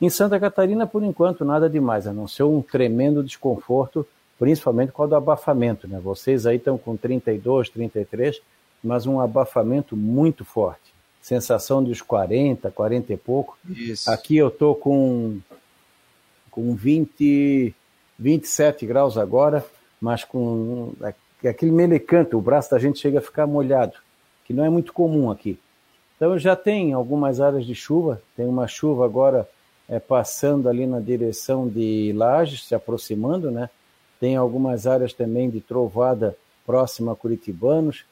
Em 0.01 0.09
Santa 0.09 0.39
Catarina, 0.39 0.87
por 0.87 1.03
enquanto, 1.03 1.43
nada 1.43 1.69
demais, 1.69 2.07
a 2.07 2.13
não 2.13 2.27
ser 2.27 2.43
um 2.43 2.61
tremendo 2.61 3.23
desconforto 3.23 4.07
principalmente 4.39 4.93
com 4.93 5.03
o 5.03 5.07
do 5.07 5.15
abafamento. 5.15 5.87
Né? 5.87 5.99
Vocês 6.01 6.47
aí 6.47 6.55
estão 6.55 6.77
com 6.77 6.95
32, 6.95 7.69
33, 7.69 8.41
mas 8.81 9.05
um 9.05 9.19
abafamento 9.19 9.97
muito 9.97 10.45
forte. 10.45 10.93
Sensação 11.21 11.83
dos 11.83 12.01
40, 12.01 12.71
40 12.71 13.13
e 13.13 13.17
pouco. 13.17 13.57
Isso. 13.69 14.09
Aqui 14.09 14.37
eu 14.37 14.47
estou 14.47 14.73
com, 14.75 15.39
com 16.49 16.75
20, 16.75 17.73
27 18.17 18.85
graus 18.85 19.17
agora, 19.17 19.65
mas 19.99 20.23
com 20.23 20.93
aquele 21.43 21.71
melecanto, 21.71 22.37
o 22.37 22.41
braço 22.41 22.71
da 22.71 22.79
gente 22.79 22.99
chega 22.99 23.19
a 23.19 23.21
ficar 23.21 23.45
molhado, 23.45 23.97
que 24.45 24.53
não 24.53 24.63
é 24.63 24.69
muito 24.69 24.93
comum 24.93 25.29
aqui. 25.29 25.59
Então 26.15 26.37
já 26.37 26.55
tem 26.55 26.93
algumas 26.93 27.39
áreas 27.39 27.65
de 27.65 27.75
chuva, 27.75 28.21
tem 28.35 28.45
uma 28.45 28.67
chuva 28.67 29.05
agora 29.05 29.47
é, 29.87 29.99
passando 29.99 30.67
ali 30.67 30.85
na 30.85 30.99
direção 30.99 31.67
de 31.67 32.13
Lages, 32.13 32.65
se 32.65 32.75
aproximando, 32.75 33.49
né? 33.49 33.69
tem 34.19 34.35
algumas 34.35 34.85
áreas 34.85 35.13
também 35.13 35.49
de 35.49 35.61
trovada 35.61 36.35
próxima 36.65 37.13
a 37.13 37.15
Curitibanos, 37.15 38.03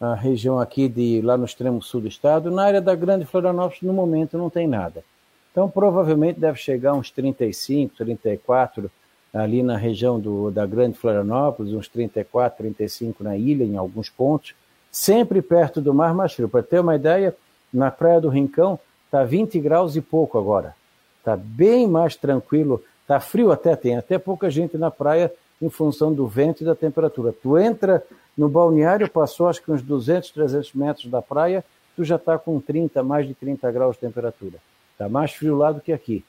a 0.00 0.14
região 0.14 0.58
aqui 0.58 0.88
de 0.88 1.20
lá 1.22 1.36
no 1.36 1.44
extremo 1.44 1.82
sul 1.82 2.02
do 2.02 2.08
estado. 2.08 2.50
Na 2.50 2.64
área 2.64 2.80
da 2.80 2.94
Grande 2.94 3.24
Florianópolis, 3.24 3.82
no 3.82 3.92
momento, 3.92 4.38
não 4.38 4.48
tem 4.48 4.66
nada. 4.66 5.02
Então, 5.50 5.68
provavelmente 5.68 6.38
deve 6.38 6.58
chegar 6.58 6.94
uns 6.94 7.10
35, 7.10 7.96
34 7.96 8.90
ali 9.34 9.62
na 9.62 9.76
região 9.76 10.18
do, 10.18 10.50
da 10.50 10.64
Grande 10.64 10.96
Florianópolis, 10.96 11.72
uns 11.72 11.88
34, 11.88 12.58
35 12.58 13.24
na 13.24 13.36
ilha, 13.36 13.64
em 13.64 13.76
alguns 13.76 14.08
pontos, 14.08 14.54
sempre 14.90 15.42
perto 15.42 15.80
do 15.80 15.92
mar 15.92 16.14
mais 16.14 16.32
frio. 16.32 16.48
Para 16.48 16.62
ter 16.62 16.80
uma 16.80 16.94
ideia, 16.94 17.34
na 17.72 17.90
Praia 17.90 18.20
do 18.20 18.28
Rincão 18.28 18.78
está 19.06 19.24
20 19.24 19.58
graus 19.60 19.96
e 19.96 20.00
pouco 20.00 20.38
agora. 20.38 20.74
Está 21.18 21.36
bem 21.36 21.86
mais 21.86 22.16
tranquilo. 22.16 22.82
Está 23.02 23.20
frio 23.20 23.50
até, 23.50 23.74
tem 23.74 23.96
até 23.96 24.18
pouca 24.18 24.50
gente 24.50 24.78
na 24.78 24.90
praia 24.90 25.32
em 25.60 25.68
função 25.68 26.12
do 26.12 26.26
vento 26.26 26.62
e 26.62 26.64
da 26.64 26.74
temperatura. 26.74 27.32
Tu 27.32 27.58
entra 27.58 28.02
no 28.38 28.48
balneário, 28.48 29.10
passou 29.10 29.48
acho 29.48 29.60
que 29.60 29.72
uns 29.72 29.82
200, 29.82 30.30
300 30.30 30.72
metros 30.72 31.10
da 31.10 31.20
praia, 31.20 31.64
tu 31.96 32.04
já 32.04 32.14
está 32.14 32.38
com 32.38 32.60
30, 32.60 33.02
mais 33.02 33.26
de 33.26 33.34
30 33.34 33.68
graus 33.72 33.96
de 33.96 34.02
temperatura. 34.02 34.58
Está 34.92 35.08
mais 35.08 35.32
frio 35.32 35.56
lá 35.56 35.72
do 35.72 35.80
que 35.80 35.92
aqui. 35.92 36.24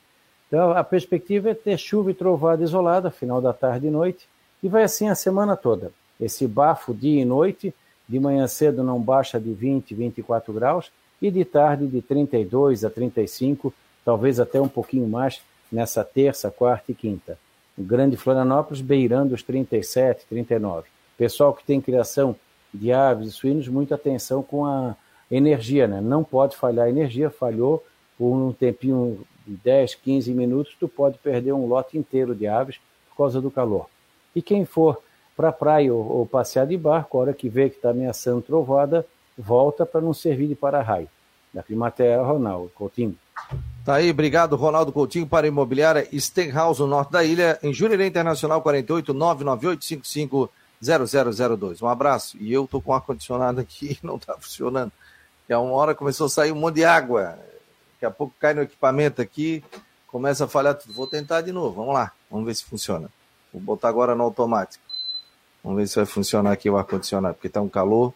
Então 0.47 0.71
a 0.71 0.83
perspectiva 0.83 1.51
é 1.51 1.53
ter 1.53 1.77
chuva 1.77 2.09
e 2.09 2.15
trovada 2.15 2.63
isolada, 2.63 3.11
final 3.11 3.39
da 3.39 3.53
tarde 3.53 3.85
e 3.85 3.91
noite, 3.91 4.27
e 4.63 4.67
vai 4.67 4.81
assim 4.81 5.07
a 5.07 5.13
semana 5.13 5.55
toda. 5.55 5.91
Esse 6.19 6.47
bafo 6.47 6.95
dia 6.95 7.21
e 7.21 7.25
noite, 7.25 7.73
de 8.07 8.19
manhã 8.19 8.47
cedo 8.47 8.83
não 8.83 8.99
baixa 8.99 9.39
de 9.39 9.53
20, 9.53 9.93
24 9.93 10.51
graus, 10.51 10.91
e 11.21 11.29
de 11.29 11.45
tarde 11.45 11.85
de 11.85 12.01
32 12.01 12.83
a 12.83 12.89
35, 12.89 13.71
talvez 14.03 14.39
até 14.39 14.59
um 14.59 14.67
pouquinho 14.67 15.07
mais 15.07 15.41
nessa 15.71 16.03
terça, 16.03 16.49
quarta 16.49 16.91
e 16.91 16.95
quinta. 16.95 17.37
O 17.77 17.83
Grande 17.83 18.17
Florianópolis 18.17 18.81
beirando 18.81 19.35
os 19.35 19.43
37, 19.43 20.25
39. 20.27 20.87
Pessoal 21.19 21.53
que 21.53 21.65
tem 21.65 21.81
criação 21.81 22.33
de 22.73 22.93
aves 22.93 23.27
e 23.27 23.31
suínos, 23.33 23.67
muita 23.67 23.95
atenção 23.95 24.41
com 24.41 24.65
a 24.65 24.95
energia, 25.29 25.85
né? 25.85 25.99
Não 25.99 26.23
pode 26.23 26.55
falhar 26.55 26.85
a 26.85 26.89
energia, 26.89 27.29
falhou 27.29 27.85
por 28.17 28.33
um 28.33 28.53
tempinho 28.53 29.27
de 29.45 29.57
10, 29.57 29.95
15 29.95 30.33
minutos, 30.33 30.77
tu 30.79 30.87
pode 30.87 31.17
perder 31.17 31.51
um 31.51 31.67
lote 31.67 31.97
inteiro 31.97 32.33
de 32.33 32.47
aves 32.47 32.79
por 33.09 33.17
causa 33.17 33.41
do 33.41 33.51
calor. 33.51 33.87
E 34.33 34.41
quem 34.41 34.63
for 34.63 35.01
para 35.35 35.49
a 35.49 35.51
praia 35.51 35.93
ou, 35.93 36.09
ou, 36.09 36.25
passear 36.25 36.65
de 36.65 36.77
barco, 36.77 37.17
a 37.17 37.21
hora 37.21 37.33
que 37.33 37.49
vê 37.49 37.69
que 37.69 37.75
está 37.75 37.89
ameaçando 37.89 38.41
trovada, 38.41 39.05
volta 39.37 39.85
para 39.85 39.99
não 39.99 40.13
servir 40.13 40.47
de 40.47 40.55
para-raio. 40.55 41.09
Da 41.53 41.61
Climaterra, 41.61 42.23
Ronaldo 42.23 42.71
Coutinho. 42.73 43.17
Tá 43.83 43.95
aí, 43.95 44.09
obrigado, 44.09 44.55
Ronaldo 44.55 44.93
Coutinho, 44.93 45.27
para 45.27 45.47
a 45.47 45.49
imobiliária 45.49 46.07
Stenhouse, 46.17 46.79
no 46.79 46.87
norte 46.87 47.11
da 47.11 47.25
ilha, 47.25 47.59
em 47.61 47.73
Jurerê 47.73 48.07
Internacional 48.07 48.61
48 48.61 49.13
998 49.13 49.83
0002. 50.81 51.81
Um 51.81 51.87
abraço. 51.87 52.37
E 52.37 52.51
eu 52.51 52.67
tô 52.67 52.81
com 52.81 52.91
o 52.91 52.95
ar-condicionado 52.95 53.59
aqui 53.59 53.99
não 54.03 54.15
está 54.15 54.35
funcionando. 54.35 54.91
E 55.47 55.53
a 55.53 55.59
uma 55.59 55.73
hora 55.73 55.95
começou 55.95 56.27
a 56.27 56.29
sair 56.29 56.51
um 56.51 56.55
monte 56.55 56.75
de 56.75 56.85
água. 56.85 57.37
Daqui 57.93 58.05
a 58.05 58.11
pouco 58.11 58.33
cai 58.39 58.53
no 58.53 58.61
equipamento 58.61 59.21
aqui, 59.21 59.63
começa 60.07 60.45
a 60.45 60.47
falhar 60.47 60.75
tudo. 60.75 60.93
Vou 60.93 61.07
tentar 61.07 61.41
de 61.41 61.51
novo, 61.51 61.75
vamos 61.75 61.93
lá, 61.93 62.11
vamos 62.29 62.45
ver 62.45 62.55
se 62.55 62.63
funciona. 62.63 63.09
Vou 63.51 63.61
botar 63.61 63.89
agora 63.89 64.15
no 64.15 64.23
automático. 64.23 64.83
Vamos 65.63 65.79
ver 65.79 65.87
se 65.87 65.95
vai 65.95 66.05
funcionar 66.05 66.51
aqui 66.51 66.69
o 66.69 66.77
ar-condicionado, 66.77 67.33
porque 67.33 67.47
está 67.47 67.61
um 67.61 67.67
calor 67.67 68.13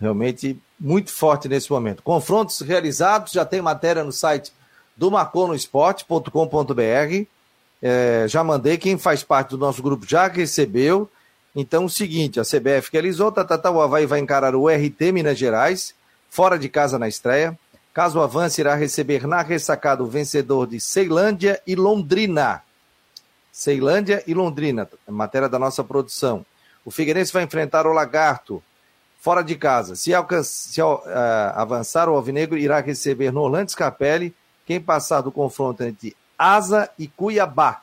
realmente 0.00 0.58
muito 0.78 1.10
forte 1.10 1.48
nesse 1.48 1.70
momento. 1.70 2.02
Confrontos 2.02 2.60
realizados, 2.60 3.32
já 3.32 3.44
tem 3.44 3.60
matéria 3.60 4.02
no 4.02 4.12
site 4.12 4.52
do 4.96 5.10
maconosport.com.br. 5.10 7.26
É, 7.82 8.26
já 8.28 8.44
mandei, 8.44 8.78
quem 8.78 8.98
faz 8.98 9.24
parte 9.24 9.50
do 9.50 9.58
nosso 9.58 9.82
grupo 9.82 10.06
já 10.06 10.28
recebeu. 10.28 11.10
Então, 11.54 11.84
o 11.84 11.90
seguinte, 11.90 12.38
a 12.38 12.44
CBF 12.44 12.90
que 12.90 13.02
tá, 13.32 13.44
tá, 13.44 13.58
tá, 13.58 13.70
o 13.70 13.80
Havaí 13.80 14.06
vai 14.06 14.20
encarar 14.20 14.54
o 14.54 14.68
RT 14.68 15.12
Minas 15.12 15.38
Gerais, 15.38 15.94
fora 16.28 16.58
de 16.58 16.68
casa 16.68 16.98
na 16.98 17.08
estreia. 17.08 17.58
Caso 17.92 18.20
avance, 18.20 18.60
irá 18.60 18.74
receber 18.74 19.26
na 19.26 19.42
ressacada 19.42 20.02
o 20.02 20.06
vencedor 20.06 20.66
de 20.68 20.80
Ceilândia 20.80 21.60
e 21.66 21.74
Londrina. 21.74 22.62
Ceilândia 23.52 24.22
e 24.26 24.32
Londrina, 24.32 24.88
matéria 25.08 25.48
da 25.48 25.58
nossa 25.58 25.82
produção. 25.82 26.46
O 26.84 26.90
Figueirense 26.90 27.32
vai 27.32 27.42
enfrentar 27.42 27.86
o 27.86 27.92
Lagarto, 27.92 28.62
fora 29.20 29.42
de 29.42 29.56
casa. 29.56 29.96
Se, 29.96 30.12
se 30.44 30.80
uh, 30.80 31.00
avançar, 31.54 32.08
o 32.08 32.14
Alvinegro 32.14 32.56
irá 32.56 32.80
receber 32.80 33.32
no 33.32 33.42
Orlando 33.42 33.74
Capelli 33.74 34.34
quem 34.64 34.80
passar 34.80 35.20
do 35.20 35.32
confronto 35.32 35.82
entre 35.82 36.16
Asa 36.38 36.88
e 36.98 37.08
Cuiabá. 37.08 37.82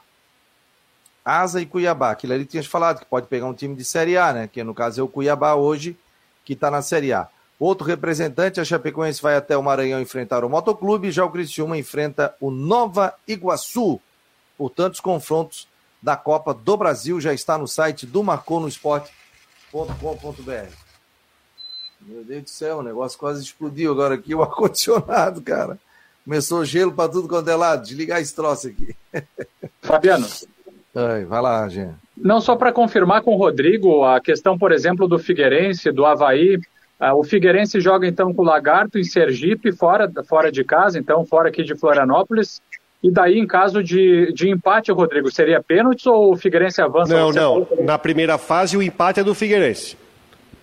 Asa 1.27 1.59
e 1.59 1.65
Cuiabá. 1.65 2.11
Aquilo 2.11 2.31
ali 2.31 2.45
tinha 2.45 2.63
falado 2.63 2.99
que 2.99 3.05
pode 3.05 3.27
pegar 3.27 3.47
um 3.47 3.53
time 3.53 3.75
de 3.75 3.83
Série 3.83 4.17
A, 4.17 4.31
né? 4.31 4.47
Que 4.47 4.63
no 4.63 4.73
caso 4.73 5.01
é 5.01 5.03
o 5.03 5.09
Cuiabá 5.09 5.55
hoje, 5.55 5.97
que 6.45 6.53
está 6.53 6.71
na 6.71 6.81
Série 6.81 7.11
A. 7.11 7.27
Outro 7.59 7.85
representante, 7.85 8.61
a 8.61 8.65
Chapecoense 8.65 9.21
vai 9.21 9.35
até 9.35 9.57
o 9.57 9.63
Maranhão 9.63 9.99
enfrentar 9.99 10.45
o 10.45 10.49
Motoclube, 10.49 11.11
já 11.11 11.25
o 11.25 11.29
Criciúma 11.29 11.77
enfrenta 11.77 12.33
o 12.39 12.49
Nova 12.49 13.13
Iguaçu. 13.27 13.99
Portanto, 14.57 14.93
os 14.93 15.01
confrontos 15.01 15.67
da 16.01 16.15
Copa 16.15 16.53
do 16.53 16.77
Brasil 16.77 17.19
já 17.19 17.33
está 17.33 17.57
no 17.57 17.67
site 17.67 18.05
do 18.05 18.23
marconosport.com.br. 18.23 20.71
Meu 21.99 22.23
Deus 22.23 22.43
do 22.43 22.49
céu, 22.49 22.77
o 22.77 22.83
negócio 22.83 23.19
quase 23.19 23.43
explodiu 23.43 23.91
agora 23.91 24.15
aqui, 24.15 24.33
o 24.33 24.41
ar-condicionado, 24.43 25.41
cara. 25.41 25.77
Começou 26.23 26.63
gelo 26.63 26.93
para 26.93 27.11
tudo 27.11 27.27
quanto 27.27 27.49
é 27.49 27.55
lado. 27.55 27.83
Desligar 27.83 28.21
esse 28.21 28.33
troço 28.33 28.67
aqui. 28.67 28.95
Fabiano. 29.81 30.25
Ai, 30.97 31.25
vai 31.25 31.41
lá, 31.41 31.69
gente. 31.69 31.93
Não 32.17 32.41
só 32.41 32.55
para 32.55 32.73
confirmar 32.73 33.21
com 33.21 33.35
o 33.35 33.37
Rodrigo 33.37 34.03
a 34.03 34.19
questão, 34.19 34.57
por 34.57 34.71
exemplo, 34.71 35.07
do 35.07 35.19
Figueirense, 35.19 35.91
do 35.91 36.03
Havaí. 36.03 36.55
Uh, 36.99 37.13
o 37.15 37.23
Figueirense 37.23 37.79
joga 37.79 38.07
então 38.07 38.33
com 38.33 38.41
o 38.41 38.45
Lagarto 38.45 38.97
em 38.97 39.03
Sergipe, 39.03 39.71
fora, 39.71 40.11
fora 40.27 40.51
de 40.51 40.63
casa, 40.63 40.97
então 40.97 41.23
fora 41.23 41.49
aqui 41.49 41.63
de 41.63 41.75
Florianópolis. 41.75 42.59
E 43.03 43.11
daí, 43.11 43.37
em 43.37 43.45
caso 43.45 43.83
de, 43.83 44.33
de 44.33 44.49
empate, 44.49 44.91
Rodrigo, 44.91 45.29
seria 45.29 45.61
pênalti 45.61 46.09
ou 46.09 46.33
o 46.33 46.35
Figueirense 46.35 46.81
avança? 46.81 47.13
Não, 47.13 47.31
não. 47.31 47.67
Na 47.81 47.99
primeira 47.99 48.39
fase, 48.39 48.75
o 48.75 48.81
empate 48.81 49.19
é 49.19 49.23
do 49.23 49.35
Figueirense. 49.35 49.95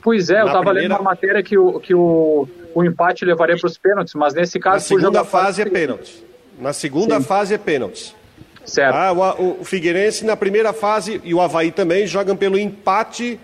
Pois 0.02 0.28
é, 0.30 0.40
eu 0.40 0.46
estava 0.46 0.64
primeira... 0.64 0.88
lendo 0.88 1.00
uma 1.00 1.10
matéria 1.10 1.44
que 1.44 1.56
o, 1.56 1.78
que 1.78 1.94
o, 1.94 2.48
o 2.74 2.84
empate 2.84 3.24
levaria 3.24 3.56
para 3.56 3.68
os 3.68 3.78
pênaltis, 3.78 4.14
mas 4.14 4.34
nesse 4.34 4.58
caso. 4.58 4.76
Na 4.92 5.00
segunda 5.00 5.24
fase 5.24 5.62
é 5.62 5.64
pênalti. 5.64 6.24
Na 6.58 6.72
segunda 6.72 7.20
Sim. 7.20 7.26
fase 7.26 7.54
é 7.54 7.58
pênalti. 7.58 8.16
Certo. 8.64 8.94
Ah, 8.94 9.12
o, 9.12 9.60
o, 9.60 9.64
Figueirense 9.64 10.24
na 10.24 10.36
primeira 10.36 10.72
fase 10.72 11.20
e 11.22 11.34
o 11.34 11.40
Havaí 11.40 11.70
também 11.70 12.06
jogam 12.06 12.36
pelo 12.36 12.58
empate 12.58 13.38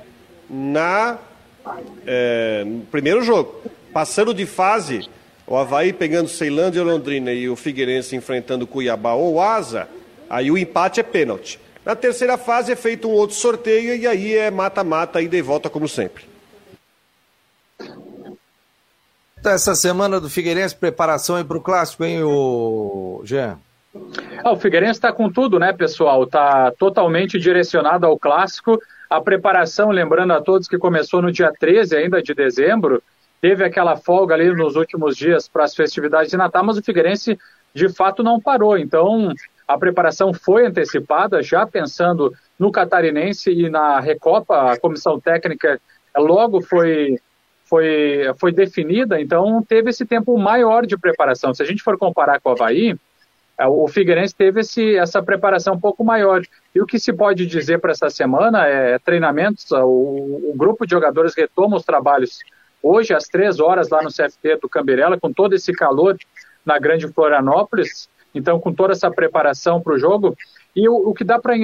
na, 0.49 1.19
é, 2.07 2.65
no 2.67 2.81
primeiro 2.87 3.23
jogo. 3.23 3.61
Passando 3.93 4.33
de 4.33 4.47
fase, 4.47 5.09
o 5.47 5.57
Havaí 5.57 5.93
pegando 5.93 6.29
Ceilândia 6.29 6.81
e 6.81 6.85
Londrina 6.85 7.33
e 7.33 7.49
o 7.49 7.57
Figueirense 7.57 8.17
enfrentando 8.17 8.67
Cuiabá 8.67 9.15
ou 9.15 9.41
Asa, 9.41 9.89
aí 10.29 10.51
o 10.51 10.57
empate 10.57 11.01
é 11.01 11.03
pênalti. 11.03 11.61
Na 11.85 11.95
terceira 11.95 12.39
fase 12.39 12.73
é 12.73 12.77
feito 12.77 13.09
um 13.09 13.13
outro 13.13 13.37
sorteio 13.37 13.97
e 13.97 14.07
aí 14.07 14.35
é 14.35 14.51
mata-mata, 14.51 15.21
ida 15.21 15.37
e 15.37 15.43
volta 15.43 15.69
como 15.69 15.89
sempre. 15.89 16.25
Essa 19.43 19.75
semana 19.75 20.21
do 20.21 20.29
Figueirense, 20.29 20.75
preparação 20.75 21.37
aí 21.37 21.45
para 21.45 21.57
o 21.57 21.63
clássico, 21.63 22.05
hein, 22.05 22.23
o 22.23 23.23
Jean? 23.25 23.59
Ah, 24.45 24.53
o 24.53 24.57
Figueirense 24.57 24.93
está 24.93 25.13
com 25.13 25.31
tudo, 25.31 25.59
né, 25.59 25.73
pessoal? 25.73 26.25
Está 26.25 26.71
totalmente 26.73 27.39
direcionado 27.39 28.07
ao 28.07 28.19
clássico. 28.19 28.81
A 29.09 29.21
preparação, 29.21 29.91
lembrando 29.91 30.33
a 30.33 30.41
todos 30.41 30.69
que 30.69 30.79
começou 30.79 31.21
no 31.21 31.33
dia 31.33 31.53
13 31.59 31.97
ainda 31.97 32.23
de 32.23 32.33
dezembro, 32.33 33.03
teve 33.41 33.65
aquela 33.65 33.97
folga 33.97 34.35
ali 34.35 34.53
nos 34.55 34.77
últimos 34.77 35.17
dias 35.17 35.49
para 35.49 35.65
as 35.65 35.75
festividades 35.75 36.31
de 36.31 36.37
Natal, 36.37 36.65
mas 36.65 36.79
o 36.79 36.83
Figueirense 36.83 37.39
de 37.75 37.89
fato 37.89 38.23
não 38.23 38.41
parou. 38.41 38.79
Então, 38.79 39.33
a 39.67 39.79
preparação 39.79 40.33
foi 40.33 40.67
antecipada, 40.67 41.43
já 41.43 41.67
pensando 41.67 42.33
no 42.59 42.71
Catarinense 42.71 43.51
e 43.51 43.69
na 43.69 43.99
Recopa, 43.99 44.73
a 44.73 44.79
comissão 44.79 45.19
técnica 45.19 45.81
logo 46.17 46.61
foi 46.61 47.19
foi, 47.65 48.25
foi 48.37 48.51
definida, 48.51 49.21
então 49.21 49.63
teve 49.63 49.91
esse 49.91 50.05
tempo 50.05 50.37
maior 50.37 50.85
de 50.85 50.99
preparação. 50.99 51.55
Se 51.55 51.63
a 51.63 51.67
gente 51.67 51.85
for 51.85 51.97
comparar 51.97 52.41
com 52.41 52.49
o 52.49 52.53
Havaí, 52.53 52.97
o 53.69 53.87
Figueirense 53.89 54.35
teve 54.35 54.61
esse, 54.61 54.97
essa 54.97 55.23
preparação 55.23 55.75
um 55.75 55.81
pouco 55.81 56.05
maior. 56.05 56.43
E 56.75 56.81
o 56.81 56.87
que 56.87 56.99
se 56.99 57.13
pode 57.13 57.47
dizer 57.47 57.79
para 57.79 57.93
essa 57.93 58.09
semana 58.09 58.67
é 58.67 58.99
treinamentos, 58.99 59.71
o, 59.71 60.51
o, 60.51 60.55
grupo 60.57 60.87
de 60.87 60.93
jogadores 60.93 61.35
retoma 61.35 61.77
os 61.77 61.85
trabalhos 61.85 62.39
hoje 62.83 63.13
às 63.13 63.25
três 63.25 63.61
horas 63.61 63.91
lá 63.91 64.03
no 64.03 64.09
CFT 64.09 64.57
do 64.63 64.69
Camberela, 64.69 65.19
com 65.19 65.33
todo 65.33 65.55
esse 65.55 65.73
calor 65.73 66.17
na 66.65 66.79
grande 66.79 67.09
Florianópolis, 67.09 68.09
então 68.35 68.59
com 68.61 68.73
toda 68.73 68.93
essa 68.93 69.11
preparação 69.11 69.81
para 69.81 69.95
o 69.95 69.99
jogo. 69.99 70.37
E 70.75 70.89
o, 70.89 70.95
o 71.09 71.15
que 71.15 71.25
dá 71.25 71.39
para 71.39 71.55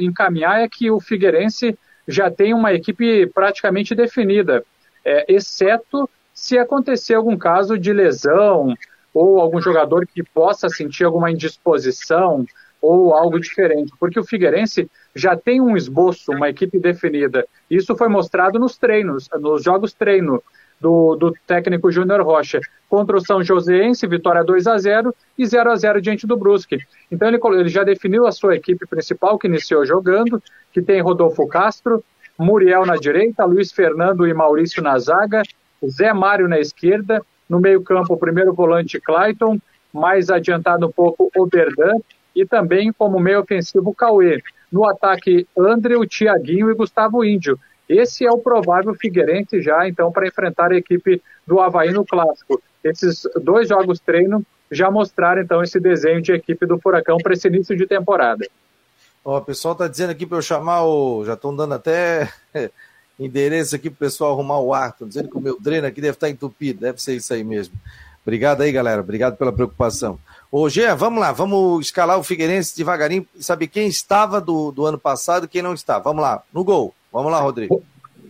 encaminhar 0.00 0.60
é 0.60 0.68
que 0.68 0.90
o 0.90 1.00
Figueirense 1.00 1.76
já 2.06 2.30
tem 2.30 2.54
uma 2.54 2.72
equipe 2.72 3.26
praticamente 3.26 3.94
definida 3.94 4.64
é, 5.04 5.24
exceto 5.28 6.08
se 6.34 6.58
acontecer 6.58 7.14
algum 7.14 7.36
caso 7.36 7.78
de 7.78 7.92
lesão 7.92 8.74
ou 9.12 9.40
algum 9.40 9.60
jogador 9.60 10.06
que 10.06 10.22
possa 10.22 10.68
sentir 10.68 11.04
alguma 11.04 11.30
indisposição 11.30 12.46
ou 12.80 13.14
algo 13.14 13.38
diferente, 13.38 13.92
porque 14.00 14.18
o 14.18 14.24
Figueirense 14.24 14.90
já 15.14 15.36
tem 15.36 15.60
um 15.60 15.76
esboço, 15.76 16.32
uma 16.32 16.48
equipe 16.48 16.80
definida. 16.80 17.46
Isso 17.70 17.96
foi 17.96 18.08
mostrado 18.08 18.58
nos 18.58 18.76
treinos, 18.76 19.28
nos 19.38 19.62
jogos 19.62 19.92
treino 19.92 20.42
do, 20.80 21.14
do 21.14 21.32
técnico 21.46 21.92
Júnior 21.92 22.22
Rocha 22.22 22.60
contra 22.88 23.16
o 23.16 23.24
São 23.24 23.42
Joséense, 23.42 24.06
vitória 24.06 24.42
2 24.42 24.66
a 24.66 24.76
0 24.76 25.14
e 25.38 25.46
0 25.46 25.70
a 25.70 25.76
0 25.76 26.02
diante 26.02 26.26
do 26.26 26.36
Brusque. 26.36 26.80
Então 27.10 27.28
ele, 27.28 27.38
ele 27.60 27.68
já 27.68 27.84
definiu 27.84 28.26
a 28.26 28.32
sua 28.32 28.56
equipe 28.56 28.84
principal 28.86 29.38
que 29.38 29.46
iniciou 29.46 29.86
jogando, 29.86 30.42
que 30.72 30.82
tem 30.82 31.00
Rodolfo 31.00 31.46
Castro, 31.46 32.02
Muriel 32.36 32.84
na 32.84 32.96
direita, 32.96 33.44
Luiz 33.44 33.70
Fernando 33.70 34.26
e 34.26 34.34
Maurício 34.34 34.82
na 34.82 34.98
zaga, 34.98 35.42
Zé 35.86 36.12
Mário 36.12 36.48
na 36.48 36.58
esquerda, 36.58 37.22
no 37.52 37.60
meio-campo, 37.60 38.14
o 38.14 38.16
primeiro 38.16 38.54
volante 38.54 38.98
Clayton, 38.98 39.58
mais 39.92 40.30
adiantado 40.30 40.86
um 40.86 40.90
pouco 40.90 41.30
o 41.36 41.46
Berdan 41.46 41.98
e 42.34 42.46
também 42.46 42.90
como 42.90 43.20
meio 43.20 43.40
ofensivo 43.40 43.90
o 43.90 43.94
Cauê. 43.94 44.42
No 44.72 44.86
ataque, 44.86 45.46
André, 45.54 45.98
o 45.98 46.06
Tiaguinho 46.06 46.70
e 46.70 46.74
Gustavo 46.74 47.22
Índio. 47.22 47.60
Esse 47.86 48.24
é 48.24 48.30
o 48.30 48.38
provável 48.38 48.94
Figueirense 48.94 49.60
já, 49.60 49.86
então, 49.86 50.10
para 50.10 50.26
enfrentar 50.26 50.72
a 50.72 50.76
equipe 50.78 51.22
do 51.46 51.60
Havaí 51.60 51.92
no 51.92 52.06
Clássico. 52.06 52.62
Esses 52.82 53.28
dois 53.42 53.68
jogos 53.68 54.00
treino 54.00 54.42
já 54.70 54.90
mostraram, 54.90 55.42
então, 55.42 55.62
esse 55.62 55.78
desenho 55.78 56.22
de 56.22 56.32
equipe 56.32 56.64
do 56.64 56.80
Furacão 56.80 57.18
para 57.18 57.34
esse 57.34 57.48
início 57.48 57.76
de 57.76 57.86
temporada. 57.86 58.48
O 59.22 59.38
pessoal 59.42 59.74
tá 59.74 59.86
dizendo 59.86 60.10
aqui 60.10 60.24
para 60.24 60.38
eu 60.38 60.42
chamar 60.42 60.84
o. 60.84 61.22
Já 61.26 61.34
estão 61.34 61.54
dando 61.54 61.74
até 61.74 62.32
endereço 63.24 63.74
aqui 63.76 63.88
para 63.88 63.96
o 63.96 63.98
pessoal 63.98 64.32
arrumar 64.32 64.60
o 64.60 64.74
ar. 64.74 64.90
Estão 64.90 65.08
dizendo 65.08 65.28
que 65.28 65.36
o 65.36 65.40
meu 65.40 65.58
dreno 65.60 65.86
aqui 65.86 66.00
deve 66.00 66.14
estar 66.14 66.28
entupido. 66.28 66.80
Deve 66.80 67.02
ser 67.02 67.14
isso 67.14 67.32
aí 67.32 67.44
mesmo. 67.44 67.74
Obrigado 68.22 68.62
aí, 68.62 68.70
galera. 68.70 69.00
Obrigado 69.00 69.36
pela 69.36 69.52
preocupação. 69.52 70.18
Ô, 70.50 70.68
Gê, 70.68 70.94
vamos 70.94 71.20
lá. 71.20 71.32
Vamos 71.32 71.86
escalar 71.86 72.18
o 72.18 72.22
Figueirense 72.22 72.76
devagarinho 72.76 73.26
e 73.34 73.42
saber 73.42 73.66
quem 73.68 73.88
estava 73.88 74.40
do, 74.40 74.70
do 74.70 74.86
ano 74.86 74.98
passado 74.98 75.46
e 75.46 75.48
quem 75.48 75.62
não 75.62 75.74
está. 75.74 75.98
Vamos 75.98 76.22
lá. 76.22 76.42
No 76.52 76.62
gol. 76.62 76.94
Vamos 77.12 77.32
lá, 77.32 77.40
Rodrigo. 77.40 77.82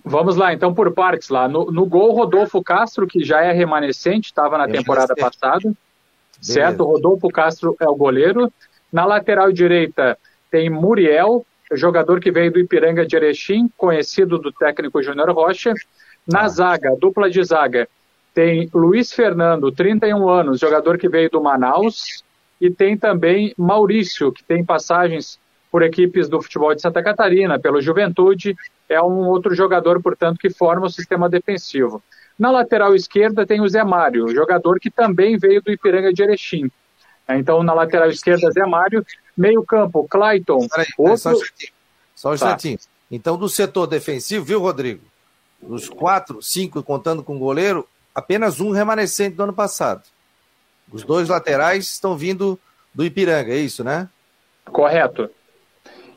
Vamos 0.05 0.34
lá, 0.36 0.53
então, 0.53 0.74
por 0.74 0.93
partes 0.93 1.28
lá. 1.28 1.47
No, 1.47 1.70
no 1.70 1.86
gol, 1.86 2.12
Rodolfo 2.12 2.62
Castro, 2.62 3.07
que 3.07 3.24
já 3.24 3.43
é 3.43 3.53
remanescente, 3.53 4.26
estava 4.26 4.59
na 4.59 4.66
temporada 4.66 5.14
passada. 5.14 5.61
Beleza. 5.61 5.76
Certo? 6.40 6.84
Rodolfo 6.84 7.28
Castro 7.28 7.76
é 7.78 7.88
o 7.88 7.95
goleiro. 7.95 8.53
Na 8.93 9.05
lateral 9.05 9.53
direita 9.53 10.18
tem 10.51 10.68
Muriel, 10.68 11.47
jogador 11.75 12.20
que 12.20 12.31
veio 12.31 12.53
do 12.53 12.59
Ipiranga 12.59 13.07
de 13.07 13.16
Erechim, 13.16 13.68
conhecido 13.77 14.39
do 14.39 14.53
técnico 14.53 15.03
Júnior 15.03 15.31
Rocha. 15.31 15.73
Na 16.27 16.43
ah. 16.43 16.49
zaga, 16.49 16.97
dupla 17.01 17.31
de 17.31 17.43
zaga, 17.43 17.89
tem 18.35 18.68
Luiz 18.73 19.12
Fernando, 19.12 19.70
31 19.73 20.29
anos, 20.29 20.61
jogador 20.61 20.97
que 20.99 21.09
veio 21.09 21.31
do 21.31 21.43
Manaus. 21.43 22.23
E 22.61 22.70
tem 22.70 22.97
também 22.97 23.53
Maurício, 23.59 24.31
que 24.31 24.45
tem 24.45 24.64
passagens 24.64 25.39
por 25.70 25.83
equipes 25.83 26.29
do 26.29 26.41
futebol 26.41 26.75
de 26.75 26.83
Santa 26.83 27.03
Catarina, 27.03 27.59
pelo 27.59 27.81
Juventude, 27.81 28.55
é 28.89 29.01
um 29.03 29.27
outro 29.27 29.55
jogador, 29.55 30.03
portanto, 30.03 30.39
que 30.39 30.51
forma 30.51 30.87
o 30.87 30.91
sistema 30.91 31.29
defensivo. 31.29 32.03
Na 32.39 32.51
lateral 32.51 32.95
esquerda 32.95 33.47
tem 33.47 33.61
o 33.61 33.68
Zé 33.68 33.83
Mário, 33.83 34.29
jogador 34.29 34.79
que 34.79 34.91
também 34.91 35.39
veio 35.39 35.62
do 35.62 35.73
Ipiranga 35.73 36.12
de 36.12 36.23
Erechim. 36.23 36.70
É, 37.29 37.37
então, 37.37 37.62
na 37.62 37.73
lateral 37.73 38.09
esquerda, 38.09 38.51
Zé 38.51 38.66
Mário. 38.66 39.05
Meio 39.37 39.62
campo, 39.64 40.07
Clayton. 40.09 40.66
Peraí, 40.68 40.87
outro... 40.99 41.18
Só 41.18 41.31
um 41.31 41.33
instantinho. 41.35 41.73
Só 42.14 42.31
um 42.31 42.35
instantinho. 42.35 42.79
Tá. 42.79 42.85
Então, 43.11 43.37
do 43.37 43.49
setor 43.49 43.87
defensivo, 43.87 44.45
viu, 44.45 44.61
Rodrigo? 44.61 45.05
Dos 45.61 45.89
quatro, 45.89 46.43
cinco, 46.43 46.83
contando 46.83 47.23
com 47.23 47.37
o 47.37 47.39
goleiro, 47.39 47.87
apenas 48.14 48.61
um 48.61 48.70
remanescente 48.70 49.37
do 49.37 49.43
ano 49.43 49.53
passado. 49.53 50.03
Os 50.91 51.05
dois 51.05 51.29
laterais 51.29 51.87
estão 51.87 52.16
vindo 52.16 52.59
do 52.95 53.05
Ipiranga, 53.05 53.53
é 53.53 53.59
isso, 53.59 53.83
né? 53.83 54.09
Correto. 54.64 55.31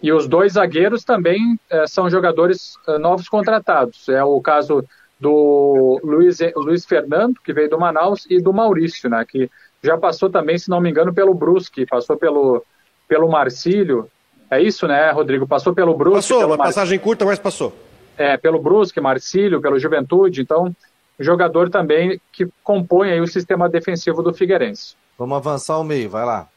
E 0.02 0.12
os 0.12 0.28
dois 0.28 0.54
zagueiros 0.54 1.04
também 1.04 1.60
é, 1.70 1.88
são 1.88 2.10
jogadores 2.10 2.76
é, 2.88 2.98
novos 2.98 3.30
contratados. 3.30 4.10
É 4.10 4.24
o 4.24 4.42
caso 4.42 4.84
do 5.20 6.00
Luiz, 6.04 6.40
Luiz 6.56 6.86
Fernando, 6.86 7.40
que 7.44 7.54
veio 7.54 7.70
do 7.70 7.80
Manaus, 7.80 8.26
e 8.30 8.42
do 8.42 8.54
Maurício, 8.54 9.10
né, 9.10 9.26
que 9.28 9.50
já 9.86 9.98
passou 9.98 10.30
também, 10.30 10.58
se 10.58 10.70
não 10.70 10.82
me 10.82 10.90
engano, 10.90 11.14
pelo 11.14 11.34
Brusque, 11.34 11.86
passou 11.86 12.18
pelo, 12.18 12.64
pelo 13.08 13.30
Marcílio. 13.30 14.10
É 14.50 14.62
isso, 14.62 14.88
né, 14.88 15.10
Rodrigo? 15.12 15.48
Passou 15.48 15.74
pelo 15.74 15.96
Brusque. 15.96 16.18
Passou, 16.18 16.46
uma 16.46 16.58
Mar... 16.58 16.66
passagem 16.66 17.00
curta, 17.00 17.26
mas 17.26 17.40
passou. 17.40 17.74
É, 18.18 18.38
pelo 18.38 18.60
Brusque, 18.60 19.00
Marcílio, 19.00 19.62
pelo 19.62 19.80
Juventude. 19.80 20.42
Então, 20.42 20.76
jogador 21.20 21.70
também 21.70 22.20
que 22.32 22.48
compõe 22.64 23.12
aí 23.12 23.22
o 23.22 23.28
sistema 23.28 23.70
defensivo 23.70 24.22
do 24.22 24.34
Figueirense. 24.34 24.96
Vamos 25.18 25.38
avançar 25.38 25.76
ao 25.76 25.84
meio, 25.84 26.10
vai 26.10 26.26
lá. 26.26 26.48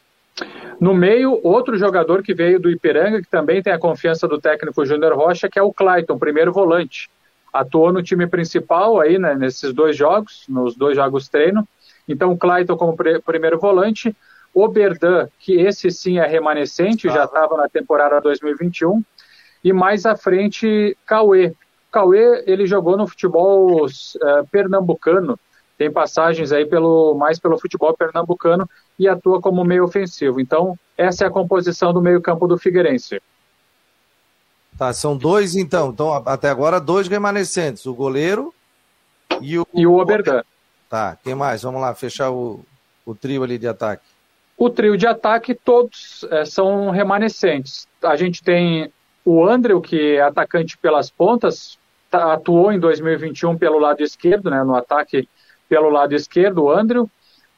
No 0.79 0.93
meio, 0.93 1.39
outro 1.43 1.77
jogador 1.77 2.23
que 2.23 2.33
veio 2.33 2.59
do 2.59 2.69
Ipiranga, 2.69 3.21
que 3.21 3.29
também 3.29 3.61
tem 3.61 3.73
a 3.73 3.79
confiança 3.79 4.27
do 4.27 4.39
técnico 4.39 4.85
Júnior 4.85 5.13
Rocha, 5.13 5.49
que 5.49 5.59
é 5.59 5.61
o 5.61 5.73
Clayton, 5.73 6.17
primeiro 6.17 6.53
volante. 6.53 7.09
Atuou 7.51 7.91
no 7.91 8.01
time 8.01 8.27
principal 8.27 8.99
aí, 8.99 9.17
né, 9.17 9.35
nesses 9.35 9.73
dois 9.73 9.97
jogos, 9.97 10.45
nos 10.47 10.75
dois 10.75 10.95
jogos 10.95 11.27
treino. 11.27 11.67
Então, 12.09 12.35
Clayton 12.35 12.75
como 12.75 12.97
primeiro 13.23 13.59
volante. 13.59 14.15
O 14.51 14.67
Berdan, 14.67 15.27
que 15.37 15.53
esse 15.53 15.91
sim 15.91 16.17
é 16.17 16.25
remanescente, 16.25 17.07
ah. 17.07 17.13
já 17.13 17.23
estava 17.25 17.55
na 17.55 17.69
temporada 17.69 18.19
2021. 18.19 19.03
E 19.63 19.71
mais 19.71 20.05
à 20.07 20.17
frente, 20.17 20.97
Cauê. 21.05 21.53
Cauê, 21.91 22.43
ele 22.47 22.65
jogou 22.65 22.97
no 22.97 23.07
futebol 23.07 23.85
uh, 23.85 24.47
pernambucano, 24.51 25.39
tem 25.77 25.91
passagens 25.91 26.51
aí 26.51 26.65
pelo 26.65 27.15
mais 27.15 27.39
pelo 27.39 27.59
futebol 27.59 27.95
pernambucano 27.95 28.69
e 28.97 29.07
atua 29.07 29.41
como 29.41 29.63
meio 29.63 29.85
ofensivo. 29.85 30.39
Então, 30.39 30.77
essa 30.97 31.23
é 31.23 31.27
a 31.27 31.31
composição 31.31 31.93
do 31.93 32.01
meio-campo 32.01 32.47
do 32.47 32.57
Figueirense. 32.57 33.21
Tá, 34.77 34.93
são 34.93 35.17
dois 35.17 35.55
então. 35.55 35.89
Então, 35.89 36.13
até 36.25 36.49
agora, 36.49 36.79
dois 36.79 37.07
remanescentes: 37.07 37.85
o 37.85 37.93
goleiro 37.93 38.53
e 39.41 39.57
o. 39.57 39.67
E 39.73 39.85
o 39.85 39.97
Oberdan. 39.97 40.41
Tá, 40.89 41.17
quem 41.23 41.35
mais? 41.35 41.61
Vamos 41.61 41.79
lá, 41.79 41.93
fechar 41.93 42.31
o, 42.31 42.65
o 43.05 43.13
trio 43.13 43.43
ali 43.43 43.57
de 43.57 43.67
ataque. 43.67 44.03
O 44.57 44.69
trio 44.69 44.97
de 44.97 45.07
ataque, 45.07 45.53
todos 45.53 46.25
é, 46.31 46.43
são 46.43 46.89
remanescentes. 46.89 47.87
A 48.03 48.15
gente 48.15 48.43
tem 48.43 48.91
o 49.23 49.45
André, 49.45 49.79
que 49.81 50.15
é 50.15 50.21
atacante 50.21 50.77
pelas 50.77 51.09
pontas, 51.09 51.77
tá, 52.09 52.33
atuou 52.33 52.71
em 52.71 52.79
2021 52.79 53.57
pelo 53.57 53.77
lado 53.77 54.01
esquerdo, 54.01 54.49
né, 54.49 54.63
no 54.63 54.75
ataque 54.75 55.29
pelo 55.69 55.89
lado 55.89 56.15
esquerdo, 56.15 56.63
o 56.63 56.71
André. 56.71 56.99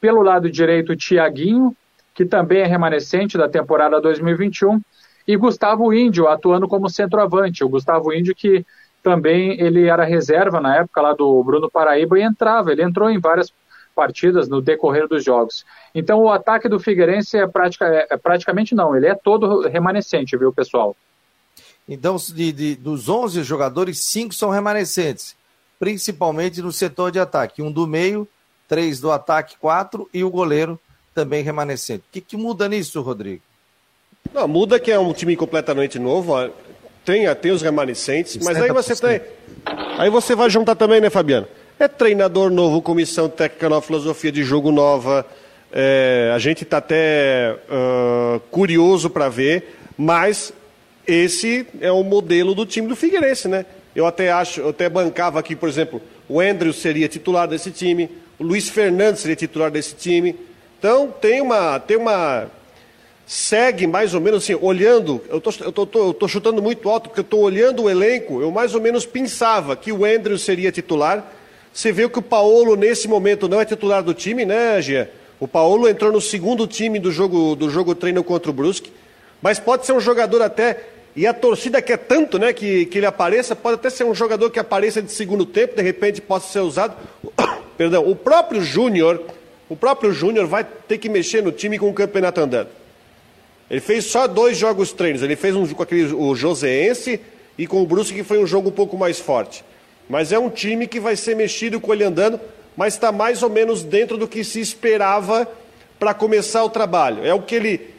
Pelo 0.00 0.22
lado 0.22 0.50
direito, 0.50 0.92
o 0.92 0.96
Tiaguinho, 0.96 1.74
que 2.14 2.26
também 2.26 2.60
é 2.60 2.66
remanescente 2.66 3.38
da 3.38 3.48
temporada 3.48 4.00
2021, 4.00 4.80
e 5.26 5.36
Gustavo 5.36 5.92
Índio, 5.92 6.28
atuando 6.28 6.68
como 6.68 6.90
centroavante. 6.90 7.64
O 7.64 7.68
Gustavo 7.68 8.12
Índio 8.12 8.34
que 8.34 8.66
também 9.02 9.60
ele 9.60 9.88
era 9.88 10.04
reserva 10.04 10.60
na 10.60 10.76
época 10.76 11.00
lá 11.00 11.12
do 11.12 11.42
Bruno 11.42 11.70
Paraíba 11.70 12.18
e 12.18 12.22
entrava, 12.22 12.72
ele 12.72 12.82
entrou 12.82 13.10
em 13.10 13.18
várias 13.18 13.52
partidas 13.94 14.48
no 14.48 14.62
decorrer 14.62 15.06
dos 15.06 15.24
jogos. 15.24 15.64
Então 15.94 16.20
o 16.20 16.30
ataque 16.30 16.68
do 16.68 16.80
Figueirense 16.80 17.36
é, 17.36 17.46
pratica, 17.46 17.86
é, 17.86 18.06
é 18.10 18.16
praticamente 18.16 18.74
não, 18.74 18.96
ele 18.96 19.06
é 19.06 19.14
todo 19.14 19.68
remanescente, 19.68 20.36
viu, 20.36 20.52
pessoal? 20.52 20.96
Então, 21.88 22.16
de, 22.16 22.52
de, 22.52 22.76
dos 22.76 23.08
11 23.08 23.42
jogadores, 23.42 23.98
cinco 23.98 24.32
são 24.32 24.50
remanescentes, 24.50 25.36
principalmente 25.80 26.62
no 26.62 26.70
setor 26.70 27.10
de 27.10 27.18
ataque. 27.18 27.60
Um 27.60 27.72
do 27.72 27.88
meio 27.88 28.26
três 28.72 29.00
do 29.00 29.10
ataque, 29.10 29.56
quatro, 29.58 30.08
e 30.14 30.24
o 30.24 30.30
goleiro 30.30 30.80
também 31.14 31.42
remanescente. 31.42 32.04
O 32.08 32.12
que, 32.12 32.22
que 32.22 32.36
muda 32.38 32.66
nisso, 32.66 33.02
Rodrigo? 33.02 33.42
Não, 34.32 34.48
muda 34.48 34.80
que 34.80 34.90
é 34.90 34.98
um 34.98 35.12
time 35.12 35.36
completamente 35.36 35.98
novo, 35.98 36.32
tem, 37.04 37.32
tem 37.34 37.52
os 37.52 37.62
remanescentes, 37.62 38.36
mas 38.44 38.60
aí 38.60 38.70
você 38.70 38.94
tem. 38.94 39.20
Aí 39.98 40.10
você 40.10 40.34
vai 40.34 40.48
juntar 40.48 40.74
também, 40.74 41.00
né, 41.00 41.10
Fabiano? 41.10 41.46
É 41.78 41.88
treinador 41.88 42.50
novo, 42.50 42.80
comissão 42.80 43.28
técnica 43.28 43.68
nova, 43.68 43.84
filosofia 43.84 44.30
de 44.30 44.44
jogo 44.44 44.70
nova. 44.70 45.26
É, 45.72 46.30
a 46.34 46.38
gente 46.38 46.62
está 46.62 46.76
até 46.76 47.56
uh, 47.68 48.40
curioso 48.50 49.08
para 49.08 49.28
ver, 49.28 49.76
mas 49.96 50.52
esse 51.06 51.66
é 51.80 51.90
o 51.90 52.04
modelo 52.04 52.54
do 52.54 52.66
time 52.66 52.86
do 52.86 52.94
Figueirense, 52.94 53.48
né? 53.48 53.66
Eu 53.96 54.06
até 54.06 54.30
acho, 54.30 54.60
eu 54.60 54.68
até 54.68 54.88
bancava 54.88 55.38
aqui, 55.38 55.56
por 55.56 55.68
exemplo, 55.68 56.00
o 56.28 56.40
Andrew 56.40 56.72
seria 56.72 57.08
titular 57.08 57.48
desse 57.48 57.70
time, 57.70 58.08
o 58.38 58.44
Luiz 58.44 58.68
Fernandes 58.68 59.22
seria 59.22 59.36
titular 59.36 59.70
desse 59.70 59.94
time. 59.94 60.36
Então 60.78 61.12
tem 61.20 61.40
uma. 61.40 61.78
Tem 61.78 61.96
uma 61.96 62.48
segue 63.26 63.86
mais 63.86 64.14
ou 64.14 64.20
menos 64.20 64.42
assim, 64.42 64.56
olhando. 64.60 65.22
Eu 65.28 65.38
estou 65.38 66.28
chutando 66.28 66.62
muito 66.62 66.88
alto, 66.88 67.08
porque 67.08 67.20
eu 67.20 67.24
estou 67.24 67.40
olhando 67.40 67.84
o 67.84 67.90
elenco, 67.90 68.40
eu 68.40 68.50
mais 68.50 68.74
ou 68.74 68.80
menos 68.80 69.06
pensava 69.06 69.76
que 69.76 69.92
o 69.92 70.04
Andrew 70.04 70.38
seria 70.38 70.72
titular. 70.72 71.32
Você 71.72 71.90
vê 71.90 72.08
que 72.08 72.18
o 72.18 72.22
Paulo, 72.22 72.76
nesse 72.76 73.08
momento, 73.08 73.48
não 73.48 73.60
é 73.60 73.64
titular 73.64 74.02
do 74.02 74.12
time, 74.12 74.44
né, 74.44 74.80
Gia? 74.82 75.10
O 75.40 75.48
Paulo 75.48 75.88
entrou 75.88 76.12
no 76.12 76.20
segundo 76.20 76.66
time 76.66 76.98
do 76.98 77.10
jogo, 77.10 77.56
do 77.56 77.68
jogo 77.70 77.94
treino 77.94 78.22
contra 78.22 78.50
o 78.50 78.54
Brusque. 78.54 78.92
Mas 79.40 79.58
pode 79.58 79.84
ser 79.84 79.92
um 79.92 80.00
jogador 80.00 80.40
até. 80.40 80.84
E 81.16 81.26
a 81.26 81.34
torcida 81.34 81.82
quer 81.82 81.98
tanto 81.98 82.38
né, 82.38 82.52
que, 82.52 82.86
que 82.86 82.98
ele 82.98 83.06
apareça, 83.06 83.56
pode 83.56 83.74
até 83.74 83.90
ser 83.90 84.04
um 84.04 84.14
jogador 84.14 84.50
que 84.50 84.60
apareça 84.60 85.02
de 85.02 85.10
segundo 85.10 85.44
tempo, 85.44 85.74
de 85.74 85.82
repente 85.82 86.20
possa 86.20 86.52
ser 86.52 86.60
usado. 86.60 86.96
Perdão, 87.76 88.08
o 88.08 88.14
próprio 88.14 88.62
Júnior, 88.62 89.20
o 89.68 89.74
próprio 89.74 90.12
Júnior 90.12 90.46
vai 90.46 90.64
ter 90.64 90.98
que 90.98 91.08
mexer 91.08 91.42
no 91.42 91.50
time 91.50 91.78
com 91.78 91.90
o 91.90 91.94
campeonato 91.94 92.40
andando. 92.40 92.68
Ele 93.72 93.80
fez 93.80 94.04
só 94.04 94.26
dois 94.26 94.58
jogos 94.58 94.92
treinos. 94.92 95.22
Ele 95.22 95.34
fez 95.34 95.56
um 95.56 95.66
com 95.66 95.82
aquele, 95.82 96.12
o 96.12 96.34
Joseense 96.34 97.18
e 97.56 97.66
com 97.66 97.82
o 97.82 97.86
Brusque, 97.86 98.16
que 98.16 98.22
foi 98.22 98.38
um 98.38 98.46
jogo 98.46 98.68
um 98.68 98.72
pouco 98.72 98.98
mais 98.98 99.18
forte. 99.18 99.64
Mas 100.10 100.30
é 100.30 100.38
um 100.38 100.50
time 100.50 100.86
que 100.86 101.00
vai 101.00 101.16
ser 101.16 101.34
mexido 101.34 101.80
com 101.80 101.90
ele 101.94 102.04
andando, 102.04 102.38
mas 102.76 102.92
está 102.92 103.10
mais 103.10 103.42
ou 103.42 103.48
menos 103.48 103.82
dentro 103.82 104.18
do 104.18 104.28
que 104.28 104.44
se 104.44 104.60
esperava 104.60 105.50
para 105.98 106.12
começar 106.12 106.62
o 106.62 106.68
trabalho. 106.68 107.24
É 107.24 107.32
o 107.32 107.40
que 107.40 107.54
ele 107.54 107.94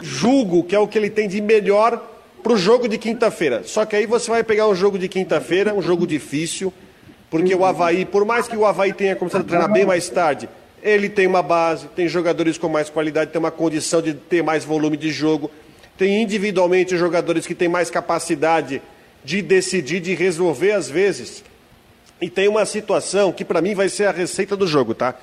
julgo 0.00 0.64
que 0.64 0.74
é 0.74 0.78
o 0.78 0.88
que 0.88 0.96
ele 0.96 1.10
tem 1.10 1.28
de 1.28 1.42
melhor 1.42 2.02
para 2.42 2.54
o 2.54 2.56
jogo 2.56 2.88
de 2.88 2.96
quinta-feira. 2.96 3.62
Só 3.64 3.84
que 3.84 3.94
aí 3.94 4.06
você 4.06 4.30
vai 4.30 4.42
pegar 4.42 4.68
um 4.68 4.74
jogo 4.74 4.98
de 4.98 5.06
quinta-feira, 5.06 5.74
um 5.74 5.82
jogo 5.82 6.06
difícil, 6.06 6.72
porque 7.28 7.54
o 7.54 7.62
Havaí, 7.62 8.06
por 8.06 8.24
mais 8.24 8.48
que 8.48 8.56
o 8.56 8.64
Havaí 8.64 8.94
tenha 8.94 9.14
começado 9.14 9.42
a 9.42 9.44
treinar 9.44 9.70
bem 9.70 9.84
mais 9.84 10.08
tarde, 10.08 10.48
Ele 10.82 11.08
tem 11.08 11.26
uma 11.26 11.42
base, 11.42 11.88
tem 11.88 12.08
jogadores 12.08 12.56
com 12.56 12.68
mais 12.68 12.88
qualidade, 12.88 13.30
tem 13.30 13.38
uma 13.38 13.50
condição 13.50 14.00
de 14.00 14.14
ter 14.14 14.42
mais 14.42 14.64
volume 14.64 14.96
de 14.96 15.10
jogo, 15.10 15.50
tem 15.96 16.22
individualmente 16.22 16.96
jogadores 16.96 17.46
que 17.46 17.54
têm 17.54 17.68
mais 17.68 17.90
capacidade 17.90 18.80
de 19.24 19.42
decidir, 19.42 20.00
de 20.00 20.14
resolver 20.14 20.72
às 20.72 20.88
vezes. 20.88 21.44
E 22.20 22.28
tem 22.28 22.48
uma 22.48 22.64
situação 22.64 23.32
que 23.32 23.44
para 23.44 23.60
mim 23.60 23.74
vai 23.74 23.88
ser 23.88 24.06
a 24.06 24.10
receita 24.10 24.56
do 24.56 24.66
jogo, 24.66 24.94
tá? 24.94 25.14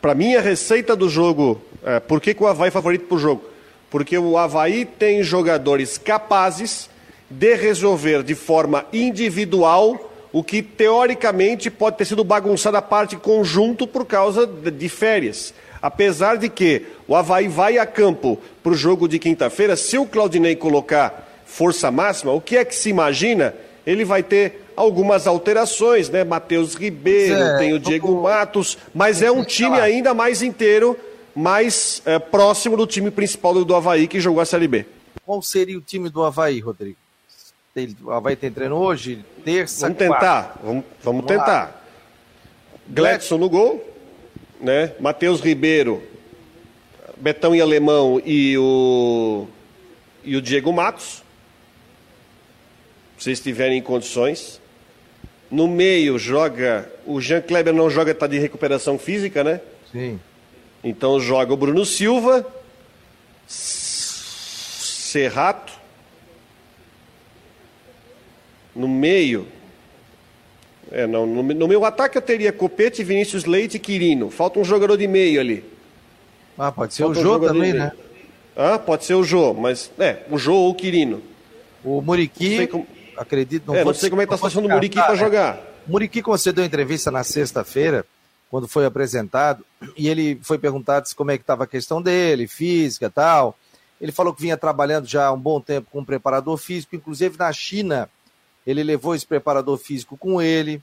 Para 0.00 0.14
mim 0.14 0.34
a 0.34 0.40
receita 0.40 0.96
do 0.96 1.08
jogo, 1.08 1.60
é, 1.82 2.00
por 2.00 2.20
que, 2.20 2.34
que 2.34 2.42
o 2.42 2.46
Havaí 2.46 2.68
é 2.68 2.70
favorito 2.70 3.06
para 3.06 3.16
o 3.16 3.18
jogo? 3.18 3.44
Porque 3.90 4.18
o 4.18 4.36
Havaí 4.36 4.84
tem 4.84 5.22
jogadores 5.22 5.96
capazes 5.96 6.90
de 7.30 7.54
resolver 7.54 8.22
de 8.22 8.34
forma 8.34 8.84
individual 8.92 10.12
o 10.34 10.42
que 10.42 10.60
teoricamente 10.60 11.70
pode 11.70 11.96
ter 11.96 12.04
sido 12.04 12.24
bagunçado 12.24 12.76
a 12.76 12.82
parte 12.82 13.16
conjunto 13.16 13.86
por 13.86 14.04
causa 14.04 14.44
de 14.44 14.88
férias. 14.88 15.54
Apesar 15.80 16.36
de 16.38 16.48
que 16.48 16.86
o 17.06 17.14
Havaí 17.14 17.46
vai 17.46 17.78
a 17.78 17.86
campo 17.86 18.40
para 18.60 18.72
o 18.72 18.74
jogo 18.74 19.06
de 19.06 19.20
quinta-feira, 19.20 19.76
se 19.76 19.96
o 19.96 20.04
Claudinei 20.04 20.56
colocar 20.56 21.42
força 21.46 21.88
máxima, 21.88 22.32
o 22.32 22.40
que 22.40 22.56
é 22.56 22.64
que 22.64 22.74
se 22.74 22.88
imagina? 22.88 23.54
Ele 23.86 24.04
vai 24.04 24.24
ter 24.24 24.64
algumas 24.74 25.28
alterações, 25.28 26.10
né? 26.10 26.24
Matheus 26.24 26.74
Ribeiro, 26.74 27.36
é, 27.36 27.58
tem 27.58 27.72
o 27.72 27.78
Diego 27.78 28.20
Matos, 28.20 28.76
mas 28.92 29.22
é 29.22 29.30
um 29.30 29.44
time 29.44 29.78
ainda 29.78 30.12
mais 30.12 30.42
inteiro, 30.42 30.98
mais 31.32 32.02
é, 32.04 32.18
próximo 32.18 32.76
do 32.76 32.88
time 32.88 33.12
principal 33.12 33.54
do, 33.54 33.64
do 33.64 33.76
Havaí 33.76 34.08
que 34.08 34.18
jogou 34.18 34.40
a 34.40 34.44
Série 34.44 34.66
B. 34.66 34.84
Qual 35.24 35.40
seria 35.40 35.78
o 35.78 35.80
time 35.80 36.10
do 36.10 36.24
Havaí, 36.24 36.58
Rodrigo? 36.58 37.03
O 38.04 38.12
Havaí 38.12 38.36
tem 38.36 38.52
treino 38.52 38.76
hoje, 38.76 39.24
terça, 39.44 39.86
Vamos 39.86 39.98
tentar, 39.98 40.60
vamos, 40.62 40.84
vamos 41.02 41.26
tentar. 41.26 41.84
Gledson 42.88 43.36
no 43.36 43.50
gol, 43.50 43.84
né? 44.60 44.92
Matheus 45.00 45.40
Ribeiro, 45.40 46.00
Betão 47.16 47.52
e 47.52 47.60
Alemão 47.60 48.22
e 48.24 48.56
o, 48.56 49.48
e 50.22 50.36
o 50.36 50.42
Diego 50.42 50.72
Matos. 50.72 51.24
Se 53.18 53.32
estiverem 53.32 53.78
em 53.78 53.82
condições. 53.82 54.60
No 55.50 55.66
meio 55.66 56.16
joga. 56.16 56.88
O 57.04 57.20
Jean 57.20 57.40
Kleber 57.40 57.74
não 57.74 57.90
joga, 57.90 58.12
está 58.12 58.28
de 58.28 58.38
recuperação 58.38 58.96
física, 58.98 59.42
né? 59.42 59.60
Sim. 59.90 60.20
Então 60.82 61.18
joga 61.18 61.52
o 61.52 61.56
Bruno 61.56 61.84
Silva, 61.84 62.46
Serrato. 65.08 65.83
No 68.74 68.88
meio. 68.88 69.46
É, 70.90 71.06
não, 71.06 71.26
no, 71.26 71.42
no 71.42 71.68
meu 71.68 71.84
ataque 71.84 72.18
eu 72.18 72.22
teria 72.22 72.52
Copete, 72.52 73.02
Vinícius 73.02 73.44
Leite 73.44 73.76
e 73.76 73.80
Quirino. 73.80 74.30
Falta 74.30 74.58
um 74.58 74.64
jogador 74.64 74.96
de 74.96 75.06
meio 75.06 75.40
ali. 75.40 75.64
Ah, 76.58 76.70
pode 76.70 76.94
ser 76.94 77.02
Falta 77.02 77.18
o 77.18 77.22
Jô 77.22 77.36
um 77.36 77.40
também, 77.40 77.72
né? 77.72 77.92
Ah, 78.56 78.78
pode 78.78 79.04
ser 79.04 79.14
o 79.14 79.24
Jô, 79.24 79.52
mas. 79.52 79.90
É, 79.98 80.22
o 80.30 80.38
Jô 80.38 80.54
ou 80.54 80.70
o 80.70 80.74
Quirino. 80.74 81.22
O 81.84 82.00
Muriqui. 82.00 82.66
Como... 82.66 82.86
Acredito, 83.16 83.66
não, 83.66 83.76
é, 83.76 83.84
não 83.84 83.94
sei 83.94 84.10
como 84.10 84.22
é 84.22 84.26
que 84.26 84.32
está 84.32 84.34
a 84.34 84.38
situação 84.38 84.62
do 84.62 84.68
Muriqui 84.68 84.96
para 84.96 85.14
jogar. 85.14 85.60
O 85.86 85.92
Muriqui 85.92 86.22
concedeu 86.22 86.64
entrevista 86.64 87.10
na 87.10 87.22
sexta-feira, 87.22 88.04
quando 88.50 88.66
foi 88.66 88.86
apresentado, 88.86 89.64
e 89.96 90.08
ele 90.08 90.38
foi 90.42 90.58
perguntado 90.58 91.08
como 91.14 91.30
é 91.30 91.36
que 91.36 91.42
estava 91.42 91.64
a 91.64 91.66
questão 91.66 92.00
dele, 92.00 92.48
física 92.48 93.10
tal. 93.10 93.56
Ele 94.00 94.12
falou 94.12 94.34
que 94.34 94.42
vinha 94.42 94.56
trabalhando 94.56 95.06
já 95.06 95.26
há 95.26 95.32
um 95.32 95.38
bom 95.38 95.60
tempo 95.60 95.88
com 95.90 96.00
um 96.00 96.04
preparador 96.04 96.56
físico, 96.56 96.96
inclusive 96.96 97.38
na 97.38 97.52
China, 97.52 98.08
ele 98.66 98.82
levou 98.82 99.14
esse 99.14 99.26
preparador 99.26 99.76
físico 99.78 100.16
com 100.16 100.40
ele, 100.40 100.82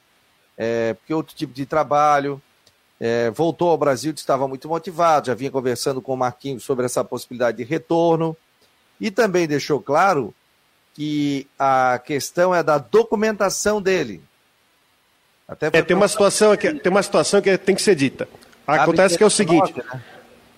é, 0.58 0.94
porque 0.94 1.14
é 1.14 1.16
outro 1.16 1.36
tipo 1.36 1.54
de 1.54 1.66
trabalho. 1.66 2.42
É, 3.00 3.32
voltou 3.32 3.70
ao 3.70 3.78
Brasil, 3.78 4.14
estava 4.14 4.48
muito 4.48 4.68
motivado, 4.68 5.28
já 5.28 5.34
vinha 5.34 5.50
conversando 5.50 6.02
com 6.02 6.14
o 6.14 6.18
Marquinhos 6.18 6.64
sobre 6.64 6.86
essa 6.86 7.04
possibilidade 7.04 7.58
de 7.58 7.64
retorno. 7.64 8.38
E 9.00 9.10
também 9.10 9.48
deixou 9.48 9.82
claro 9.82 10.34
que 10.94 11.48
a 11.58 12.00
questão 12.06 12.54
é 12.54 12.62
da 12.62 12.78
documentação 12.78 13.82
dele. 13.82 14.22
Até 15.48 15.68
é, 15.74 15.82
tem 15.82 15.98
uma 15.98 16.08
situação 16.08 16.56
que 16.56 16.74
tem 16.76 16.92
uma 16.92 17.02
situação 17.02 17.42
que 17.42 17.58
tem 17.58 17.76
que 17.76 17.82
ser 17.82 17.96
dita. 17.96 18.28
Acontece 18.68 19.18
que 19.18 19.24
é 19.24 19.28
o 19.28 19.32
seguinte. 19.32 19.74
Né? 19.76 20.02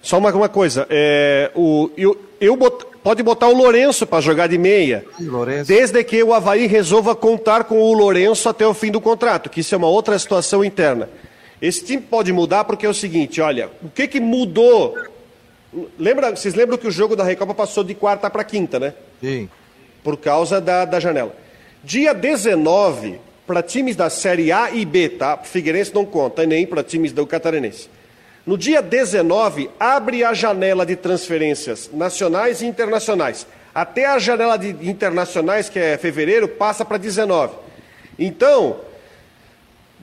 Só 0.02 0.18
uma, 0.18 0.32
uma 0.34 0.50
coisa, 0.50 0.86
é, 0.90 1.50
o, 1.56 1.90
eu, 1.96 2.22
eu 2.42 2.58
bot, 2.58 2.86
pode 3.04 3.22
botar 3.22 3.48
o 3.48 3.54
Lourenço 3.54 4.08
para 4.08 4.22
jogar 4.22 4.48
de 4.48 4.58
meia, 4.58 5.06
Lourenço. 5.20 5.68
desde 5.68 6.04
que 6.04 6.24
o 6.24 6.34
Havaí 6.34 6.66
resolva 6.68 7.16
contar 7.16 7.66
com 7.66 7.80
o 7.80 7.94
Lourenço 7.94 8.48
até 8.48 8.66
o 8.66 8.74
fim 8.74 8.92
do 8.92 9.02
contrato, 9.02 9.50
que 9.50 9.60
isso 9.60 9.76
é 9.76 9.78
uma 9.78 9.88
outra 9.88 10.18
situação 10.18 10.64
interna. 10.64 11.10
Esse 11.62 11.84
time 11.84 12.02
pode 12.02 12.32
mudar 12.34 12.64
porque 12.64 12.86
é 12.86 12.90
o 12.90 12.94
seguinte, 12.94 13.40
olha, 13.42 13.70
o 13.82 13.90
que, 13.90 14.08
que 14.08 14.20
mudou? 14.20 14.96
Lembra, 15.98 16.36
vocês 16.36 16.54
lembram 16.54 16.78
que 16.78 16.88
o 16.88 16.92
jogo 16.92 17.16
da 17.16 17.24
Recopa 17.24 17.54
passou 17.54 17.84
de 17.84 17.94
quarta 17.94 18.30
para 18.30 18.44
quinta, 18.44 18.80
né? 18.80 18.94
Sim 19.22 19.50
por 20.04 20.18
causa 20.18 20.60
da, 20.60 20.86
da 20.86 21.00
janela. 21.00 21.36
Dia 21.84 22.14
19, 22.14 23.20
para 23.48 23.64
times 23.64 23.96
da 23.96 24.10
Série 24.10 24.52
A 24.52 24.72
e 24.72 24.86
B, 24.86 25.10
tá? 25.10 25.38
Figueirense 25.38 25.94
não 25.94 26.06
conta, 26.06 26.46
nem 26.46 26.68
para 26.68 26.84
times 26.84 27.12
do 27.12 27.26
Catarinense. 27.26 27.90
No 28.46 28.58
dia 28.58 28.82
19, 28.82 29.70
abre 29.80 30.24
a 30.24 30.34
janela 30.34 30.86
de 30.86 30.96
transferências 30.96 31.90
nacionais 31.94 32.62
e 32.62 32.66
internacionais. 32.66 33.48
Até 33.74 34.06
a 34.06 34.20
janela 34.20 34.58
de 34.58 34.70
internacionais, 34.88 35.70
que 35.70 35.80
é 35.80 35.98
fevereiro, 35.98 36.48
passa 36.48 36.84
para 36.84 36.98
19. 36.98 37.56
Então, 38.20 38.82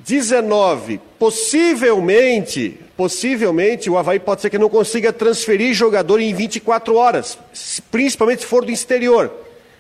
19, 0.07 1.01
possivelmente, 1.19 2.81
possivelmente 2.97 3.91
o 3.91 3.99
Havaí 3.99 4.19
pode 4.19 4.41
ser 4.41 4.51
que 4.51 4.59
não 4.59 4.71
consiga 4.71 5.13
transferir 5.13 5.75
jogador 5.75 6.21
em 6.21 6.33
24 6.35 6.97
horas, 6.97 7.39
principalmente 7.91 8.41
se 8.41 8.47
for 8.47 8.65
do 8.65 8.73
exterior. 8.73 9.31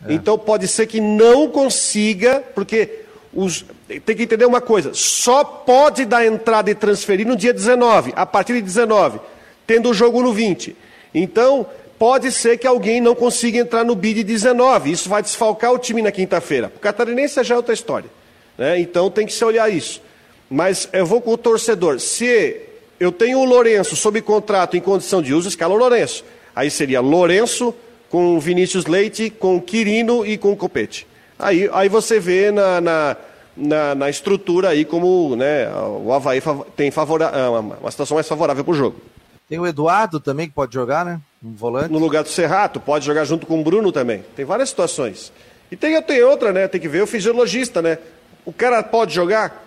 É. 0.06 0.12
Então 0.12 0.38
pode 0.38 0.68
ser 0.68 0.86
que 0.86 1.00
não 1.00 1.48
consiga, 1.48 2.44
porque 2.54 3.04
os, 3.33 3.64
tem 4.05 4.16
que 4.16 4.22
entender 4.24 4.45
uma 4.45 4.61
coisa: 4.61 4.91
só 4.93 5.45
pode 5.45 6.05
dar 6.05 6.26
entrada 6.26 6.70
e 6.70 6.74
transferir 6.74 7.26
no 7.26 7.37
dia 7.37 7.53
19, 7.53 8.12
a 8.16 8.26
partir 8.26 8.55
de 8.55 8.62
19, 8.62 9.20
tendo 9.66 9.91
o 9.91 9.95
jogo 9.95 10.22
no 10.22 10.33
20. 10.33 10.76
Então, 11.14 11.66
pode 11.99 12.33
ser 12.33 12.57
que 12.57 12.66
alguém 12.66 13.01
não 13.01 13.14
consiga 13.14 13.59
entrar 13.59 13.85
no 13.85 13.95
bid 13.95 14.24
19. 14.24 14.91
Isso 14.91 15.09
vai 15.09 15.22
desfalcar 15.22 15.72
o 15.72 15.78
time 15.78 16.01
na 16.01 16.11
quinta-feira. 16.11 16.72
O 16.74 16.78
catarinense 16.78 17.43
já 17.45 17.55
é 17.55 17.57
outra 17.57 17.74
história. 17.74 18.09
Né? 18.57 18.81
Então 18.81 19.11
tem 19.11 19.26
que 19.26 19.33
se 19.33 19.45
olhar 19.45 19.70
isso. 19.70 20.01
Mas 20.49 20.89
eu 20.93 21.05
vou 21.05 21.20
com 21.20 21.33
o 21.33 21.39
torcedor. 21.39 22.01
Se 22.01 22.61
eu 22.99 23.12
tenho 23.12 23.39
o 23.39 23.45
Lourenço 23.45 23.95
sob 23.97 24.20
contrato 24.22 24.76
em 24.76 24.81
condição 24.81 25.20
de 25.20 25.35
uso, 25.35 25.49
escala 25.49 25.74
o 25.74 25.76
Lourenço. 25.76 26.24
Aí 26.57 26.70
seria 26.70 27.01
Lourenço, 27.01 27.74
com 28.09 28.41
Vinícius 28.41 28.87
Leite, 28.87 29.31
com 29.31 29.61
Quirino 29.61 30.26
e 30.26 30.37
com 30.37 30.57
Copete. 30.57 31.07
Aí, 31.41 31.68
aí 31.72 31.88
você 31.88 32.20
vê 32.20 32.51
na, 32.51 32.80
na, 32.80 33.16
na, 33.57 33.95
na 33.95 34.11
estrutura 34.11 34.68
aí 34.68 34.84
como 34.84 35.34
né, 35.36 35.68
o 35.74 36.12
Havaí 36.12 36.43
tem 36.76 36.91
favora, 36.91 37.26
é, 37.26 37.49
uma 37.49 37.91
situação 37.91 38.14
mais 38.14 38.28
favorável 38.28 38.64
para 38.64 38.72
o 38.72 38.76
jogo. 38.76 39.01
Tem 39.49 39.59
o 39.59 39.66
Eduardo 39.66 40.20
também 40.20 40.47
que 40.49 40.55
pode 40.55 40.72
jogar, 40.72 41.05
né? 41.05 41.20
Um 41.43 41.53
volante. 41.53 41.91
No 41.91 41.99
lugar 41.99 42.22
do 42.22 42.28
Serrato, 42.28 42.78
pode 42.78 43.05
jogar 43.05 43.24
junto 43.24 43.47
com 43.47 43.61
o 43.61 43.64
Bruno 43.64 43.91
também. 43.91 44.24
Tem 44.36 44.45
várias 44.45 44.68
situações. 44.68 45.32
E 45.72 45.76
tem, 45.76 46.01
tem 46.03 46.22
outra, 46.22 46.53
né? 46.53 46.68
Tem 46.68 46.80
que 46.80 46.88
ver 46.88 47.03
o 47.03 47.07
fisiologista, 47.07 47.82
né? 47.82 47.99
O 48.45 48.53
cara 48.53 48.80
pode 48.82 49.12
jogar? 49.12 49.66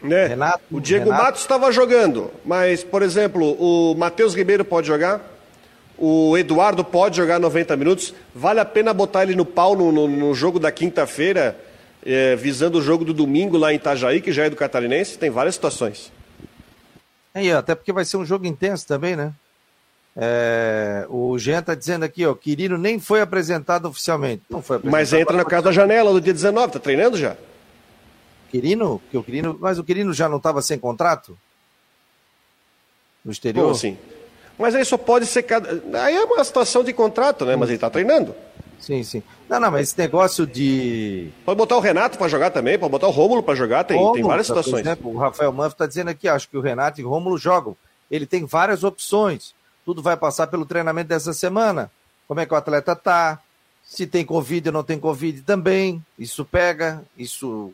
Né? 0.00 0.26
Renato, 0.26 0.60
o 0.70 0.80
Diego 0.80 1.06
Renato. 1.06 1.24
Matos 1.24 1.40
estava 1.40 1.72
jogando, 1.72 2.30
mas, 2.44 2.84
por 2.84 3.02
exemplo, 3.02 3.56
o 3.58 3.94
Matheus 3.96 4.34
Ribeiro 4.34 4.64
pode 4.64 4.86
jogar? 4.86 5.20
O 6.04 6.36
Eduardo 6.36 6.82
pode 6.82 7.16
jogar 7.16 7.38
90 7.38 7.76
minutos. 7.76 8.12
Vale 8.34 8.58
a 8.58 8.64
pena 8.64 8.92
botar 8.92 9.22
ele 9.22 9.36
no 9.36 9.46
pau 9.46 9.76
no, 9.76 9.92
no, 9.92 10.08
no 10.08 10.34
jogo 10.34 10.58
da 10.58 10.72
quinta-feira, 10.72 11.56
é, 12.04 12.34
visando 12.34 12.78
o 12.78 12.82
jogo 12.82 13.04
do 13.04 13.14
domingo 13.14 13.56
lá 13.56 13.72
em 13.72 13.76
Itajaí, 13.76 14.20
que 14.20 14.32
já 14.32 14.46
é 14.46 14.50
do 14.50 14.56
Catarinense? 14.56 15.16
Tem 15.16 15.30
várias 15.30 15.54
situações. 15.54 16.10
É, 17.32 17.52
até 17.52 17.76
porque 17.76 17.92
vai 17.92 18.04
ser 18.04 18.16
um 18.16 18.24
jogo 18.24 18.44
intenso 18.46 18.84
também, 18.84 19.14
né? 19.14 19.32
É, 20.16 21.06
o 21.08 21.38
Jean 21.38 21.60
está 21.60 21.72
dizendo 21.72 22.04
aqui, 22.04 22.26
ó, 22.26 22.34
Quirino 22.34 22.76
nem 22.76 22.98
foi 22.98 23.20
apresentado 23.20 23.86
oficialmente. 23.86 24.42
Não 24.50 24.60
foi 24.60 24.78
apresentado. 24.78 24.98
Mas 25.00 25.12
entra 25.12 25.36
na 25.36 25.44
casa 25.44 25.66
da 25.66 25.72
janela 25.72 26.12
do 26.12 26.20
dia 26.20 26.32
19, 26.32 26.72
tá 26.72 26.80
treinando 26.80 27.16
já? 27.16 27.36
Quirino? 28.50 29.00
Que 29.08 29.16
o 29.16 29.22
Quirino, 29.22 29.56
mas 29.60 29.78
o 29.78 29.84
Quirino 29.84 30.12
já 30.12 30.28
não 30.28 30.38
estava 30.38 30.60
sem 30.62 30.80
contrato? 30.80 31.38
No 33.24 33.30
exterior? 33.30 33.62
Como 33.62 33.76
assim? 33.76 33.96
Mas 34.62 34.76
aí 34.76 34.84
só 34.84 34.96
pode 34.96 35.26
ser 35.26 35.42
cada. 35.42 35.82
Aí 36.04 36.14
é 36.14 36.22
uma 36.22 36.44
situação 36.44 36.84
de 36.84 36.92
contrato, 36.92 37.44
né? 37.44 37.56
Mas 37.56 37.68
ele 37.68 37.76
está 37.78 37.90
treinando. 37.90 38.32
Sim, 38.78 39.02
sim. 39.02 39.20
Não, 39.48 39.58
não, 39.58 39.72
mas 39.72 39.88
esse 39.88 39.98
negócio 39.98 40.46
de. 40.46 41.30
Pode 41.44 41.58
botar 41.58 41.76
o 41.76 41.80
Renato 41.80 42.16
para 42.16 42.28
jogar 42.28 42.50
também, 42.50 42.78
pode 42.78 42.92
botar 42.92 43.08
o 43.08 43.10
Rômulo 43.10 43.42
para 43.42 43.56
jogar, 43.56 43.82
tem, 43.82 43.96
Rômulo, 43.96 44.14
tem 44.14 44.22
várias 44.22 44.46
tá, 44.46 44.54
situações. 44.54 44.82
Por 44.82 44.88
exemplo, 44.88 45.14
o 45.14 45.18
Rafael 45.18 45.52
Manfro 45.52 45.72
está 45.72 45.86
dizendo 45.86 46.10
aqui, 46.10 46.28
acho 46.28 46.48
que 46.48 46.56
o 46.56 46.60
Renato 46.60 47.00
e 47.00 47.04
o 47.04 47.08
Rômulo 47.08 47.36
jogam. 47.36 47.76
Ele 48.08 48.24
tem 48.24 48.44
várias 48.44 48.84
opções. 48.84 49.52
Tudo 49.84 50.00
vai 50.00 50.16
passar 50.16 50.46
pelo 50.46 50.64
treinamento 50.64 51.08
dessa 51.08 51.32
semana. 51.32 51.90
Como 52.28 52.38
é 52.38 52.46
que 52.46 52.54
o 52.54 52.56
atleta 52.56 52.94
tá? 52.94 53.40
Se 53.84 54.06
tem 54.06 54.24
Covid 54.24 54.68
ou 54.68 54.72
não 54.72 54.84
tem 54.84 54.96
Covid 54.96 55.42
também. 55.42 56.00
Isso 56.16 56.44
pega. 56.44 57.02
Isso. 57.18 57.72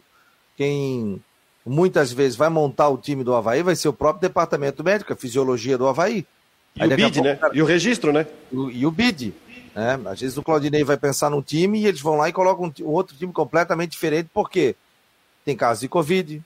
Quem 0.57 1.23
muitas 1.67 2.11
vezes 2.13 2.35
vai 2.35 2.49
montar 2.49 2.89
o 2.89 2.97
time 2.97 3.23
do 3.23 3.35
Havaí, 3.35 3.63
vai 3.63 3.77
ser 3.77 3.89
o 3.89 3.93
próprio 3.93 4.27
departamento 4.27 4.83
médico, 4.83 5.13
a 5.13 5.17
fisiologia 5.17 5.77
do 5.77 5.87
Havaí. 5.87 6.27
E 6.79 6.83
Aí, 6.83 6.93
o 6.93 6.97
BID, 6.97 7.15
pouco, 7.15 7.29
né? 7.29 7.39
E 7.53 7.63
o 7.63 7.65
registro, 7.65 8.13
né? 8.13 8.27
O, 8.53 8.71
e 8.71 8.87
o 8.87 8.91
BID. 8.91 9.35
Né? 9.75 9.99
Às 10.07 10.21
vezes 10.21 10.37
o 10.37 10.43
Claudinei 10.43 10.85
vai 10.85 10.97
pensar 10.97 11.31
num 11.31 11.43
time 11.43 11.81
e 11.81 11.87
eles 11.87 12.01
vão 12.01 12.17
lá 12.17 12.29
e 12.29 12.33
colocam 12.33 12.67
um, 12.67 12.85
um 12.85 12.91
outro 12.91 13.17
time 13.17 13.33
completamente 13.33 13.91
diferente, 13.91 14.31
porque 14.33 14.77
tem 15.45 15.57
caso 15.57 15.81
de 15.81 15.89
Covid, 15.89 16.43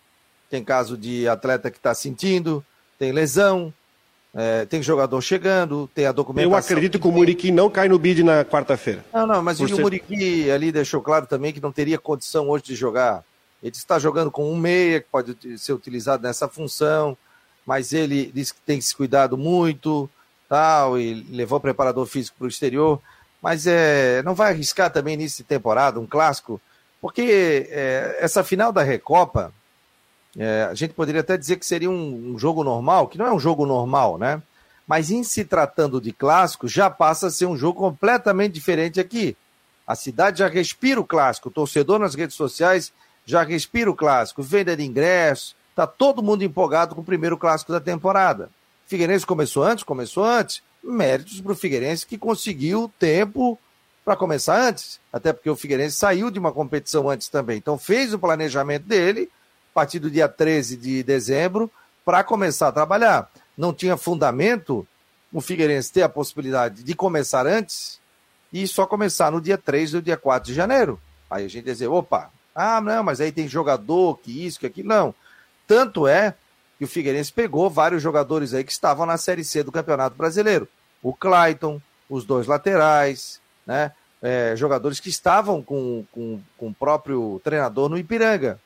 tem 0.50 0.64
caso 0.64 0.96
de 0.96 1.28
atleta 1.28 1.70
que 1.70 1.76
está 1.76 1.94
sentindo, 1.94 2.64
tem 2.98 3.12
lesão, 3.12 3.72
é, 4.34 4.64
tem 4.64 4.82
jogador 4.82 5.20
chegando, 5.20 5.90
tem 5.94 6.06
a 6.06 6.12
documentação. 6.12 6.52
Eu 6.52 6.56
acredito 6.56 6.98
que 6.98 7.06
o 7.06 7.12
Muriqui 7.12 7.50
não 7.50 7.68
cai 7.68 7.88
no 7.88 7.98
bid 7.98 8.22
na 8.22 8.44
quarta-feira. 8.44 9.04
Não, 9.12 9.26
não, 9.26 9.42
mas 9.42 9.60
o 9.60 9.68
ser... 9.68 9.80
Muriqui 9.80 10.50
ali 10.50 10.72
deixou 10.72 11.02
claro 11.02 11.26
também 11.26 11.52
que 11.52 11.60
não 11.60 11.72
teria 11.72 11.98
condição 11.98 12.48
hoje 12.48 12.64
de 12.64 12.74
jogar. 12.74 13.24
Ele 13.62 13.72
está 13.72 13.98
jogando 13.98 14.30
com 14.30 14.50
um 14.50 14.56
meia, 14.56 15.00
que 15.00 15.06
pode 15.10 15.36
ser 15.58 15.72
utilizado 15.72 16.22
nessa 16.22 16.48
função, 16.48 17.16
mas 17.64 17.92
ele 17.92 18.30
disse 18.34 18.54
que 18.54 18.60
tem 18.60 18.80
se 18.80 18.94
cuidado 18.94 19.36
muito, 19.36 20.08
tal, 20.52 20.98
e 20.98 21.14
levou 21.30 21.56
o 21.56 21.62
preparador 21.62 22.04
físico 22.04 22.36
para 22.36 22.44
o 22.44 22.48
exterior. 22.48 23.00
Mas 23.40 23.66
é, 23.66 24.22
não 24.22 24.34
vai 24.34 24.52
arriscar 24.52 24.92
também 24.92 25.14
início 25.14 25.42
de 25.42 25.48
temporada, 25.48 25.98
um 25.98 26.06
clássico, 26.06 26.60
porque 27.00 27.66
é, 27.70 28.18
essa 28.20 28.44
final 28.44 28.70
da 28.70 28.82
Recopa, 28.82 29.50
é, 30.38 30.68
a 30.70 30.74
gente 30.74 30.92
poderia 30.92 31.22
até 31.22 31.38
dizer 31.38 31.56
que 31.56 31.64
seria 31.64 31.88
um, 31.88 32.34
um, 32.34 32.38
jogo 32.38 32.62
normal, 32.62 33.08
que 33.08 33.16
não 33.16 33.26
é 33.26 33.32
um 33.32 33.38
jogo 33.38 33.64
normal, 33.64 34.18
né? 34.18 34.42
Mas 34.86 35.10
em 35.10 35.24
se 35.24 35.42
tratando 35.42 36.02
de 36.02 36.12
clássico, 36.12 36.68
já 36.68 36.90
passa 36.90 37.28
a 37.28 37.30
ser 37.30 37.46
um 37.46 37.56
jogo 37.56 37.78
completamente 37.78 38.52
diferente 38.52 39.00
aqui. 39.00 39.34
A 39.86 39.94
cidade 39.94 40.40
já 40.40 40.48
respira 40.48 41.00
o 41.00 41.04
clássico, 41.04 41.48
o 41.48 41.52
torcedor 41.52 41.98
nas 41.98 42.14
redes 42.14 42.36
sociais 42.36 42.92
já 43.24 43.42
respira 43.42 43.90
o 43.90 43.96
clássico, 43.96 44.42
venda 44.42 44.76
de 44.76 44.84
ingressos, 44.84 45.56
tá 45.74 45.86
todo 45.86 46.22
mundo 46.22 46.44
empolgado 46.44 46.94
com 46.94 47.00
o 47.00 47.04
primeiro 47.04 47.38
clássico 47.38 47.72
da 47.72 47.80
temporada. 47.80 48.50
Figueirense 48.86 49.26
começou 49.26 49.64
antes? 49.64 49.84
Começou 49.84 50.24
antes. 50.24 50.62
Méritos 50.82 51.40
para 51.40 51.52
o 51.52 51.56
Figueirense 51.56 52.06
que 52.06 52.18
conseguiu 52.18 52.92
tempo 52.98 53.58
para 54.04 54.16
começar 54.16 54.60
antes. 54.60 55.00
Até 55.12 55.32
porque 55.32 55.50
o 55.50 55.56
Figueirense 55.56 55.96
saiu 55.96 56.30
de 56.30 56.38
uma 56.38 56.52
competição 56.52 57.08
antes 57.08 57.28
também. 57.28 57.56
Então 57.56 57.78
fez 57.78 58.12
o 58.12 58.18
planejamento 58.18 58.86
dele 58.86 59.30
a 59.72 59.74
partir 59.74 59.98
do 59.98 60.10
dia 60.10 60.28
13 60.28 60.76
de 60.76 61.02
dezembro, 61.02 61.70
para 62.04 62.22
começar 62.22 62.68
a 62.68 62.72
trabalhar. 62.72 63.30
Não 63.56 63.72
tinha 63.72 63.96
fundamento 63.96 64.86
o 65.32 65.40
Figueirense 65.40 65.90
ter 65.90 66.02
a 66.02 66.08
possibilidade 66.08 66.82
de 66.82 66.94
começar 66.94 67.46
antes 67.46 67.98
e 68.52 68.68
só 68.68 68.86
começar 68.86 69.32
no 69.32 69.40
dia 69.40 69.56
3 69.56 69.94
ou 69.94 70.02
dia 70.02 70.16
4 70.16 70.48
de 70.48 70.54
janeiro. 70.54 71.00
Aí 71.30 71.46
a 71.46 71.48
gente 71.48 71.64
dizer, 71.64 71.86
opa, 71.86 72.30
ah, 72.54 72.82
não, 72.82 73.02
mas 73.02 73.18
aí 73.20 73.32
tem 73.32 73.48
jogador, 73.48 74.18
que 74.18 74.44
isso, 74.44 74.60
que 74.60 74.66
aquilo. 74.66 74.88
Não. 74.88 75.14
Tanto 75.66 76.06
é 76.06 76.34
que 76.82 76.84
o 76.84 76.88
Figueirense 76.88 77.32
pegou 77.32 77.70
vários 77.70 78.02
jogadores 78.02 78.52
aí 78.52 78.64
que 78.64 78.72
estavam 78.72 79.06
na 79.06 79.16
Série 79.16 79.44
C 79.44 79.62
do 79.62 79.70
Campeonato 79.70 80.16
Brasileiro. 80.16 80.66
O 81.00 81.14
Clayton, 81.14 81.80
os 82.10 82.24
dois 82.24 82.48
laterais, 82.48 83.40
né? 83.64 83.92
É, 84.20 84.54
jogadores 84.56 84.98
que 84.98 85.08
estavam 85.08 85.62
com, 85.62 86.04
com, 86.10 86.40
com 86.58 86.68
o 86.70 86.74
próprio 86.74 87.40
treinador 87.44 87.88
no 87.88 87.96
Ipiranga. 87.96 88.60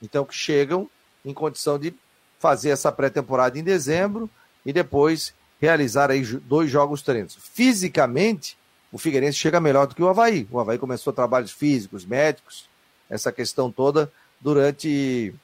Então, 0.00 0.24
que 0.24 0.32
chegam 0.32 0.88
em 1.24 1.34
condição 1.34 1.76
de 1.76 1.92
fazer 2.38 2.70
essa 2.70 2.92
pré-temporada 2.92 3.58
em 3.58 3.64
dezembro 3.64 4.30
e 4.64 4.72
depois 4.72 5.34
realizar 5.60 6.08
aí 6.08 6.22
dois 6.22 6.70
jogos 6.70 7.02
treinos. 7.02 7.36
Fisicamente, 7.52 8.56
o 8.92 8.98
Figueirense 8.98 9.38
chega 9.38 9.58
melhor 9.58 9.88
do 9.88 9.94
que 9.96 10.02
o 10.04 10.08
Havaí. 10.08 10.46
O 10.52 10.60
Havaí 10.60 10.78
começou 10.78 11.12
trabalhos 11.12 11.50
físicos, 11.50 12.04
médicos, 12.04 12.68
essa 13.10 13.32
questão 13.32 13.72
toda 13.72 14.12
durante 14.40 15.34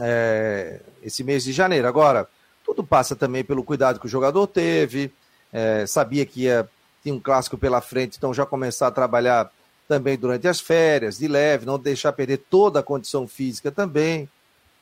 é, 0.00 0.80
esse 1.02 1.22
mês 1.22 1.44
de 1.44 1.52
janeiro. 1.52 1.86
Agora, 1.86 2.28
tudo 2.64 2.84
passa 2.84 3.14
também 3.14 3.44
pelo 3.44 3.64
cuidado 3.64 4.00
que 4.00 4.06
o 4.06 4.08
jogador 4.08 4.46
teve, 4.46 5.12
é, 5.52 5.86
sabia 5.86 6.24
que 6.24 6.42
ia, 6.42 6.68
tinha 7.02 7.14
um 7.14 7.20
clássico 7.20 7.58
pela 7.58 7.80
frente, 7.80 8.16
então 8.16 8.34
já 8.34 8.46
começar 8.46 8.88
a 8.88 8.92
trabalhar 8.92 9.50
também 9.86 10.16
durante 10.16 10.48
as 10.48 10.60
férias, 10.60 11.18
de 11.18 11.28
leve, 11.28 11.66
não 11.66 11.78
deixar 11.78 12.12
perder 12.12 12.38
toda 12.38 12.80
a 12.80 12.82
condição 12.82 13.28
física 13.28 13.70
também. 13.70 14.28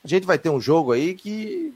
A 0.04 0.08
gente 0.08 0.26
vai 0.26 0.38
ter 0.38 0.48
um 0.48 0.60
jogo 0.60 0.92
aí 0.92 1.14
que 1.14 1.74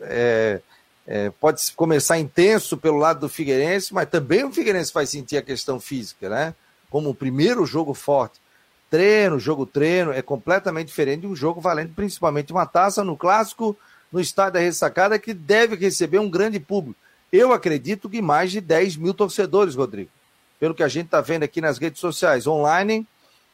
é, 0.00 0.60
é, 1.06 1.30
pode 1.30 1.72
começar 1.72 2.18
intenso 2.18 2.76
pelo 2.76 2.98
lado 2.98 3.20
do 3.20 3.28
Figueirense, 3.28 3.92
mas 3.92 4.08
também 4.08 4.44
o 4.44 4.52
Figueirense 4.52 4.92
vai 4.92 5.06
sentir 5.06 5.36
a 5.36 5.42
questão 5.42 5.80
física, 5.80 6.28
né? 6.28 6.54
Como 6.90 7.10
o 7.10 7.14
primeiro 7.14 7.64
jogo 7.64 7.94
forte. 7.94 8.40
Treino, 8.92 9.40
jogo 9.40 9.64
treino, 9.64 10.12
é 10.12 10.20
completamente 10.20 10.88
diferente 10.88 11.22
de 11.22 11.26
um 11.26 11.34
jogo 11.34 11.62
valendo 11.62 11.94
principalmente 11.94 12.52
uma 12.52 12.66
taça 12.66 13.02
no 13.02 13.16
clássico, 13.16 13.74
no 14.12 14.20
estádio 14.20 14.52
da 14.52 14.60
ressacada, 14.60 15.18
que 15.18 15.32
deve 15.32 15.76
receber 15.76 16.18
um 16.18 16.28
grande 16.28 16.60
público. 16.60 17.00
Eu 17.32 17.52
acredito 17.52 18.10
que 18.10 18.20
mais 18.20 18.52
de 18.52 18.60
10 18.60 18.98
mil 18.98 19.14
torcedores, 19.14 19.74
Rodrigo 19.74 20.10
pelo 20.62 20.76
que 20.76 20.84
a 20.84 20.88
gente 20.88 21.06
está 21.06 21.20
vendo 21.20 21.42
aqui 21.42 21.60
nas 21.60 21.76
redes 21.76 22.00
sociais. 22.00 22.46
Online, 22.46 23.04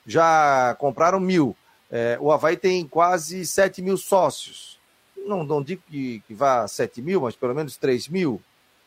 já 0.06 0.76
compraram 0.78 1.18
mil. 1.18 1.56
É, 1.90 2.18
o 2.20 2.30
Havaí 2.30 2.54
tem 2.54 2.86
quase 2.86 3.46
7 3.46 3.80
mil 3.80 3.96
sócios. 3.96 4.78
Não, 5.16 5.42
não 5.42 5.62
digo 5.62 5.82
que, 5.88 6.22
que 6.28 6.34
vá 6.34 6.64
a 6.64 6.68
7 6.68 7.00
mil, 7.00 7.22
mas 7.22 7.34
pelo 7.34 7.54
menos 7.54 7.78
3 7.78 8.08
mil. 8.08 8.42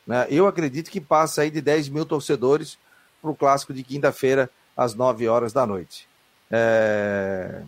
Né? 0.06 0.28
Eu 0.30 0.46
acredito 0.46 0.92
que 0.92 1.02
passa 1.02 1.42
aí 1.42 1.50
de 1.50 1.62
10 1.62 1.90
mil 1.90 2.06
torcedores 2.06 2.78
para 3.20 3.32
o 3.32 3.36
clássico 3.36 3.74
de 3.74 3.82
quinta-feira, 3.82 4.52
às 4.78 4.94
9 4.94 5.28
horas 5.28 5.52
da 5.52 5.66
noite. 5.66 6.08
É... 6.52 7.62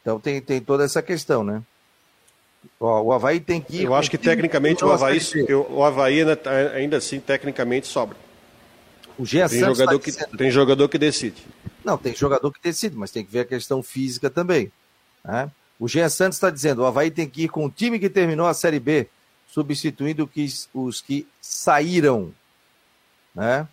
Então 0.00 0.18
tem, 0.18 0.40
tem 0.40 0.60
toda 0.60 0.84
essa 0.84 1.02
questão, 1.02 1.44
né? 1.44 1.62
Ó, 2.80 3.02
o 3.02 3.12
Havaí 3.12 3.40
tem 3.40 3.60
que 3.60 3.78
ir. 3.78 3.84
Eu 3.84 3.94
acho 3.94 4.10
que 4.10 4.18
tecnicamente 4.18 4.84
o 4.84 4.90
Havaí, 4.90 5.18
o 5.68 5.84
Havaí 5.84 6.20
ainda, 6.20 6.40
ainda 6.74 6.96
assim, 6.96 7.20
tecnicamente 7.20 7.86
sobra. 7.86 8.16
O 9.18 9.24
Gia 9.24 9.48
tem 9.48 9.60
Santos 9.60 9.78
jogador 9.78 9.98
tá 9.98 10.04
que 10.04 10.36
Tem 10.36 10.50
jogador 10.50 10.88
que 10.88 10.98
decide. 10.98 11.44
Não, 11.84 11.96
tem 11.96 12.14
jogador 12.14 12.50
que 12.50 12.60
decide, 12.62 12.96
mas 12.96 13.10
tem 13.10 13.24
que 13.24 13.30
ver 13.30 13.40
a 13.40 13.44
questão 13.44 13.82
física 13.82 14.28
também. 14.28 14.72
Né? 15.24 15.50
O 15.78 15.86
Jean 15.86 16.08
Santos 16.08 16.36
está 16.36 16.50
dizendo: 16.50 16.82
o 16.82 16.86
Havaí 16.86 17.10
tem 17.10 17.28
que 17.28 17.44
ir 17.44 17.48
com 17.48 17.66
o 17.66 17.70
time 17.70 17.98
que 17.98 18.08
terminou 18.08 18.46
a 18.46 18.54
Série 18.54 18.80
B, 18.80 19.08
substituindo 19.46 20.28
os 20.72 21.00
que 21.00 21.26
saíram. 21.40 22.32
Né? 23.34 23.68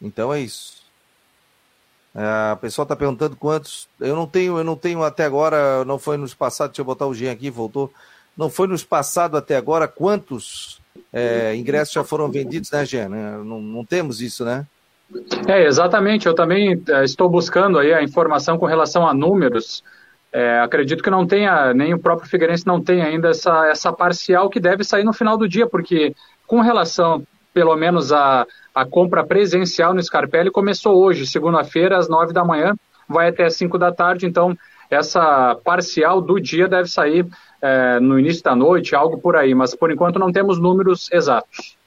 Então 0.00 0.32
é 0.32 0.40
isso. 0.40 0.75
É, 2.16 2.52
a 2.52 2.56
pessoa 2.56 2.84
está 2.84 2.96
perguntando 2.96 3.36
quantos. 3.36 3.88
Eu 4.00 4.16
não 4.16 4.26
tenho, 4.26 4.56
eu 4.56 4.64
não 4.64 4.74
tenho 4.74 5.02
até 5.02 5.24
agora, 5.24 5.84
não 5.84 5.98
foi 5.98 6.16
nos 6.16 6.32
passados, 6.32 6.72
deixa 6.72 6.80
eu 6.80 6.86
botar 6.86 7.06
o 7.06 7.14
Jean 7.14 7.30
aqui, 7.30 7.50
voltou. 7.50 7.92
Não 8.34 8.48
foi 8.48 8.66
nos 8.66 8.82
passados 8.82 9.38
até 9.38 9.54
agora 9.54 9.86
quantos 9.86 10.80
é, 11.12 11.54
ingressos 11.54 11.92
já 11.92 12.02
foram 12.02 12.30
vendidos, 12.30 12.70
né, 12.70 12.86
Jean? 12.86 13.08
Não, 13.08 13.60
não 13.60 13.84
temos 13.84 14.22
isso, 14.22 14.44
né? 14.46 14.66
É, 15.46 15.66
exatamente. 15.66 16.26
Eu 16.26 16.34
também 16.34 16.82
é, 16.88 17.04
estou 17.04 17.28
buscando 17.28 17.78
aí 17.78 17.92
a 17.92 18.02
informação 18.02 18.56
com 18.56 18.66
relação 18.66 19.06
a 19.06 19.12
números. 19.12 19.84
É, 20.32 20.60
acredito 20.60 21.02
que 21.02 21.10
não 21.10 21.26
tenha, 21.26 21.72
nem 21.74 21.94
o 21.94 21.98
próprio 21.98 22.28
Figueirense 22.28 22.66
não 22.66 22.82
tem 22.82 23.02
ainda 23.02 23.28
essa, 23.28 23.68
essa 23.68 23.92
parcial 23.92 24.48
que 24.48 24.60
deve 24.60 24.84
sair 24.84 25.04
no 25.04 25.12
final 25.12 25.36
do 25.36 25.48
dia, 25.48 25.66
porque 25.66 26.14
com 26.46 26.60
relação, 26.60 27.26
pelo 27.56 27.74
menos, 27.74 28.12
a, 28.12 28.46
a 28.74 28.84
compra 28.84 29.24
presencial 29.24 29.94
no 29.94 30.02
Scarpelli, 30.02 30.50
começou 30.50 31.02
hoje, 31.02 31.26
segunda-feira, 31.26 31.96
às 31.96 32.06
nove 32.06 32.30
da 32.34 32.44
manhã, 32.44 32.76
vai 33.08 33.30
até 33.30 33.46
às 33.46 33.56
cinco 33.56 33.78
da 33.78 33.90
tarde, 33.90 34.26
então 34.26 34.54
essa 34.90 35.58
parcial 35.64 36.20
do 36.20 36.38
dia 36.38 36.68
deve 36.68 36.86
sair 36.86 37.26
é, 37.62 37.98
no 37.98 38.18
início 38.18 38.42
da 38.42 38.54
noite, 38.54 38.94
algo 38.94 39.16
por 39.16 39.36
aí, 39.36 39.54
mas 39.54 39.74
por 39.74 39.90
enquanto 39.90 40.18
não 40.18 40.30
temos 40.30 40.58
números 40.58 41.10
exatos. 41.10 41.78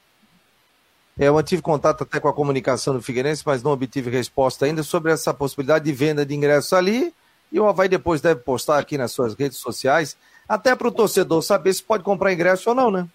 É, 1.16 1.28
eu 1.28 1.34
mantive 1.34 1.62
contato 1.62 2.02
até 2.02 2.18
com 2.18 2.26
a 2.26 2.32
comunicação 2.32 2.94
do 2.94 3.00
Figueirense, 3.00 3.44
mas 3.46 3.62
não 3.62 3.70
obtive 3.70 4.10
resposta 4.10 4.64
ainda 4.64 4.82
sobre 4.82 5.12
essa 5.12 5.32
possibilidade 5.32 5.84
de 5.84 5.92
venda 5.92 6.26
de 6.26 6.34
ingressos 6.34 6.72
ali. 6.72 7.14
E 7.52 7.60
o 7.60 7.68
Havaí 7.68 7.88
depois 7.88 8.20
deve 8.20 8.40
postar 8.40 8.80
aqui 8.80 8.98
nas 8.98 9.12
suas 9.12 9.34
redes 9.34 9.58
sociais, 9.58 10.16
até 10.48 10.74
para 10.74 10.88
o 10.88 10.92
torcedor 10.92 11.40
saber 11.42 11.72
se 11.72 11.82
pode 11.84 12.02
comprar 12.02 12.32
ingresso 12.32 12.70
ou 12.70 12.74
não, 12.74 12.90
né? 12.90 13.06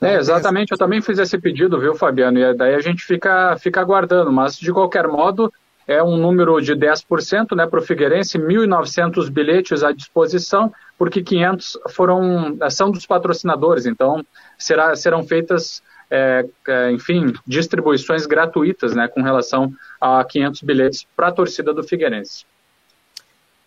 É, 0.00 0.16
exatamente, 0.16 0.70
eu 0.70 0.78
também 0.78 1.02
fiz 1.02 1.18
esse 1.18 1.36
pedido, 1.38 1.80
viu, 1.80 1.94
Fabiano? 1.94 2.38
E 2.38 2.54
daí 2.54 2.74
a 2.74 2.80
gente 2.80 3.02
fica, 3.02 3.56
fica 3.58 3.80
aguardando, 3.80 4.32
mas 4.32 4.56
de 4.56 4.72
qualquer 4.72 5.08
modo, 5.08 5.52
é 5.88 6.02
um 6.02 6.16
número 6.16 6.60
de 6.60 6.74
10% 6.74 7.56
né, 7.56 7.66
para 7.66 7.80
o 7.80 7.82
Figueirense, 7.82 8.38
1.900 8.38 9.30
bilhetes 9.30 9.82
à 9.82 9.90
disposição, 9.90 10.72
porque 10.96 11.22
500 11.22 11.78
foram, 11.88 12.56
são 12.70 12.90
dos 12.90 13.06
patrocinadores, 13.06 13.86
então 13.86 14.24
será, 14.56 14.94
serão 14.94 15.24
feitas 15.24 15.82
é, 16.10 16.44
é, 16.66 16.92
enfim, 16.92 17.32
distribuições 17.46 18.26
gratuitas 18.26 18.94
né, 18.94 19.08
com 19.08 19.22
relação 19.22 19.72
a 20.00 20.24
500 20.24 20.62
bilhetes 20.62 21.06
para 21.16 21.28
a 21.28 21.32
torcida 21.32 21.74
do 21.74 21.82
Figueirense. 21.82 22.44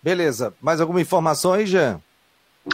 Beleza. 0.02 0.54
Mais 0.62 0.82
alguma 0.82 1.02
informação 1.02 1.54
aí, 1.54 1.66
Jean? 1.66 2.02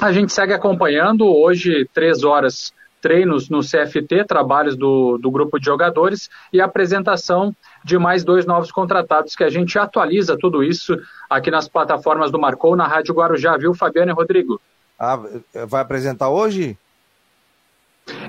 A 0.01 0.11
gente 0.11 0.31
segue 0.31 0.53
acompanhando. 0.53 1.25
Hoje, 1.25 1.87
três 1.93 2.23
horas, 2.23 2.73
treinos 3.01 3.49
no 3.49 3.61
CFT, 3.61 4.25
trabalhos 4.25 4.75
do, 4.75 5.17
do 5.17 5.29
grupo 5.31 5.59
de 5.59 5.65
jogadores 5.65 6.29
e 6.51 6.59
a 6.59 6.65
apresentação 6.65 7.55
de 7.83 7.97
mais 7.97 8.23
dois 8.23 8.45
novos 8.45 8.71
contratados, 8.71 9.35
que 9.35 9.43
a 9.43 9.49
gente 9.49 9.77
atualiza 9.77 10.37
tudo 10.37 10.63
isso 10.63 10.97
aqui 11.29 11.51
nas 11.51 11.67
plataformas 11.67 12.31
do 12.31 12.39
Marcou, 12.39 12.75
na 12.75 12.87
Rádio 12.87 13.13
Guarujá, 13.13 13.55
viu, 13.57 13.73
Fabiano 13.73 14.11
e 14.11 14.13
Rodrigo? 14.13 14.59
Ah, 14.99 15.19
vai 15.67 15.81
apresentar 15.81 16.29
hoje? 16.29 16.77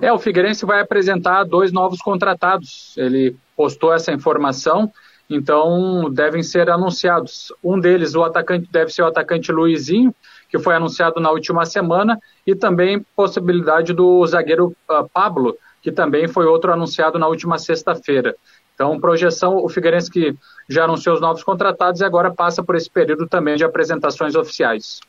É, 0.00 0.12
o 0.12 0.18
Figueirense 0.18 0.66
vai 0.66 0.80
apresentar 0.80 1.44
dois 1.44 1.72
novos 1.72 2.00
contratados. 2.00 2.94
Ele 2.96 3.36
postou 3.56 3.92
essa 3.92 4.12
informação, 4.12 4.92
então 5.30 6.10
devem 6.10 6.42
ser 6.42 6.68
anunciados. 6.68 7.52
Um 7.62 7.78
deles, 7.78 8.14
o 8.14 8.24
atacante, 8.24 8.68
deve 8.70 8.90
ser 8.90 9.02
o 9.02 9.06
atacante 9.06 9.52
Luizinho, 9.52 10.14
que 10.48 10.58
foi 10.58 10.74
anunciado 10.74 11.20
na 11.20 11.30
última 11.30 11.64
semana, 11.64 12.18
e 12.46 12.54
também 12.54 13.04
possibilidade 13.14 13.92
do 13.92 14.26
zagueiro 14.26 14.74
uh, 14.88 15.08
Pablo, 15.12 15.56
que 15.82 15.92
também 15.92 16.26
foi 16.26 16.46
outro 16.46 16.72
anunciado 16.72 17.18
na 17.18 17.28
última 17.28 17.58
sexta-feira. 17.58 18.34
Então, 18.74 18.98
projeção, 19.00 19.56
o 19.56 19.68
Figueirense 19.68 20.10
que 20.10 20.36
já 20.68 20.84
anunciou 20.84 21.14
os 21.14 21.20
novos 21.20 21.42
contratados 21.42 22.00
e 22.00 22.04
agora 22.04 22.32
passa 22.32 22.62
por 22.62 22.76
esse 22.76 22.88
período 22.88 23.26
também 23.26 23.56
de 23.56 23.64
apresentações 23.64 24.36
oficiais. 24.36 25.00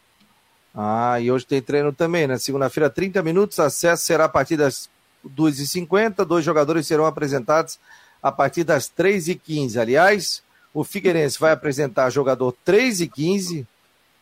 Ah, 0.74 1.20
e 1.20 1.32
hoje 1.32 1.46
tem 1.46 1.62
treino 1.62 1.94
também, 1.94 2.28
né? 2.28 2.38
Segunda-feira, 2.38 2.90
30 2.90 3.22
minutos, 3.22 3.60
acesso 3.60 4.04
será 4.04 4.26
a 4.26 4.30
partir 4.30 4.58
das 4.58 4.90
2h50, 5.28 6.26
dois 6.26 6.44
jogadores 6.44 6.88
serão 6.88 7.06
apresentados 7.06 7.80
a 8.22 8.32
partir 8.32 8.64
das 8.64 8.90
3h15. 8.90 9.80
Aliás, 9.80 10.44
o 10.74 10.84
Figueirense 10.84 11.40
vai 11.40 11.52
apresentar 11.52 12.10
jogador 12.10 12.56
3h15 12.66 13.66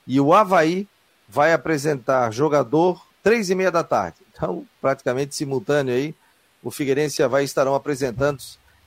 e 0.06 0.20
o 0.20 0.34
Havaí 0.34 0.88
vai 1.28 1.54
apresentar 1.54 2.32
jogador 2.32 3.06
três 3.22 3.50
e 3.50 3.56
meia 3.56 3.72
da 3.72 3.84
tarde. 3.84 4.18
Então, 4.32 4.66
praticamente 4.80 5.36
simultâneo 5.36 5.94
aí, 5.94 6.16
o 6.64 6.72
Figueirense 6.72 7.22
e 7.22 7.24
o 7.24 7.26
Havaí 7.26 7.46
estarão 7.46 7.76
apresentando 7.76 8.40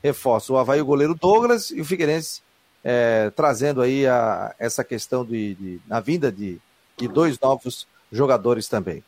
reforços. 0.03 0.51
O 0.51 0.57
Havaí, 0.57 0.81
o 0.81 0.87
goleiro 0.87 1.15
Douglas 1.15 1.71
e 1.71 1.81
o 1.81 1.85
Figueirense 1.85 2.43
é, 2.83 3.31
trazendo 3.31 3.83
aí 3.83 4.07
a, 4.07 4.55
essa 4.59 4.83
questão 4.83 5.25
de, 5.25 5.55
de, 5.55 5.81
na 5.87 6.01
vinda 6.01 6.33
de, 6.33 6.59
de 6.97 7.09
dois 7.09 7.39
novos 7.39 7.87
jogadores 8.11 8.69
também. 8.69 9.05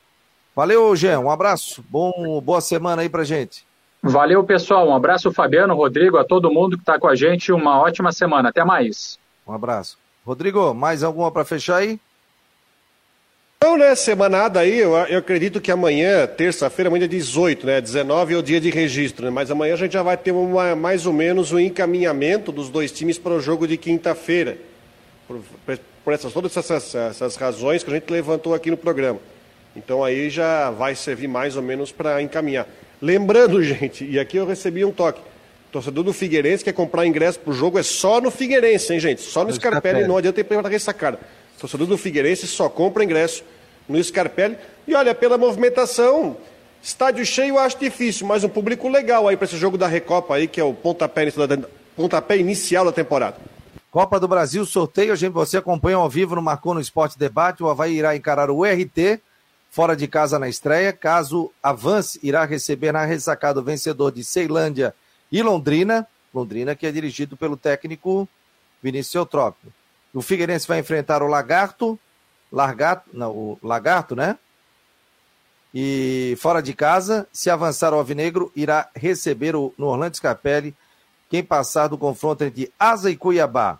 Valeu, 0.55 0.95
Jean. 0.95 1.21
Um 1.21 1.31
abraço. 1.31 1.83
Bom, 1.89 2.41
boa 2.43 2.61
semana 2.61 3.03
aí 3.03 3.09
pra 3.09 3.25
gente. 3.25 3.65
Valeu, 4.03 4.45
pessoal. 4.45 4.89
Um 4.89 4.95
abraço, 4.95 5.33
Fabiano, 5.33 5.75
Rodrigo, 5.75 6.19
a 6.19 6.25
todo 6.25 6.53
mundo 6.53 6.77
que 6.77 6.83
está 6.83 6.99
com 6.99 7.09
a 7.09 7.15
gente. 7.15 7.53
Uma 7.53 7.81
ótima 7.81 8.13
semana. 8.13 8.51
Até 8.51 8.65
mais. 8.65 9.19
Um 9.47 9.53
abraço. 9.53 9.97
Rodrigo, 10.27 10.75
mais 10.75 11.03
alguma 11.03 11.31
para 11.31 11.45
fechar 11.45 11.77
aí? 11.77 11.99
Não, 13.63 13.79
né? 13.79 13.95
Semanada 13.95 14.59
aí, 14.59 14.77
eu, 14.77 14.97
eu 14.97 15.21
acredito 15.21 15.61
que 15.61 15.71
amanhã, 15.71 16.27
terça-feira, 16.27 16.89
amanhã 16.89 17.05
é 17.05 17.09
18, 17.09 17.65
né? 17.65 17.81
19 17.81 18.35
é 18.35 18.37
o 18.37 18.43
dia 18.43 18.61
de 18.61 18.71
registro, 18.71 19.25
né? 19.25 19.31
Mas 19.31 19.53
amanhã 19.53 19.75
a 19.75 19.77
gente 19.77 19.93
já 19.93 20.03
vai 20.03 20.17
ter 20.17 20.33
uma, 20.33 20.75
mais 20.75 21.07
ou 21.07 21.13
menos 21.13 21.53
o 21.53 21.57
um 21.57 21.61
encaminhamento 21.61 22.51
dos 22.51 22.69
dois 22.69 22.91
times 22.91 23.19
para 23.19 23.33
o 23.35 23.41
jogo 23.41 23.69
de 23.69 23.77
quinta-feira. 23.77 24.59
Por, 25.29 25.41
por, 26.05 26.13
essas, 26.13 26.33
todas 26.33 26.57
essas, 26.57 26.93
essas 26.93 27.37
razões 27.37 27.85
que 27.85 27.91
a 27.91 27.95
gente 27.95 28.11
levantou 28.11 28.53
aqui 28.53 28.69
no 28.69 28.77
programa. 28.77 29.21
Então 29.77 30.03
aí 30.03 30.29
já 30.29 30.73
vai 30.73 30.97
servir 30.97 31.29
mais 31.29 31.55
ou 31.55 31.63
menos 31.63 31.93
para 31.93 32.21
encaminhar. 32.21 32.67
Lembrando, 33.01 33.63
gente, 33.65 34.05
e 34.05 34.19
aqui 34.19 34.39
eu 34.39 34.45
recebi 34.45 34.85
um 34.85 34.91
toque. 34.91 35.21
Torcedor 35.71 36.03
do 36.03 36.13
Figueirense 36.13 36.65
quer 36.65 36.73
comprar 36.73 37.07
ingresso 37.07 37.39
para 37.39 37.53
o 37.53 37.55
jogo 37.55 37.79
é 37.79 37.83
só 37.85 38.21
no 38.21 38.31
Figueirense, 38.31 38.93
hein, 38.93 38.99
gente? 38.99 39.23
Só 39.23 39.43
no, 39.43 39.51
no 39.51 39.55
Scarpelli, 39.55 40.05
não 40.05 40.17
adianta 40.17 40.41
ir 40.41 40.45
para 40.45 40.57
ressacada. 41.53 41.61
Torcedor 41.61 41.87
do 41.87 41.99
Figueirense 41.99 42.47
só 42.47 42.69
compra 42.69 43.05
ingresso 43.05 43.45
no 43.89 44.03
Scarpelli. 44.03 44.57
E 44.87 44.95
olha, 44.95 45.15
pela 45.15 45.39
movimentação, 45.39 46.37
estádio 46.83 47.25
cheio 47.25 47.59
acho 47.59 47.79
difícil, 47.79 48.27
mas 48.27 48.45
um 48.45 48.49
público 48.49 48.89
legal 48.89 49.29
aí 49.29 49.37
para 49.37 49.45
esse 49.45 49.57
jogo 49.57 49.79
da 49.79 49.87
Recopa 49.87 50.35
aí, 50.35 50.49
que 50.49 50.61
é 50.61 50.65
o 50.65 50.75
pontapé, 50.75 51.33
pontapé 51.97 52.39
inicial 52.39 52.85
da 52.85 52.93
temporada. 52.93 53.37
Copa 53.91 54.19
do 54.19 54.27
Brasil, 54.27 54.65
sorteio, 54.65 55.13
a 55.13 55.17
gente, 55.17 55.33
você 55.33 55.59
acompanha 55.59 55.99
ao 55.99 56.09
vivo 56.09 56.35
no 56.35 56.41
Marcou 56.41 56.73
no 56.73 56.81
Esporte 56.81 57.19
Debate, 57.19 57.63
o 57.63 57.69
Havaí 57.69 57.95
irá 57.95 58.17
encarar 58.17 58.51
o 58.51 58.65
RT, 58.65 59.21
fora 59.71 59.95
de 59.95 60.09
casa 60.09 60.39
na 60.39 60.49
estreia, 60.49 60.95
caso 60.95 61.53
avance, 61.63 62.19
irá 62.23 62.45
receber 62.47 62.91
na 62.93 63.05
ressacada 63.05 63.61
o 63.61 63.63
vencedor 63.63 64.11
de 64.11 64.25
Ceilândia 64.25 64.95
e 65.31 65.43
Londrina, 65.43 66.07
Londrina 66.33 66.75
que 66.75 66.87
é 66.87 66.91
dirigido 66.91 67.37
pelo 67.37 67.55
técnico 67.55 68.27
Vinícius 68.83 69.15
Eutrópio. 69.15 69.71
O 70.15 70.21
Figueirense 70.21 70.69
vai 70.69 70.79
enfrentar 70.79 71.23
o 71.23 71.27
Lagarto, 71.27 71.99
Largato, 72.53 73.09
não, 73.13 73.31
o 73.31 73.59
Lagarto, 73.63 74.15
né? 74.15 74.39
E 75.75 76.37
fora 76.39 76.61
de 76.61 76.75
casa, 76.75 77.27
se 77.33 77.49
avançar 77.49 77.95
o 77.95 77.97
Alvinegro, 77.97 78.53
irá 78.55 78.89
receber 78.95 79.57
o, 79.57 79.73
no 79.79 79.87
Orlando 79.87 80.17
Scapelli 80.17 80.75
quem 81.31 81.43
passar 81.43 81.89
do 81.89 81.97
confronto 81.97 82.45
entre 82.45 82.71
Asa 82.79 83.11
e 83.11 83.17
Cuiabá. 83.17 83.79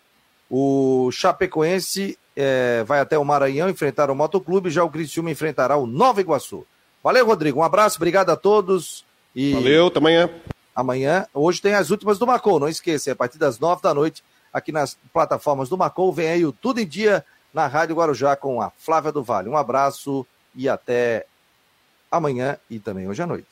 O 0.49 1.11
Chapecoense 1.13 2.19
é, 2.35 2.83
vai 2.85 3.01
até 3.01 3.19
o 3.19 3.25
Maranhão 3.25 3.69
enfrentar 3.69 4.11
o 4.11 4.15
Motoclube, 4.15 4.71
já 4.71 4.83
o 4.83 4.89
Criciúma 4.89 5.31
enfrentará 5.31 5.77
o 5.77 5.87
Nova 5.87 6.23
Iguaçu. 6.23 6.67
Valeu, 7.05 7.27
Rodrigo. 7.27 7.61
Um 7.61 7.63
abraço, 7.63 7.97
obrigado 7.97 8.31
a 8.31 8.37
todos. 8.37 9.05
E 9.37 9.53
Valeu, 9.53 9.89
até 9.89 9.99
amanhã. 9.99 10.31
Amanhã, 10.75 11.27
hoje 11.35 11.61
tem 11.61 11.75
as 11.75 11.91
últimas 11.91 12.19
do 12.19 12.27
Macou, 12.27 12.59
não 12.59 12.69
esqueça, 12.69 13.11
é 13.11 13.13
a 13.13 13.17
partir 13.17 13.37
das 13.37 13.59
nove 13.59 13.83
da 13.83 13.93
noite 13.93 14.25
aqui 14.53 14.73
nas 14.73 14.97
plataformas 15.13 15.69
do 15.69 15.79
Macou. 15.79 16.13
Vem 16.13 16.29
aí 16.29 16.45
o 16.45 16.53
Tudo 16.53 16.81
em 16.81 16.87
Dia 16.87 17.25
na 17.53 17.67
Rádio 17.67 17.97
Guarujá 17.97 18.37
com 18.37 18.61
a 18.61 18.71
Flávia 18.71 19.13
do 19.13 19.23
Vale. 19.23 19.49
Um 19.49 19.57
abraço 19.57 20.27
e 20.55 20.69
até 20.69 21.27
amanhã 22.11 22.59
e 22.69 22.79
também 22.79 23.09
hoje 23.09 23.23
à 23.23 23.27
noite. 23.27 23.49